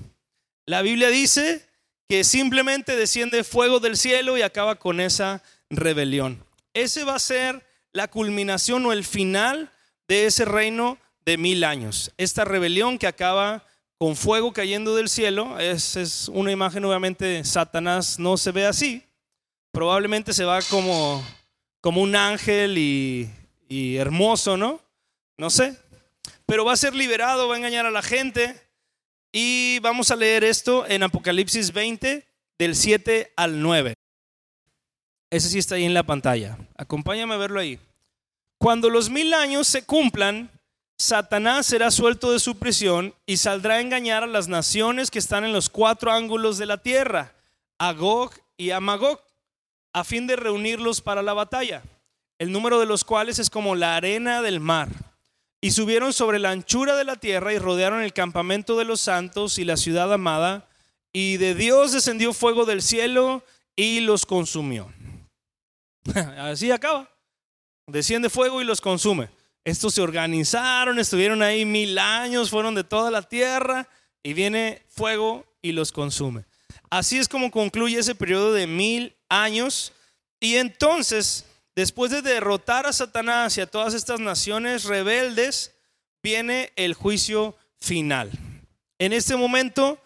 La 0.64 0.82
Biblia 0.82 1.08
dice 1.08 1.66
que 2.10 2.24
simplemente 2.24 2.96
desciende 2.96 3.44
fuego 3.44 3.78
del 3.78 3.96
cielo 3.96 4.36
y 4.36 4.42
acaba 4.42 4.74
con 4.74 4.98
esa 4.98 5.44
rebelión. 5.68 6.44
Ese 6.74 7.04
va 7.04 7.14
a 7.14 7.20
ser 7.20 7.64
la 7.92 8.08
culminación 8.08 8.84
o 8.84 8.92
el 8.92 9.04
final 9.04 9.70
de 10.08 10.26
ese 10.26 10.44
reino 10.44 10.98
de 11.24 11.38
mil 11.38 11.62
años. 11.62 12.10
Esta 12.18 12.44
rebelión 12.44 12.98
que 12.98 13.06
acaba 13.06 13.64
con 13.96 14.16
fuego 14.16 14.52
cayendo 14.52 14.96
del 14.96 15.08
cielo, 15.08 15.60
es, 15.60 15.94
es 15.94 16.26
una 16.26 16.50
imagen 16.50 16.84
obviamente 16.84 17.44
Satanás 17.44 18.18
no 18.18 18.36
se 18.36 18.50
ve 18.50 18.66
así, 18.66 19.04
probablemente 19.70 20.32
se 20.32 20.44
va 20.44 20.62
como, 20.62 21.24
como 21.80 22.02
un 22.02 22.16
ángel 22.16 22.76
y 22.76 23.96
hermoso, 23.98 24.56
¿no? 24.56 24.80
No 25.38 25.48
sé, 25.48 25.76
pero 26.44 26.64
va 26.64 26.72
a 26.72 26.76
ser 26.76 26.92
liberado, 26.92 27.46
va 27.46 27.54
a 27.54 27.58
engañar 27.58 27.86
a 27.86 27.92
la 27.92 28.02
gente 28.02 28.60
y 29.32 29.78
vamos 29.80 30.10
a 30.10 30.16
leer 30.16 30.44
esto 30.44 30.86
en 30.86 31.02
Apocalipsis 31.02 31.72
20 31.72 32.26
del 32.58 32.76
7 32.76 33.32
al 33.36 33.62
9. 33.62 33.94
Ese 35.30 35.48
sí 35.48 35.58
está 35.58 35.76
ahí 35.76 35.84
en 35.84 35.94
la 35.94 36.02
pantalla. 36.02 36.58
Acompáñame 36.76 37.34
a 37.34 37.38
verlo 37.38 37.60
ahí. 37.60 37.78
Cuando 38.58 38.90
los 38.90 39.08
mil 39.08 39.32
años 39.32 39.68
se 39.68 39.84
cumplan, 39.84 40.50
Satanás 40.98 41.66
será 41.66 41.90
suelto 41.90 42.32
de 42.32 42.40
su 42.40 42.58
prisión 42.58 43.14
y 43.24 43.38
saldrá 43.38 43.76
a 43.76 43.80
engañar 43.80 44.22
a 44.22 44.26
las 44.26 44.48
naciones 44.48 45.10
que 45.10 45.18
están 45.18 45.44
en 45.44 45.52
los 45.52 45.70
cuatro 45.70 46.12
ángulos 46.12 46.58
de 46.58 46.66
la 46.66 46.76
tierra, 46.78 47.32
a 47.78 47.92
Gog 47.92 48.32
y 48.58 48.72
a 48.72 48.80
Magog, 48.80 49.20
a 49.94 50.04
fin 50.04 50.26
de 50.26 50.36
reunirlos 50.36 51.00
para 51.00 51.22
la 51.22 51.32
batalla, 51.32 51.82
el 52.38 52.52
número 52.52 52.78
de 52.78 52.86
los 52.86 53.04
cuales 53.04 53.38
es 53.38 53.48
como 53.48 53.76
la 53.76 53.96
arena 53.96 54.42
del 54.42 54.60
mar. 54.60 54.88
Y 55.60 55.72
subieron 55.72 56.12
sobre 56.12 56.38
la 56.38 56.50
anchura 56.50 56.96
de 56.96 57.04
la 57.04 57.16
tierra 57.16 57.52
y 57.52 57.58
rodearon 57.58 58.02
el 58.02 58.12
campamento 58.12 58.78
de 58.78 58.84
los 58.84 59.00
santos 59.00 59.58
y 59.58 59.64
la 59.64 59.76
ciudad 59.76 60.12
amada, 60.12 60.68
y 61.12 61.36
de 61.36 61.54
Dios 61.54 61.92
descendió 61.92 62.32
fuego 62.32 62.64
del 62.64 62.82
cielo 62.82 63.44
y 63.76 64.00
los 64.00 64.26
consumió. 64.26 64.92
Así 66.38 66.70
acaba. 66.70 67.10
Desciende 67.86 68.30
fuego 68.30 68.60
y 68.60 68.64
los 68.64 68.80
consume. 68.80 69.28
Estos 69.64 69.94
se 69.94 70.00
organizaron, 70.00 70.98
estuvieron 70.98 71.42
ahí 71.42 71.64
mil 71.64 71.98
años, 71.98 72.50
fueron 72.50 72.74
de 72.74 72.84
toda 72.84 73.10
la 73.10 73.22
tierra 73.22 73.88
y 74.22 74.32
viene 74.32 74.82
fuego 74.88 75.44
y 75.60 75.72
los 75.72 75.92
consume. 75.92 76.44
Así 76.88 77.18
es 77.18 77.28
como 77.28 77.50
concluye 77.50 77.98
ese 77.98 78.14
periodo 78.14 78.52
de 78.52 78.66
mil 78.66 79.16
años. 79.28 79.92
Y 80.40 80.56
entonces, 80.56 81.44
después 81.74 82.10
de 82.10 82.22
derrotar 82.22 82.86
a 82.86 82.92
Satanás 82.92 83.56
y 83.56 83.60
a 83.60 83.66
todas 83.66 83.94
estas 83.94 84.20
naciones 84.20 84.84
rebeldes, 84.84 85.74
viene 86.22 86.72
el 86.76 86.94
juicio 86.94 87.56
final. 87.78 88.30
En 88.98 89.12
este 89.12 89.36
momento, 89.36 89.98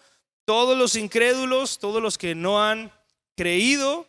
todos 0.45 0.77
los 0.77 0.95
incrédulos, 0.95 1.79
todos 1.79 2.01
los 2.01 2.17
que 2.17 2.35
no 2.35 2.63
han 2.63 2.91
creído, 3.35 4.07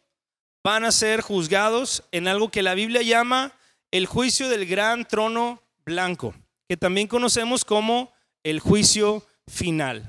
van 0.63 0.85
a 0.85 0.93
ser 0.93 1.21
juzgados 1.21 2.05
en 2.13 2.29
algo 2.29 2.51
que 2.51 2.63
la 2.63 2.75
Biblia 2.75 3.03
llama 3.03 3.53
el 3.91 4.07
juicio 4.07 4.49
del 4.49 4.67
gran 4.67 5.07
trono 5.07 5.63
blanco, 5.85 6.35
que 6.69 6.77
también 6.77 7.09
conocemos 7.09 7.65
como 7.65 8.13
el 8.43 8.61
juicio 8.61 9.25
final. 9.47 10.07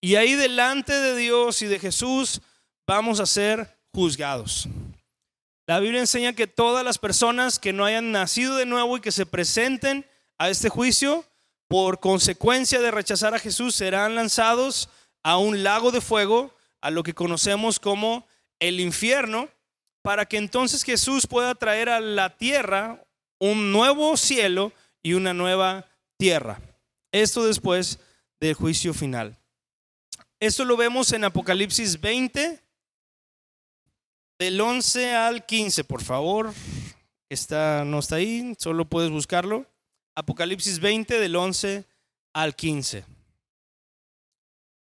Y 0.00 0.16
ahí 0.16 0.34
delante 0.34 0.92
de 0.92 1.16
Dios 1.16 1.62
y 1.62 1.66
de 1.66 1.78
Jesús 1.78 2.42
vamos 2.86 3.20
a 3.20 3.26
ser 3.26 3.78
juzgados. 3.92 4.68
La 5.72 5.80
Biblia 5.80 6.00
enseña 6.00 6.34
que 6.34 6.46
todas 6.46 6.84
las 6.84 6.98
personas 6.98 7.58
que 7.58 7.72
no 7.72 7.86
hayan 7.86 8.12
nacido 8.12 8.56
de 8.56 8.66
nuevo 8.66 8.98
y 8.98 9.00
que 9.00 9.10
se 9.10 9.24
presenten 9.24 10.04
a 10.36 10.50
este 10.50 10.68
juicio, 10.68 11.24
por 11.66 11.98
consecuencia 11.98 12.78
de 12.78 12.90
rechazar 12.90 13.34
a 13.34 13.38
Jesús, 13.38 13.74
serán 13.74 14.14
lanzados 14.14 14.90
a 15.22 15.38
un 15.38 15.62
lago 15.62 15.90
de 15.90 16.02
fuego, 16.02 16.54
a 16.82 16.90
lo 16.90 17.02
que 17.02 17.14
conocemos 17.14 17.80
como 17.80 18.26
el 18.60 18.80
infierno, 18.80 19.48
para 20.02 20.26
que 20.26 20.36
entonces 20.36 20.82
Jesús 20.82 21.26
pueda 21.26 21.54
traer 21.54 21.88
a 21.88 22.00
la 22.00 22.36
tierra 22.36 23.02
un 23.38 23.72
nuevo 23.72 24.18
cielo 24.18 24.74
y 25.02 25.14
una 25.14 25.32
nueva 25.32 25.86
tierra. 26.18 26.60
Esto 27.12 27.46
después 27.46 27.98
del 28.40 28.52
juicio 28.52 28.92
final. 28.92 29.38
Esto 30.38 30.66
lo 30.66 30.76
vemos 30.76 31.14
en 31.14 31.24
Apocalipsis 31.24 31.98
20, 31.98 32.60
del 34.42 34.60
11 34.60 35.14
al 35.14 35.46
15, 35.46 35.84
por 35.84 36.02
favor. 36.02 36.52
Está, 37.28 37.84
no 37.84 38.00
está 38.00 38.16
ahí, 38.16 38.54
solo 38.58 38.84
puedes 38.84 39.08
buscarlo. 39.08 39.66
Apocalipsis 40.16 40.80
20, 40.80 41.20
del 41.20 41.36
11 41.36 41.84
al 42.32 42.56
15. 42.56 43.04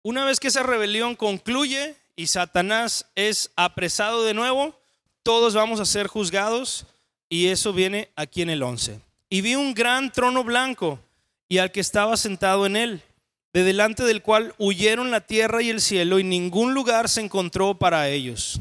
Una 0.02 0.26
vez 0.26 0.40
que 0.40 0.48
esa 0.48 0.62
rebelión 0.62 1.16
concluye 1.16 1.96
y 2.16 2.26
Satanás 2.26 3.06
es 3.14 3.50
apresado 3.56 4.24
de 4.24 4.34
nuevo, 4.34 4.78
todos 5.22 5.54
vamos 5.54 5.80
a 5.80 5.86
ser 5.86 6.06
juzgados 6.06 6.84
y 7.30 7.46
eso 7.46 7.72
viene 7.72 8.10
aquí 8.14 8.42
en 8.42 8.50
el 8.50 8.62
11. 8.62 9.00
Y 9.30 9.40
vi 9.40 9.54
un 9.54 9.72
gran 9.72 10.12
trono 10.12 10.44
blanco 10.44 11.00
y 11.48 11.58
al 11.58 11.72
que 11.72 11.80
estaba 11.80 12.18
sentado 12.18 12.66
en 12.66 12.76
él, 12.76 13.02
de 13.54 13.64
delante 13.64 14.02
del 14.02 14.20
cual 14.20 14.54
huyeron 14.58 15.10
la 15.10 15.22
tierra 15.22 15.62
y 15.62 15.70
el 15.70 15.80
cielo, 15.80 16.18
y 16.18 16.24
ningún 16.24 16.74
lugar 16.74 17.08
se 17.08 17.22
encontró 17.22 17.78
para 17.78 18.10
ellos. 18.10 18.60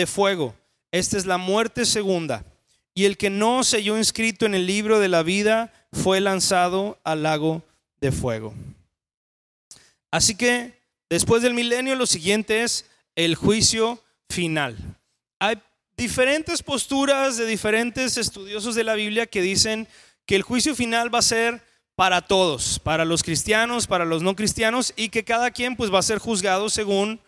de 0.00 0.06
fuego. 0.06 0.54
Esta 0.92 1.18
es 1.18 1.26
la 1.26 1.38
muerte 1.38 1.84
segunda. 1.84 2.44
Y 2.94 3.04
el 3.04 3.16
que 3.16 3.30
no 3.30 3.62
se 3.62 3.76
halló 3.76 3.98
inscrito 3.98 4.46
en 4.46 4.54
el 4.54 4.66
libro 4.66 4.98
de 4.98 5.08
la 5.08 5.22
vida 5.22 5.72
fue 5.92 6.20
lanzado 6.20 6.98
al 7.04 7.22
lago 7.22 7.62
de 8.00 8.10
fuego. 8.10 8.54
Así 10.10 10.34
que 10.34 10.72
después 11.08 11.42
del 11.42 11.54
milenio 11.54 11.94
lo 11.94 12.06
siguiente 12.06 12.62
es 12.62 12.86
el 13.14 13.34
juicio 13.34 14.02
final. 14.28 14.76
Hay 15.38 15.60
diferentes 15.96 16.62
posturas 16.62 17.36
de 17.36 17.46
diferentes 17.46 18.16
estudiosos 18.16 18.74
de 18.74 18.84
la 18.84 18.94
Biblia 18.94 19.26
que 19.26 19.42
dicen 19.42 19.86
que 20.24 20.34
el 20.34 20.42
juicio 20.42 20.74
final 20.74 21.14
va 21.14 21.18
a 21.18 21.22
ser 21.22 21.62
para 21.94 22.22
todos, 22.22 22.78
para 22.78 23.04
los 23.04 23.22
cristianos, 23.22 23.86
para 23.86 24.06
los 24.06 24.22
no 24.22 24.34
cristianos 24.34 24.94
y 24.96 25.10
que 25.10 25.24
cada 25.24 25.50
quien 25.50 25.76
pues 25.76 25.92
va 25.92 25.98
a 25.98 26.02
ser 26.02 26.18
juzgado 26.18 26.70
según 26.70 27.20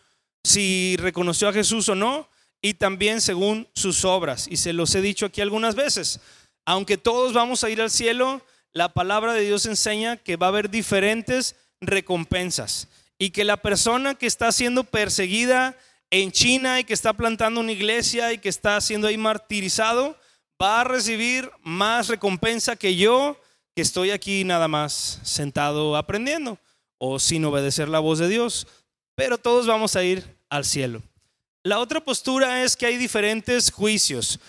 si 0.43 0.97
reconoció 0.99 1.49
a 1.49 1.53
Jesús 1.53 1.89
o 1.91 1.95
no 1.95 2.33
y 2.63 2.75
también 2.75 3.21
según 3.21 3.69
sus 3.75 4.05
obras. 4.05 4.47
Y 4.49 4.57
se 4.57 4.73
los 4.73 4.95
he 4.95 5.03
dicho 5.03 5.27
aquí 5.27 5.41
algunas 5.41 5.75
veces. 5.75 6.21
Aunque 6.65 6.97
todos 6.97 7.33
vamos 7.33 7.65
a 7.65 7.71
ir 7.71 7.83
al 7.83 7.91
cielo, 7.91 8.41
la 8.73 8.95
palabra 8.95 9.35
de 9.35 9.43
Dios 9.43 9.67
enseña 9.67 10.17
que 10.17 10.37
va 10.37 10.47
a 10.47 10.51
haber 10.51 10.71
diferentes 10.71 11.57
recompensas 11.81 12.89
y 13.19 13.31
que 13.31 13.45
la 13.45 13.57
persona 13.57 14.15
que 14.15 14.27
está 14.27 14.53
siendo 14.53 14.85
perseguida 14.85 15.77
en 16.11 16.31
China 16.31 16.79
y 16.79 16.85
que 16.85 16.95
está 16.95 17.13
plantando 17.13 17.61
una 17.61 17.73
iglesia 17.73 18.33
y 18.33 18.39
que 18.39 18.49
está 18.49 18.81
siendo 18.81 19.09
ahí 19.09 19.17
martirizado, 19.17 20.17
va 20.61 20.83
a 20.83 20.85
recibir 20.85 21.51
más 21.63 22.09
recompensa 22.09 22.77
que 22.77 22.97
yo, 22.97 23.41
que 23.75 23.83
estoy 23.83 24.11
aquí 24.11 24.45
nada 24.45 24.69
más 24.69 25.19
sentado 25.25 25.97
aprendiendo 25.97 26.59
o 26.99 27.19
sin 27.19 27.45
obedecer 27.45 27.89
la 27.89 27.99
voz 27.99 28.21
de 28.21 28.29
Dios. 28.29 28.69
Pero 29.17 29.39
todos 29.39 29.67
vamos 29.67 29.97
a 29.97 30.05
ir 30.05 30.25
al 30.49 30.65
cielo. 30.65 31.03
La 31.65 31.79
otra 31.79 32.01
postura 32.01 32.65
es 32.65 32.77
que 32.77 32.87
hay 32.87 32.97
diferentes 32.97 33.71
juicios, 33.71 34.41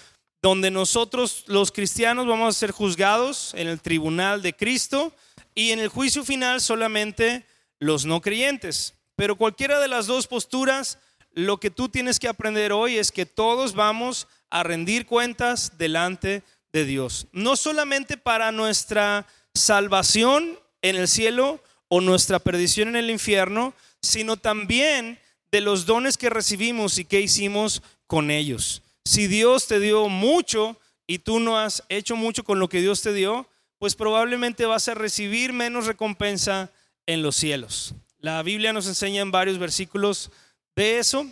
donde 0.41 0.71
nosotros 0.71 1.43
los 1.45 1.71
cristianos 1.71 2.25
vamos 2.25 2.55
a 2.55 2.59
ser 2.59 2.71
juzgados 2.71 3.53
en 3.53 3.67
el 3.67 3.79
tribunal 3.79 4.41
de 4.41 4.55
Cristo 4.55 5.13
y 5.53 5.69
en 5.69 5.79
el 5.79 5.89
juicio 5.89 6.25
final 6.25 6.59
solamente 6.59 7.45
los 7.79 8.05
no 8.05 8.19
creyentes. 8.19 8.95
Pero 9.15 9.35
cualquiera 9.35 9.79
de 9.79 9.87
las 9.87 10.07
dos 10.07 10.25
posturas 10.25 10.97
lo 11.33 11.59
que 11.59 11.69
tú 11.69 11.87
tienes 11.87 12.19
que 12.19 12.27
aprender 12.27 12.71
hoy 12.71 12.97
es 12.97 13.11
que 13.11 13.27
todos 13.27 13.73
vamos 13.73 14.27
a 14.49 14.63
rendir 14.63 15.05
cuentas 15.05 15.77
delante 15.77 16.43
de 16.71 16.85
Dios. 16.85 17.27
No 17.31 17.55
solamente 17.55 18.17
para 18.17 18.51
nuestra 18.51 19.27
salvación 19.53 20.59
en 20.81 20.95
el 20.95 21.07
cielo 21.07 21.63
o 21.89 22.01
nuestra 22.01 22.39
perdición 22.39 22.89
en 22.89 22.95
el 22.95 23.11
infierno, 23.11 23.75
sino 24.01 24.37
también 24.37 25.19
de 25.53 25.61
los 25.61 25.85
dones 25.85 26.17
que 26.17 26.31
recibimos 26.31 26.97
y 26.97 27.05
que 27.05 27.21
hicimos 27.21 27.83
con 28.07 28.31
ellos. 28.31 28.81
Si 29.05 29.27
Dios 29.27 29.67
te 29.67 29.79
dio 29.79 30.09
mucho 30.09 30.79
y 31.05 31.19
tú 31.19 31.39
no 31.39 31.59
has 31.59 31.83
hecho 31.89 32.15
mucho 32.15 32.43
con 32.43 32.57
lo 32.57 32.69
que 32.69 32.81
Dios 32.81 33.03
te 33.03 33.13
dio, 33.13 33.47
pues 33.77 33.93
probablemente 33.93 34.65
vas 34.65 34.87
a 34.87 34.95
recibir 34.95 35.53
menos 35.53 35.85
recompensa 35.85 36.71
en 37.05 37.21
los 37.21 37.35
cielos. 37.35 37.93
La 38.17 38.41
Biblia 38.41 38.73
nos 38.73 38.87
enseña 38.87 39.21
en 39.21 39.29
varios 39.29 39.59
versículos 39.59 40.31
de 40.75 40.97
eso, 40.97 41.31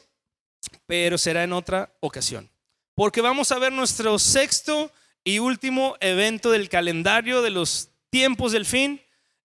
pero 0.85 1.17
será 1.17 1.43
en 1.43 1.53
otra 1.53 1.91
ocasión. 1.99 2.47
Porque 2.93 3.21
vamos 3.21 3.51
a 3.51 3.57
ver 3.57 3.73
nuestro 3.73 4.19
sexto 4.19 4.91
y 5.23 5.39
último 5.39 5.95
evento 5.99 6.51
del 6.51 6.69
calendario 6.69 7.41
de 7.41 7.49
los 7.49 7.89
tiempos 8.11 8.51
del 8.51 8.67
fin, 8.67 9.01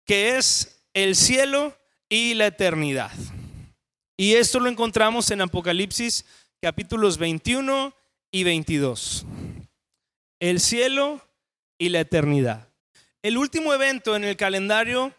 que 0.04 0.36
es 0.36 0.84
el 0.96 1.16
cielo 1.16 1.78
y 2.10 2.34
la 2.34 2.48
eternidad. 2.48 3.12
Y 4.16 4.36
esto 4.36 4.59
lo 4.59 4.70
encontramos 4.70 5.32
en 5.32 5.41
Apocalipsis 5.41 6.26
capítulos 6.61 7.18
21 7.18 7.95
y 8.32 8.43
22. 8.43 9.26
El 10.39 10.59
cielo 10.59 11.28
y 11.80 11.89
la 11.89 12.01
eternidad. 12.01 12.70
El 13.24 13.38
último 13.38 13.74
evento 13.74 14.16
en 14.16 14.24
el 14.24 14.38
calendario 14.38 15.14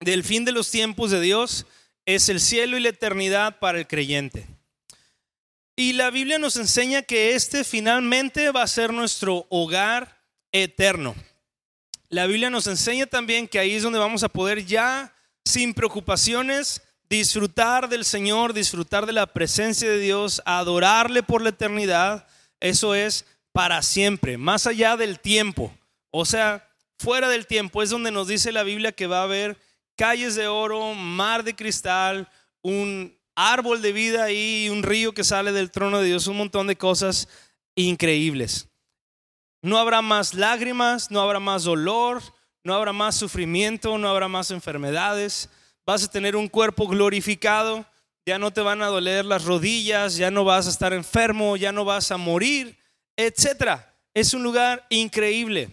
del 0.00 0.24
fin 0.24 0.44
de 0.44 0.52
los 0.52 0.70
tiempos 0.70 1.10
de 1.10 1.20
Dios 1.20 1.66
es 2.06 2.28
el 2.28 2.40
cielo 2.40 2.76
y 2.76 2.80
la 2.80 2.88
eternidad 2.88 3.60
para 3.60 3.78
el 3.78 3.86
creyente. 3.86 4.46
Y 5.76 5.92
la 5.92 6.10
Biblia 6.10 6.38
nos 6.38 6.56
enseña 6.56 7.02
que 7.02 7.34
este 7.34 7.64
finalmente 7.64 8.50
va 8.50 8.62
a 8.62 8.68
ser 8.68 8.92
nuestro 8.92 9.46
hogar 9.48 10.20
eterno. 10.52 11.14
La 12.08 12.26
Biblia 12.26 12.50
nos 12.50 12.66
enseña 12.66 13.06
también 13.06 13.48
que 13.48 13.58
ahí 13.58 13.74
es 13.74 13.82
donde 13.82 13.98
vamos 13.98 14.22
a 14.22 14.28
poder 14.28 14.64
ya, 14.64 15.14
sin 15.44 15.74
preocupaciones, 15.74 16.82
disfrutar 17.18 17.88
del 17.88 18.04
Señor, 18.04 18.52
disfrutar 18.52 19.06
de 19.06 19.12
la 19.12 19.26
presencia 19.26 19.88
de 19.88 19.98
Dios, 19.98 20.42
adorarle 20.44 21.22
por 21.22 21.42
la 21.42 21.50
eternidad. 21.50 22.26
Eso 22.58 22.94
es 22.94 23.24
para 23.52 23.82
siempre, 23.82 24.36
más 24.36 24.66
allá 24.66 24.96
del 24.96 25.20
tiempo. 25.20 25.72
O 26.10 26.24
sea, 26.24 26.68
fuera 26.98 27.28
del 27.28 27.46
tiempo 27.46 27.82
es 27.82 27.90
donde 27.90 28.10
nos 28.10 28.26
dice 28.26 28.50
la 28.50 28.64
Biblia 28.64 28.90
que 28.90 29.06
va 29.06 29.20
a 29.20 29.24
haber 29.24 29.56
calles 29.96 30.34
de 30.34 30.48
oro, 30.48 30.92
mar 30.94 31.44
de 31.44 31.54
cristal, 31.54 32.28
un 32.62 33.16
árbol 33.36 33.80
de 33.80 33.92
vida 33.92 34.32
y 34.32 34.68
un 34.68 34.82
río 34.82 35.12
que 35.12 35.22
sale 35.22 35.52
del 35.52 35.70
trono 35.70 36.00
de 36.00 36.06
Dios, 36.06 36.26
un 36.26 36.38
montón 36.38 36.66
de 36.66 36.76
cosas 36.76 37.28
increíbles. 37.76 38.68
No 39.62 39.78
habrá 39.78 40.02
más 40.02 40.34
lágrimas, 40.34 41.12
no 41.12 41.20
habrá 41.20 41.38
más 41.38 41.62
dolor, 41.62 42.20
no 42.64 42.74
habrá 42.74 42.92
más 42.92 43.14
sufrimiento, 43.14 43.98
no 43.98 44.08
habrá 44.08 44.26
más 44.26 44.50
enfermedades. 44.50 45.48
Vas 45.86 46.04
a 46.04 46.10
tener 46.10 46.36
un 46.36 46.48
cuerpo 46.48 46.86
glorificado, 46.86 47.84
ya 48.26 48.38
no 48.38 48.52
te 48.52 48.62
van 48.62 48.82
a 48.82 48.86
doler 48.86 49.24
las 49.24 49.44
rodillas, 49.44 50.16
ya 50.16 50.30
no 50.30 50.44
vas 50.44 50.66
a 50.66 50.70
estar 50.70 50.92
enfermo, 50.92 51.56
ya 51.56 51.72
no 51.72 51.84
vas 51.84 52.10
a 52.10 52.16
morir, 52.16 52.78
etcétera. 53.16 53.94
Es 54.14 54.32
un 54.32 54.42
lugar 54.42 54.86
increíble. 54.88 55.68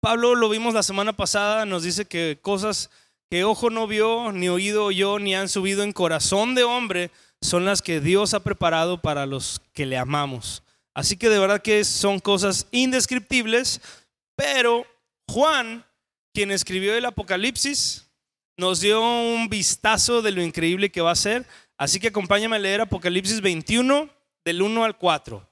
Pablo 0.00 0.36
lo 0.36 0.48
vimos 0.48 0.74
la 0.74 0.84
semana 0.84 1.12
pasada, 1.12 1.66
nos 1.66 1.82
dice 1.82 2.04
que 2.04 2.38
cosas 2.40 2.88
que 3.30 3.44
ojo 3.44 3.68
no 3.68 3.86
vio, 3.86 4.30
ni 4.32 4.48
oído 4.48 4.84
oyó, 4.84 5.18
ni 5.18 5.34
han 5.34 5.48
subido 5.48 5.82
en 5.82 5.92
corazón 5.92 6.54
de 6.54 6.62
hombre, 6.62 7.10
son 7.40 7.64
las 7.64 7.82
que 7.82 8.00
Dios 8.00 8.32
ha 8.32 8.40
preparado 8.40 9.02
para 9.02 9.26
los 9.26 9.60
que 9.72 9.86
le 9.86 9.98
amamos. 9.98 10.62
Así 10.94 11.16
que 11.16 11.28
de 11.28 11.38
verdad 11.38 11.62
que 11.62 11.84
son 11.84 12.20
cosas 12.20 12.66
indescriptibles, 12.70 13.80
pero 14.36 14.86
Juan, 15.28 15.84
quien 16.32 16.50
escribió 16.50 16.94
el 16.94 17.04
Apocalipsis, 17.04 18.07
nos 18.58 18.80
dio 18.80 19.00
un 19.00 19.48
vistazo 19.48 20.20
de 20.20 20.32
lo 20.32 20.42
increíble 20.42 20.90
que 20.90 21.00
va 21.00 21.12
a 21.12 21.16
ser. 21.16 21.46
Así 21.78 22.00
que 22.00 22.08
acompáñame 22.08 22.56
a 22.56 22.58
leer 22.58 22.80
Apocalipsis 22.80 23.40
21, 23.40 24.10
del 24.44 24.62
1 24.62 24.84
al 24.84 24.98
4. 24.98 25.48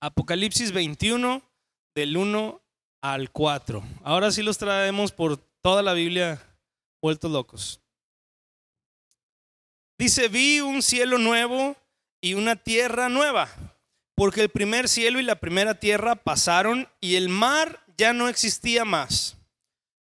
Apocalipsis 0.00 0.70
21, 0.70 1.42
del 1.94 2.16
1 2.16 2.62
al 3.02 3.30
4. 3.32 3.82
Ahora 4.04 4.30
sí 4.30 4.42
los 4.42 4.58
traemos 4.58 5.10
por 5.10 5.36
toda 5.60 5.82
la 5.82 5.92
Biblia 5.92 6.40
vueltos 7.02 7.30
locos. 7.32 7.80
Dice, 9.98 10.28
vi 10.28 10.60
un 10.60 10.82
cielo 10.82 11.18
nuevo 11.18 11.76
y 12.20 12.34
una 12.34 12.54
tierra 12.54 13.08
nueva, 13.08 13.48
porque 14.14 14.42
el 14.42 14.50
primer 14.50 14.88
cielo 14.88 15.18
y 15.18 15.24
la 15.24 15.40
primera 15.40 15.80
tierra 15.80 16.14
pasaron 16.14 16.88
y 17.00 17.16
el 17.16 17.28
mar 17.28 17.84
ya 17.96 18.12
no 18.12 18.28
existía 18.28 18.84
más. 18.84 19.37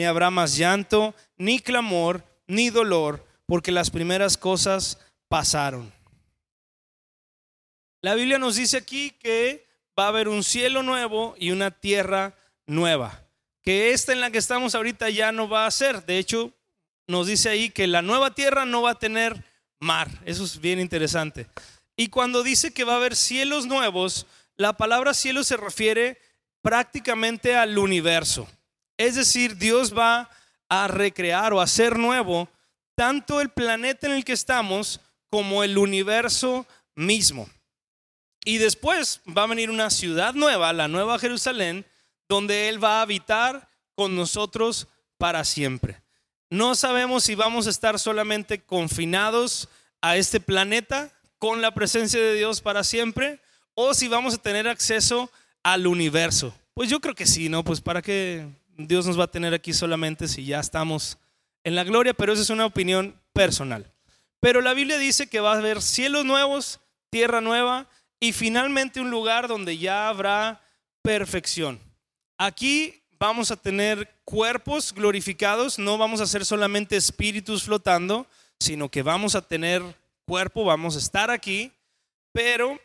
ni 0.00 0.06
habrá 0.06 0.30
más 0.30 0.56
llanto, 0.56 1.14
ni 1.36 1.60
clamor, 1.60 2.24
ni 2.46 2.70
dolor, 2.70 3.22
porque 3.44 3.70
las 3.70 3.90
primeras 3.90 4.38
cosas 4.38 4.98
pasaron. 5.28 5.92
La 8.00 8.14
Biblia 8.14 8.38
nos 8.38 8.56
dice 8.56 8.78
aquí 8.78 9.10
que 9.10 9.66
va 9.98 10.06
a 10.06 10.08
haber 10.08 10.28
un 10.28 10.42
cielo 10.42 10.82
nuevo 10.82 11.34
y 11.38 11.50
una 11.50 11.70
tierra 11.70 12.34
nueva. 12.66 13.26
Que 13.60 13.90
esta 13.92 14.14
en 14.14 14.20
la 14.20 14.30
que 14.30 14.38
estamos 14.38 14.74
ahorita 14.74 15.10
ya 15.10 15.32
no 15.32 15.50
va 15.50 15.66
a 15.66 15.70
ser. 15.70 16.06
De 16.06 16.16
hecho, 16.16 16.50
nos 17.06 17.26
dice 17.26 17.50
ahí 17.50 17.68
que 17.68 17.86
la 17.86 18.00
nueva 18.00 18.34
tierra 18.34 18.64
no 18.64 18.80
va 18.80 18.92
a 18.92 18.98
tener 18.98 19.44
mar. 19.80 20.08
Eso 20.24 20.44
es 20.44 20.62
bien 20.62 20.80
interesante. 20.80 21.46
Y 21.94 22.08
cuando 22.08 22.42
dice 22.42 22.72
que 22.72 22.84
va 22.84 22.94
a 22.94 22.96
haber 22.96 23.16
cielos 23.16 23.66
nuevos, 23.66 24.26
la 24.56 24.72
palabra 24.78 25.12
cielo 25.12 25.44
se 25.44 25.58
refiere 25.58 26.16
prácticamente 26.62 27.54
al 27.54 27.76
universo. 27.76 28.48
Es 29.00 29.14
decir, 29.14 29.56
Dios 29.56 29.96
va 29.96 30.28
a 30.68 30.86
recrear 30.86 31.54
o 31.54 31.62
hacer 31.62 31.98
nuevo 31.98 32.50
tanto 32.94 33.40
el 33.40 33.48
planeta 33.48 34.06
en 34.06 34.12
el 34.12 34.26
que 34.26 34.34
estamos 34.34 35.00
como 35.30 35.64
el 35.64 35.78
universo 35.78 36.66
mismo. 36.94 37.48
Y 38.44 38.58
después 38.58 39.22
va 39.26 39.44
a 39.44 39.46
venir 39.46 39.70
una 39.70 39.88
ciudad 39.88 40.34
nueva, 40.34 40.74
la 40.74 40.86
Nueva 40.86 41.18
Jerusalén, 41.18 41.86
donde 42.28 42.68
Él 42.68 42.84
va 42.84 42.98
a 42.98 43.00
habitar 43.00 43.70
con 43.94 44.14
nosotros 44.14 44.86
para 45.16 45.46
siempre. 45.46 46.02
No 46.50 46.74
sabemos 46.74 47.24
si 47.24 47.34
vamos 47.34 47.68
a 47.68 47.70
estar 47.70 47.98
solamente 47.98 48.60
confinados 48.62 49.70
a 50.02 50.18
este 50.18 50.40
planeta 50.40 51.10
con 51.38 51.62
la 51.62 51.72
presencia 51.72 52.20
de 52.20 52.34
Dios 52.34 52.60
para 52.60 52.84
siempre 52.84 53.40
o 53.72 53.94
si 53.94 54.08
vamos 54.08 54.34
a 54.34 54.42
tener 54.42 54.68
acceso 54.68 55.30
al 55.62 55.86
universo. 55.86 56.54
Pues 56.74 56.90
yo 56.90 57.00
creo 57.00 57.14
que 57.14 57.26
sí, 57.26 57.48
¿no? 57.48 57.64
Pues 57.64 57.80
para 57.80 58.02
qué 58.02 58.59
Dios 58.86 59.06
nos 59.06 59.18
va 59.18 59.24
a 59.24 59.30
tener 59.30 59.54
aquí 59.54 59.72
solamente 59.72 60.28
si 60.28 60.44
ya 60.44 60.60
estamos 60.60 61.18
en 61.64 61.74
la 61.74 61.84
gloria, 61.84 62.14
pero 62.14 62.32
esa 62.32 62.42
es 62.42 62.50
una 62.50 62.66
opinión 62.66 63.18
personal. 63.32 63.92
Pero 64.40 64.60
la 64.60 64.74
Biblia 64.74 64.98
dice 64.98 65.28
que 65.28 65.40
va 65.40 65.52
a 65.52 65.58
haber 65.58 65.82
cielos 65.82 66.24
nuevos, 66.24 66.80
tierra 67.10 67.40
nueva 67.40 67.88
y 68.18 68.32
finalmente 68.32 69.00
un 69.00 69.10
lugar 69.10 69.48
donde 69.48 69.76
ya 69.78 70.08
habrá 70.08 70.62
perfección. 71.02 71.80
Aquí 72.38 73.02
vamos 73.18 73.50
a 73.50 73.56
tener 73.56 74.10
cuerpos 74.24 74.94
glorificados, 74.94 75.78
no 75.78 75.98
vamos 75.98 76.20
a 76.20 76.26
ser 76.26 76.44
solamente 76.44 76.96
espíritus 76.96 77.64
flotando, 77.64 78.26
sino 78.58 78.88
que 78.88 79.02
vamos 79.02 79.34
a 79.34 79.42
tener 79.42 79.82
cuerpo, 80.24 80.64
vamos 80.64 80.96
a 80.96 81.00
estar 81.00 81.30
aquí, 81.30 81.72
pero 82.32 82.80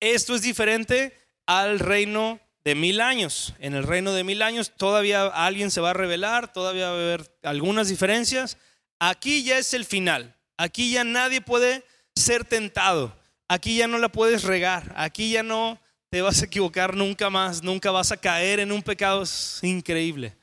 esto 0.00 0.34
es 0.34 0.42
diferente 0.42 1.16
al 1.46 1.78
reino 1.78 2.40
de 2.64 2.74
mil 2.74 3.00
años. 3.00 3.54
En 3.58 3.74
el 3.74 3.84
reino 3.84 4.12
de 4.12 4.24
mil 4.24 4.42
años 4.42 4.72
todavía 4.76 5.26
alguien 5.26 5.70
se 5.70 5.80
va 5.80 5.90
a 5.90 5.94
revelar, 5.94 6.52
todavía 6.52 6.90
va 6.90 6.92
a 6.92 7.02
haber 7.02 7.38
algunas 7.42 7.88
diferencias. 7.88 8.58
Aquí 8.98 9.44
ya 9.44 9.58
es 9.58 9.74
el 9.74 9.84
final. 9.84 10.36
Aquí 10.56 10.92
ya 10.92 11.04
nadie 11.04 11.40
puede 11.40 11.84
ser 12.14 12.44
tentado. 12.44 13.16
Aquí 13.48 13.76
ya 13.76 13.88
no 13.88 13.98
la 13.98 14.10
puedes 14.12 14.44
regar, 14.44 14.92
aquí 14.96 15.32
ya 15.32 15.42
no 15.42 15.80
te 16.08 16.22
vas 16.22 16.40
a 16.40 16.44
equivocar 16.44 16.94
nunca 16.94 17.30
más, 17.30 17.64
nunca 17.64 17.90
vas 17.90 18.12
a 18.12 18.16
caer 18.16 18.60
en 18.60 18.70
un 18.70 18.82
pecado 18.82 19.22
es 19.22 19.58
increíble. 19.62 20.36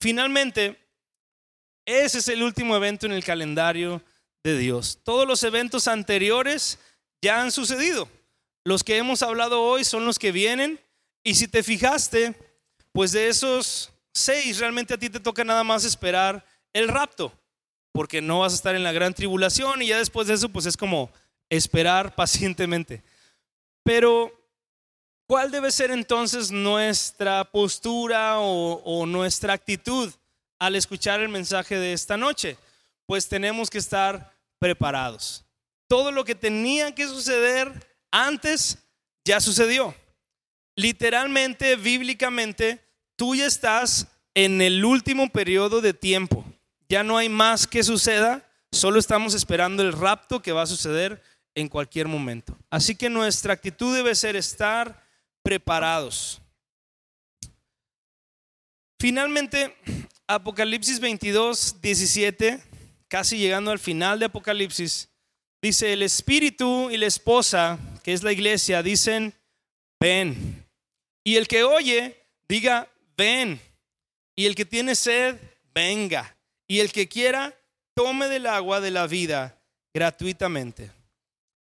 Finalmente, 0.00 0.78
ese 1.86 2.18
es 2.18 2.28
el 2.28 2.42
último 2.42 2.76
evento 2.76 3.06
en 3.06 3.12
el 3.12 3.24
calendario 3.24 4.02
de 4.42 4.58
Dios. 4.58 4.98
Todos 5.02 5.26
los 5.26 5.42
eventos 5.44 5.88
anteriores 5.88 6.78
ya 7.22 7.40
han 7.40 7.52
sucedido. 7.52 8.08
Los 8.64 8.84
que 8.84 8.96
hemos 8.96 9.22
hablado 9.22 9.62
hoy 9.62 9.84
son 9.84 10.04
los 10.04 10.18
que 10.18 10.32
vienen. 10.32 10.80
Y 11.22 11.34
si 11.34 11.48
te 11.48 11.62
fijaste, 11.62 12.34
pues 12.92 13.12
de 13.12 13.28
esos 13.28 13.92
seis, 14.12 14.58
realmente 14.58 14.94
a 14.94 14.98
ti 14.98 15.10
te 15.10 15.20
toca 15.20 15.44
nada 15.44 15.64
más 15.64 15.84
esperar 15.84 16.44
el 16.72 16.88
rapto, 16.88 17.32
porque 17.92 18.22
no 18.22 18.40
vas 18.40 18.52
a 18.52 18.56
estar 18.56 18.74
en 18.74 18.82
la 18.82 18.92
gran 18.92 19.14
tribulación 19.14 19.82
y 19.82 19.88
ya 19.88 19.98
después 19.98 20.28
de 20.28 20.34
eso, 20.34 20.48
pues 20.48 20.66
es 20.66 20.76
como 20.76 21.10
esperar 21.48 22.14
pacientemente. 22.16 23.02
Pero, 23.84 24.32
¿cuál 25.26 25.50
debe 25.50 25.70
ser 25.70 25.90
entonces 25.90 26.50
nuestra 26.50 27.44
postura 27.44 28.38
o, 28.38 29.06
nuestra 29.06 29.54
actitud 29.54 30.12
al 30.58 30.76
escuchar 30.76 31.20
el 31.20 31.28
mensaje 31.28 31.78
de 31.78 31.92
esta 31.92 32.16
noche? 32.16 32.56
Pues 33.06 33.28
tenemos 33.28 33.70
que 33.70 33.78
estar 33.78 34.32
preparados. 34.58 35.44
Todo 35.88 36.12
lo 36.12 36.24
que 36.24 36.34
tenía 36.34 36.94
que 36.94 37.08
suceder 37.08 37.88
antes 38.12 38.78
ya 39.24 39.40
sucedió. 39.40 39.94
Literalmente, 40.76 41.76
bíblicamente, 41.76 42.84
tú 43.16 43.34
ya 43.34 43.46
estás 43.46 44.06
en 44.34 44.62
el 44.62 44.84
último 44.84 45.28
periodo 45.28 45.80
de 45.80 45.92
tiempo. 45.92 46.44
Ya 46.88 47.02
no 47.02 47.18
hay 47.18 47.28
más 47.28 47.66
que 47.66 47.82
suceda, 47.82 48.48
solo 48.72 48.98
estamos 48.98 49.34
esperando 49.34 49.82
el 49.82 49.92
rapto 49.92 50.42
que 50.42 50.52
va 50.52 50.62
a 50.62 50.66
suceder 50.66 51.22
en 51.54 51.68
cualquier 51.68 52.08
momento. 52.08 52.56
Así 52.70 52.94
que 52.94 53.10
nuestra 53.10 53.52
actitud 53.52 53.94
debe 53.94 54.14
ser 54.14 54.36
estar 54.36 55.04
preparados. 55.42 56.40
Finalmente, 58.98 59.74
Apocalipsis 60.26 61.00
22, 61.00 61.80
17, 61.80 62.62
casi 63.08 63.38
llegando 63.38 63.70
al 63.70 63.78
final 63.78 64.18
de 64.18 64.26
Apocalipsis, 64.26 65.08
dice, 65.62 65.92
el 65.92 66.02
Espíritu 66.02 66.90
y 66.90 66.98
la 66.98 67.06
esposa, 67.06 67.78
que 68.02 68.12
es 68.12 68.22
la 68.22 68.32
iglesia, 68.32 68.82
dicen, 68.82 69.34
ven. 69.98 70.59
Y 71.24 71.36
el 71.36 71.46
que 71.46 71.64
oye, 71.64 72.16
diga, 72.48 72.88
ven. 73.16 73.60
Y 74.34 74.46
el 74.46 74.54
que 74.54 74.64
tiene 74.64 74.94
sed, 74.94 75.36
venga. 75.74 76.36
Y 76.66 76.80
el 76.80 76.92
que 76.92 77.08
quiera, 77.08 77.54
tome 77.94 78.28
del 78.28 78.46
agua 78.46 78.80
de 78.80 78.90
la 78.90 79.06
vida 79.06 79.58
gratuitamente. 79.92 80.90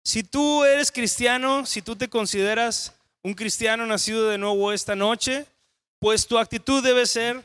Si 0.05 0.23
tú 0.23 0.65
eres 0.65 0.93
cristiano, 0.93 1.67
si 1.67 1.83
tú 1.83 1.97
te 1.97 2.09
consideras 2.09 2.95
un 3.23 3.35
cristiano 3.35 3.85
nacido 3.87 4.29
de 4.29 4.39
nuevo 4.39 4.73
esta 4.73 4.95
noche, 4.95 5.47
pues 5.99 6.27
tu 6.27 6.39
actitud 6.39 6.83
debe 6.83 7.07
ser 7.07 7.45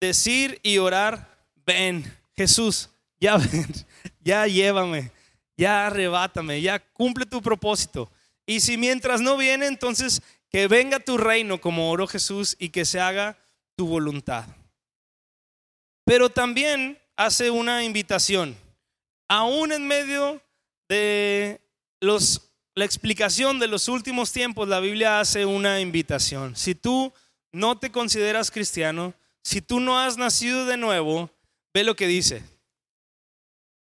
decir 0.00 0.60
y 0.62 0.78
orar, 0.78 1.28
ven, 1.64 2.04
Jesús, 2.36 2.90
ya 3.18 3.38
ven, 3.38 3.66
ya 4.20 4.46
llévame, 4.46 5.10
ya 5.56 5.86
arrebátame, 5.86 6.60
ya 6.60 6.78
cumple 6.78 7.26
tu 7.26 7.40
propósito. 7.40 8.10
Y 8.44 8.60
si 8.60 8.76
mientras 8.76 9.20
no 9.20 9.36
viene, 9.36 9.66
entonces 9.66 10.22
que 10.56 10.68
venga 10.68 10.98
tu 11.00 11.18
reino 11.18 11.60
como 11.60 11.90
oró 11.90 12.06
Jesús 12.06 12.56
y 12.58 12.70
que 12.70 12.86
se 12.86 12.98
haga 12.98 13.36
tu 13.76 13.86
voluntad. 13.86 14.46
Pero 16.06 16.30
también 16.30 16.98
hace 17.14 17.50
una 17.50 17.84
invitación, 17.84 18.56
aún 19.28 19.70
en 19.70 19.86
medio 19.86 20.40
de 20.88 21.60
la 22.00 22.84
explicación 22.86 23.58
de 23.58 23.66
los 23.66 23.86
últimos 23.88 24.32
tiempos, 24.32 24.66
la 24.66 24.80
Biblia 24.80 25.20
hace 25.20 25.44
una 25.44 25.78
invitación. 25.78 26.56
Si 26.56 26.74
tú 26.74 27.12
no 27.52 27.76
te 27.76 27.92
consideras 27.92 28.50
cristiano, 28.50 29.12
si 29.44 29.60
tú 29.60 29.78
no 29.78 30.00
has 30.00 30.16
nacido 30.16 30.64
de 30.64 30.78
nuevo, 30.78 31.28
ve 31.74 31.84
lo 31.84 31.96
que 31.96 32.06
dice. 32.06 32.42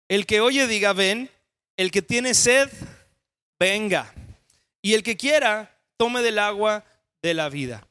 El 0.09 0.25
que 0.25 0.41
oye 0.41 0.67
diga, 0.67 0.95
ven. 0.95 1.29
El 1.77 1.91
que 1.91 2.01
tiene 2.01 2.33
sed, 2.33 2.71
venga. 3.61 4.11
Y 4.81 4.95
el 4.95 5.03
que 5.03 5.19
quiera, 5.19 5.69
tome 5.97 6.23
del 6.23 6.39
agua 6.39 6.85
de 7.23 7.35
la 7.35 7.49
vida. 7.49 7.87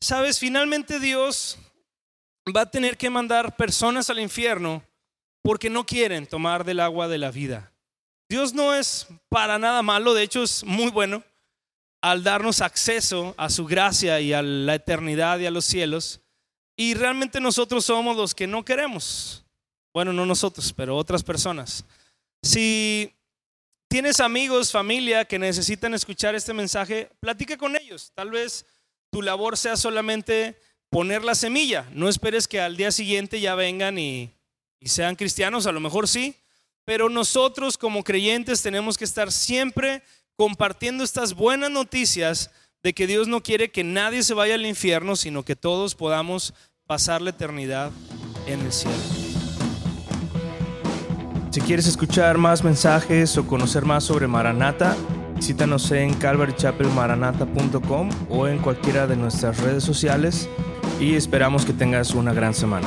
Sabes, 0.00 0.38
finalmente 0.38 0.98
Dios 0.98 1.58
va 2.56 2.62
a 2.62 2.70
tener 2.70 2.96
que 2.96 3.10
mandar 3.10 3.56
personas 3.56 4.10
al 4.10 4.20
infierno 4.20 4.82
porque 5.42 5.70
no 5.70 5.84
quieren 5.84 6.26
tomar 6.26 6.64
del 6.64 6.80
agua 6.80 7.08
de 7.08 7.18
la 7.18 7.30
vida. 7.30 7.72
Dios 8.28 8.54
no 8.54 8.74
es 8.74 9.08
para 9.28 9.58
nada 9.58 9.82
malo, 9.82 10.14
de 10.14 10.22
hecho 10.22 10.42
es 10.42 10.64
muy 10.64 10.90
bueno 10.90 11.22
al 12.00 12.22
darnos 12.22 12.60
acceso 12.60 13.34
a 13.36 13.50
su 13.50 13.66
gracia 13.66 14.20
y 14.20 14.32
a 14.32 14.42
la 14.42 14.74
eternidad 14.74 15.38
y 15.38 15.46
a 15.46 15.50
los 15.50 15.64
cielos. 15.64 16.20
Y 16.76 16.94
realmente 16.94 17.40
nosotros 17.40 17.84
somos 17.84 18.16
los 18.16 18.34
que 18.34 18.46
no 18.46 18.64
queremos. 18.64 19.44
Bueno, 19.92 20.12
no 20.12 20.24
nosotros, 20.24 20.72
pero 20.72 20.96
otras 20.96 21.22
personas. 21.22 21.84
Si 22.42 23.12
tienes 23.90 24.20
amigos, 24.20 24.70
familia 24.70 25.24
que 25.24 25.36
necesitan 25.36 25.92
escuchar 25.94 26.36
este 26.36 26.54
mensaje, 26.54 27.10
platica 27.18 27.58
con 27.58 27.74
ellos. 27.74 28.12
Tal 28.14 28.30
vez 28.30 28.64
tu 29.10 29.20
labor 29.20 29.56
sea 29.56 29.76
solamente 29.76 30.56
poner 30.90 31.24
la 31.24 31.34
semilla. 31.34 31.86
No 31.92 32.08
esperes 32.08 32.46
que 32.46 32.60
al 32.60 32.76
día 32.76 32.92
siguiente 32.92 33.40
ya 33.40 33.56
vengan 33.56 33.98
y, 33.98 34.30
y 34.78 34.88
sean 34.88 35.16
cristianos, 35.16 35.66
a 35.66 35.72
lo 35.72 35.80
mejor 35.80 36.06
sí, 36.06 36.36
pero 36.84 37.08
nosotros 37.08 37.76
como 37.76 38.04
creyentes 38.04 38.62
tenemos 38.62 38.96
que 38.96 39.04
estar 39.04 39.32
siempre 39.32 40.02
compartiendo 40.36 41.02
estas 41.02 41.34
buenas 41.34 41.70
noticias 41.70 42.52
de 42.84 42.92
que 42.92 43.08
Dios 43.08 43.26
no 43.26 43.42
quiere 43.42 43.72
que 43.72 43.82
nadie 43.82 44.22
se 44.22 44.34
vaya 44.34 44.54
al 44.54 44.66
infierno, 44.66 45.16
sino 45.16 45.42
que 45.42 45.56
todos 45.56 45.96
podamos 45.96 46.54
pasar 46.86 47.22
la 47.22 47.30
eternidad 47.30 47.90
en 48.46 48.60
el 48.60 48.72
cielo. 48.72 49.29
Si 51.50 51.60
quieres 51.60 51.88
escuchar 51.88 52.38
más 52.38 52.62
mensajes 52.62 53.36
o 53.36 53.44
conocer 53.44 53.84
más 53.84 54.04
sobre 54.04 54.28
Maranata, 54.28 54.94
visítanos 55.34 55.90
en 55.90 56.14
calvarychapelmaranata.com 56.14 58.08
o 58.28 58.46
en 58.46 58.58
cualquiera 58.58 59.08
de 59.08 59.16
nuestras 59.16 59.58
redes 59.58 59.82
sociales 59.82 60.48
y 61.00 61.16
esperamos 61.16 61.64
que 61.64 61.72
tengas 61.72 62.14
una 62.14 62.32
gran 62.32 62.54
semana. 62.54 62.86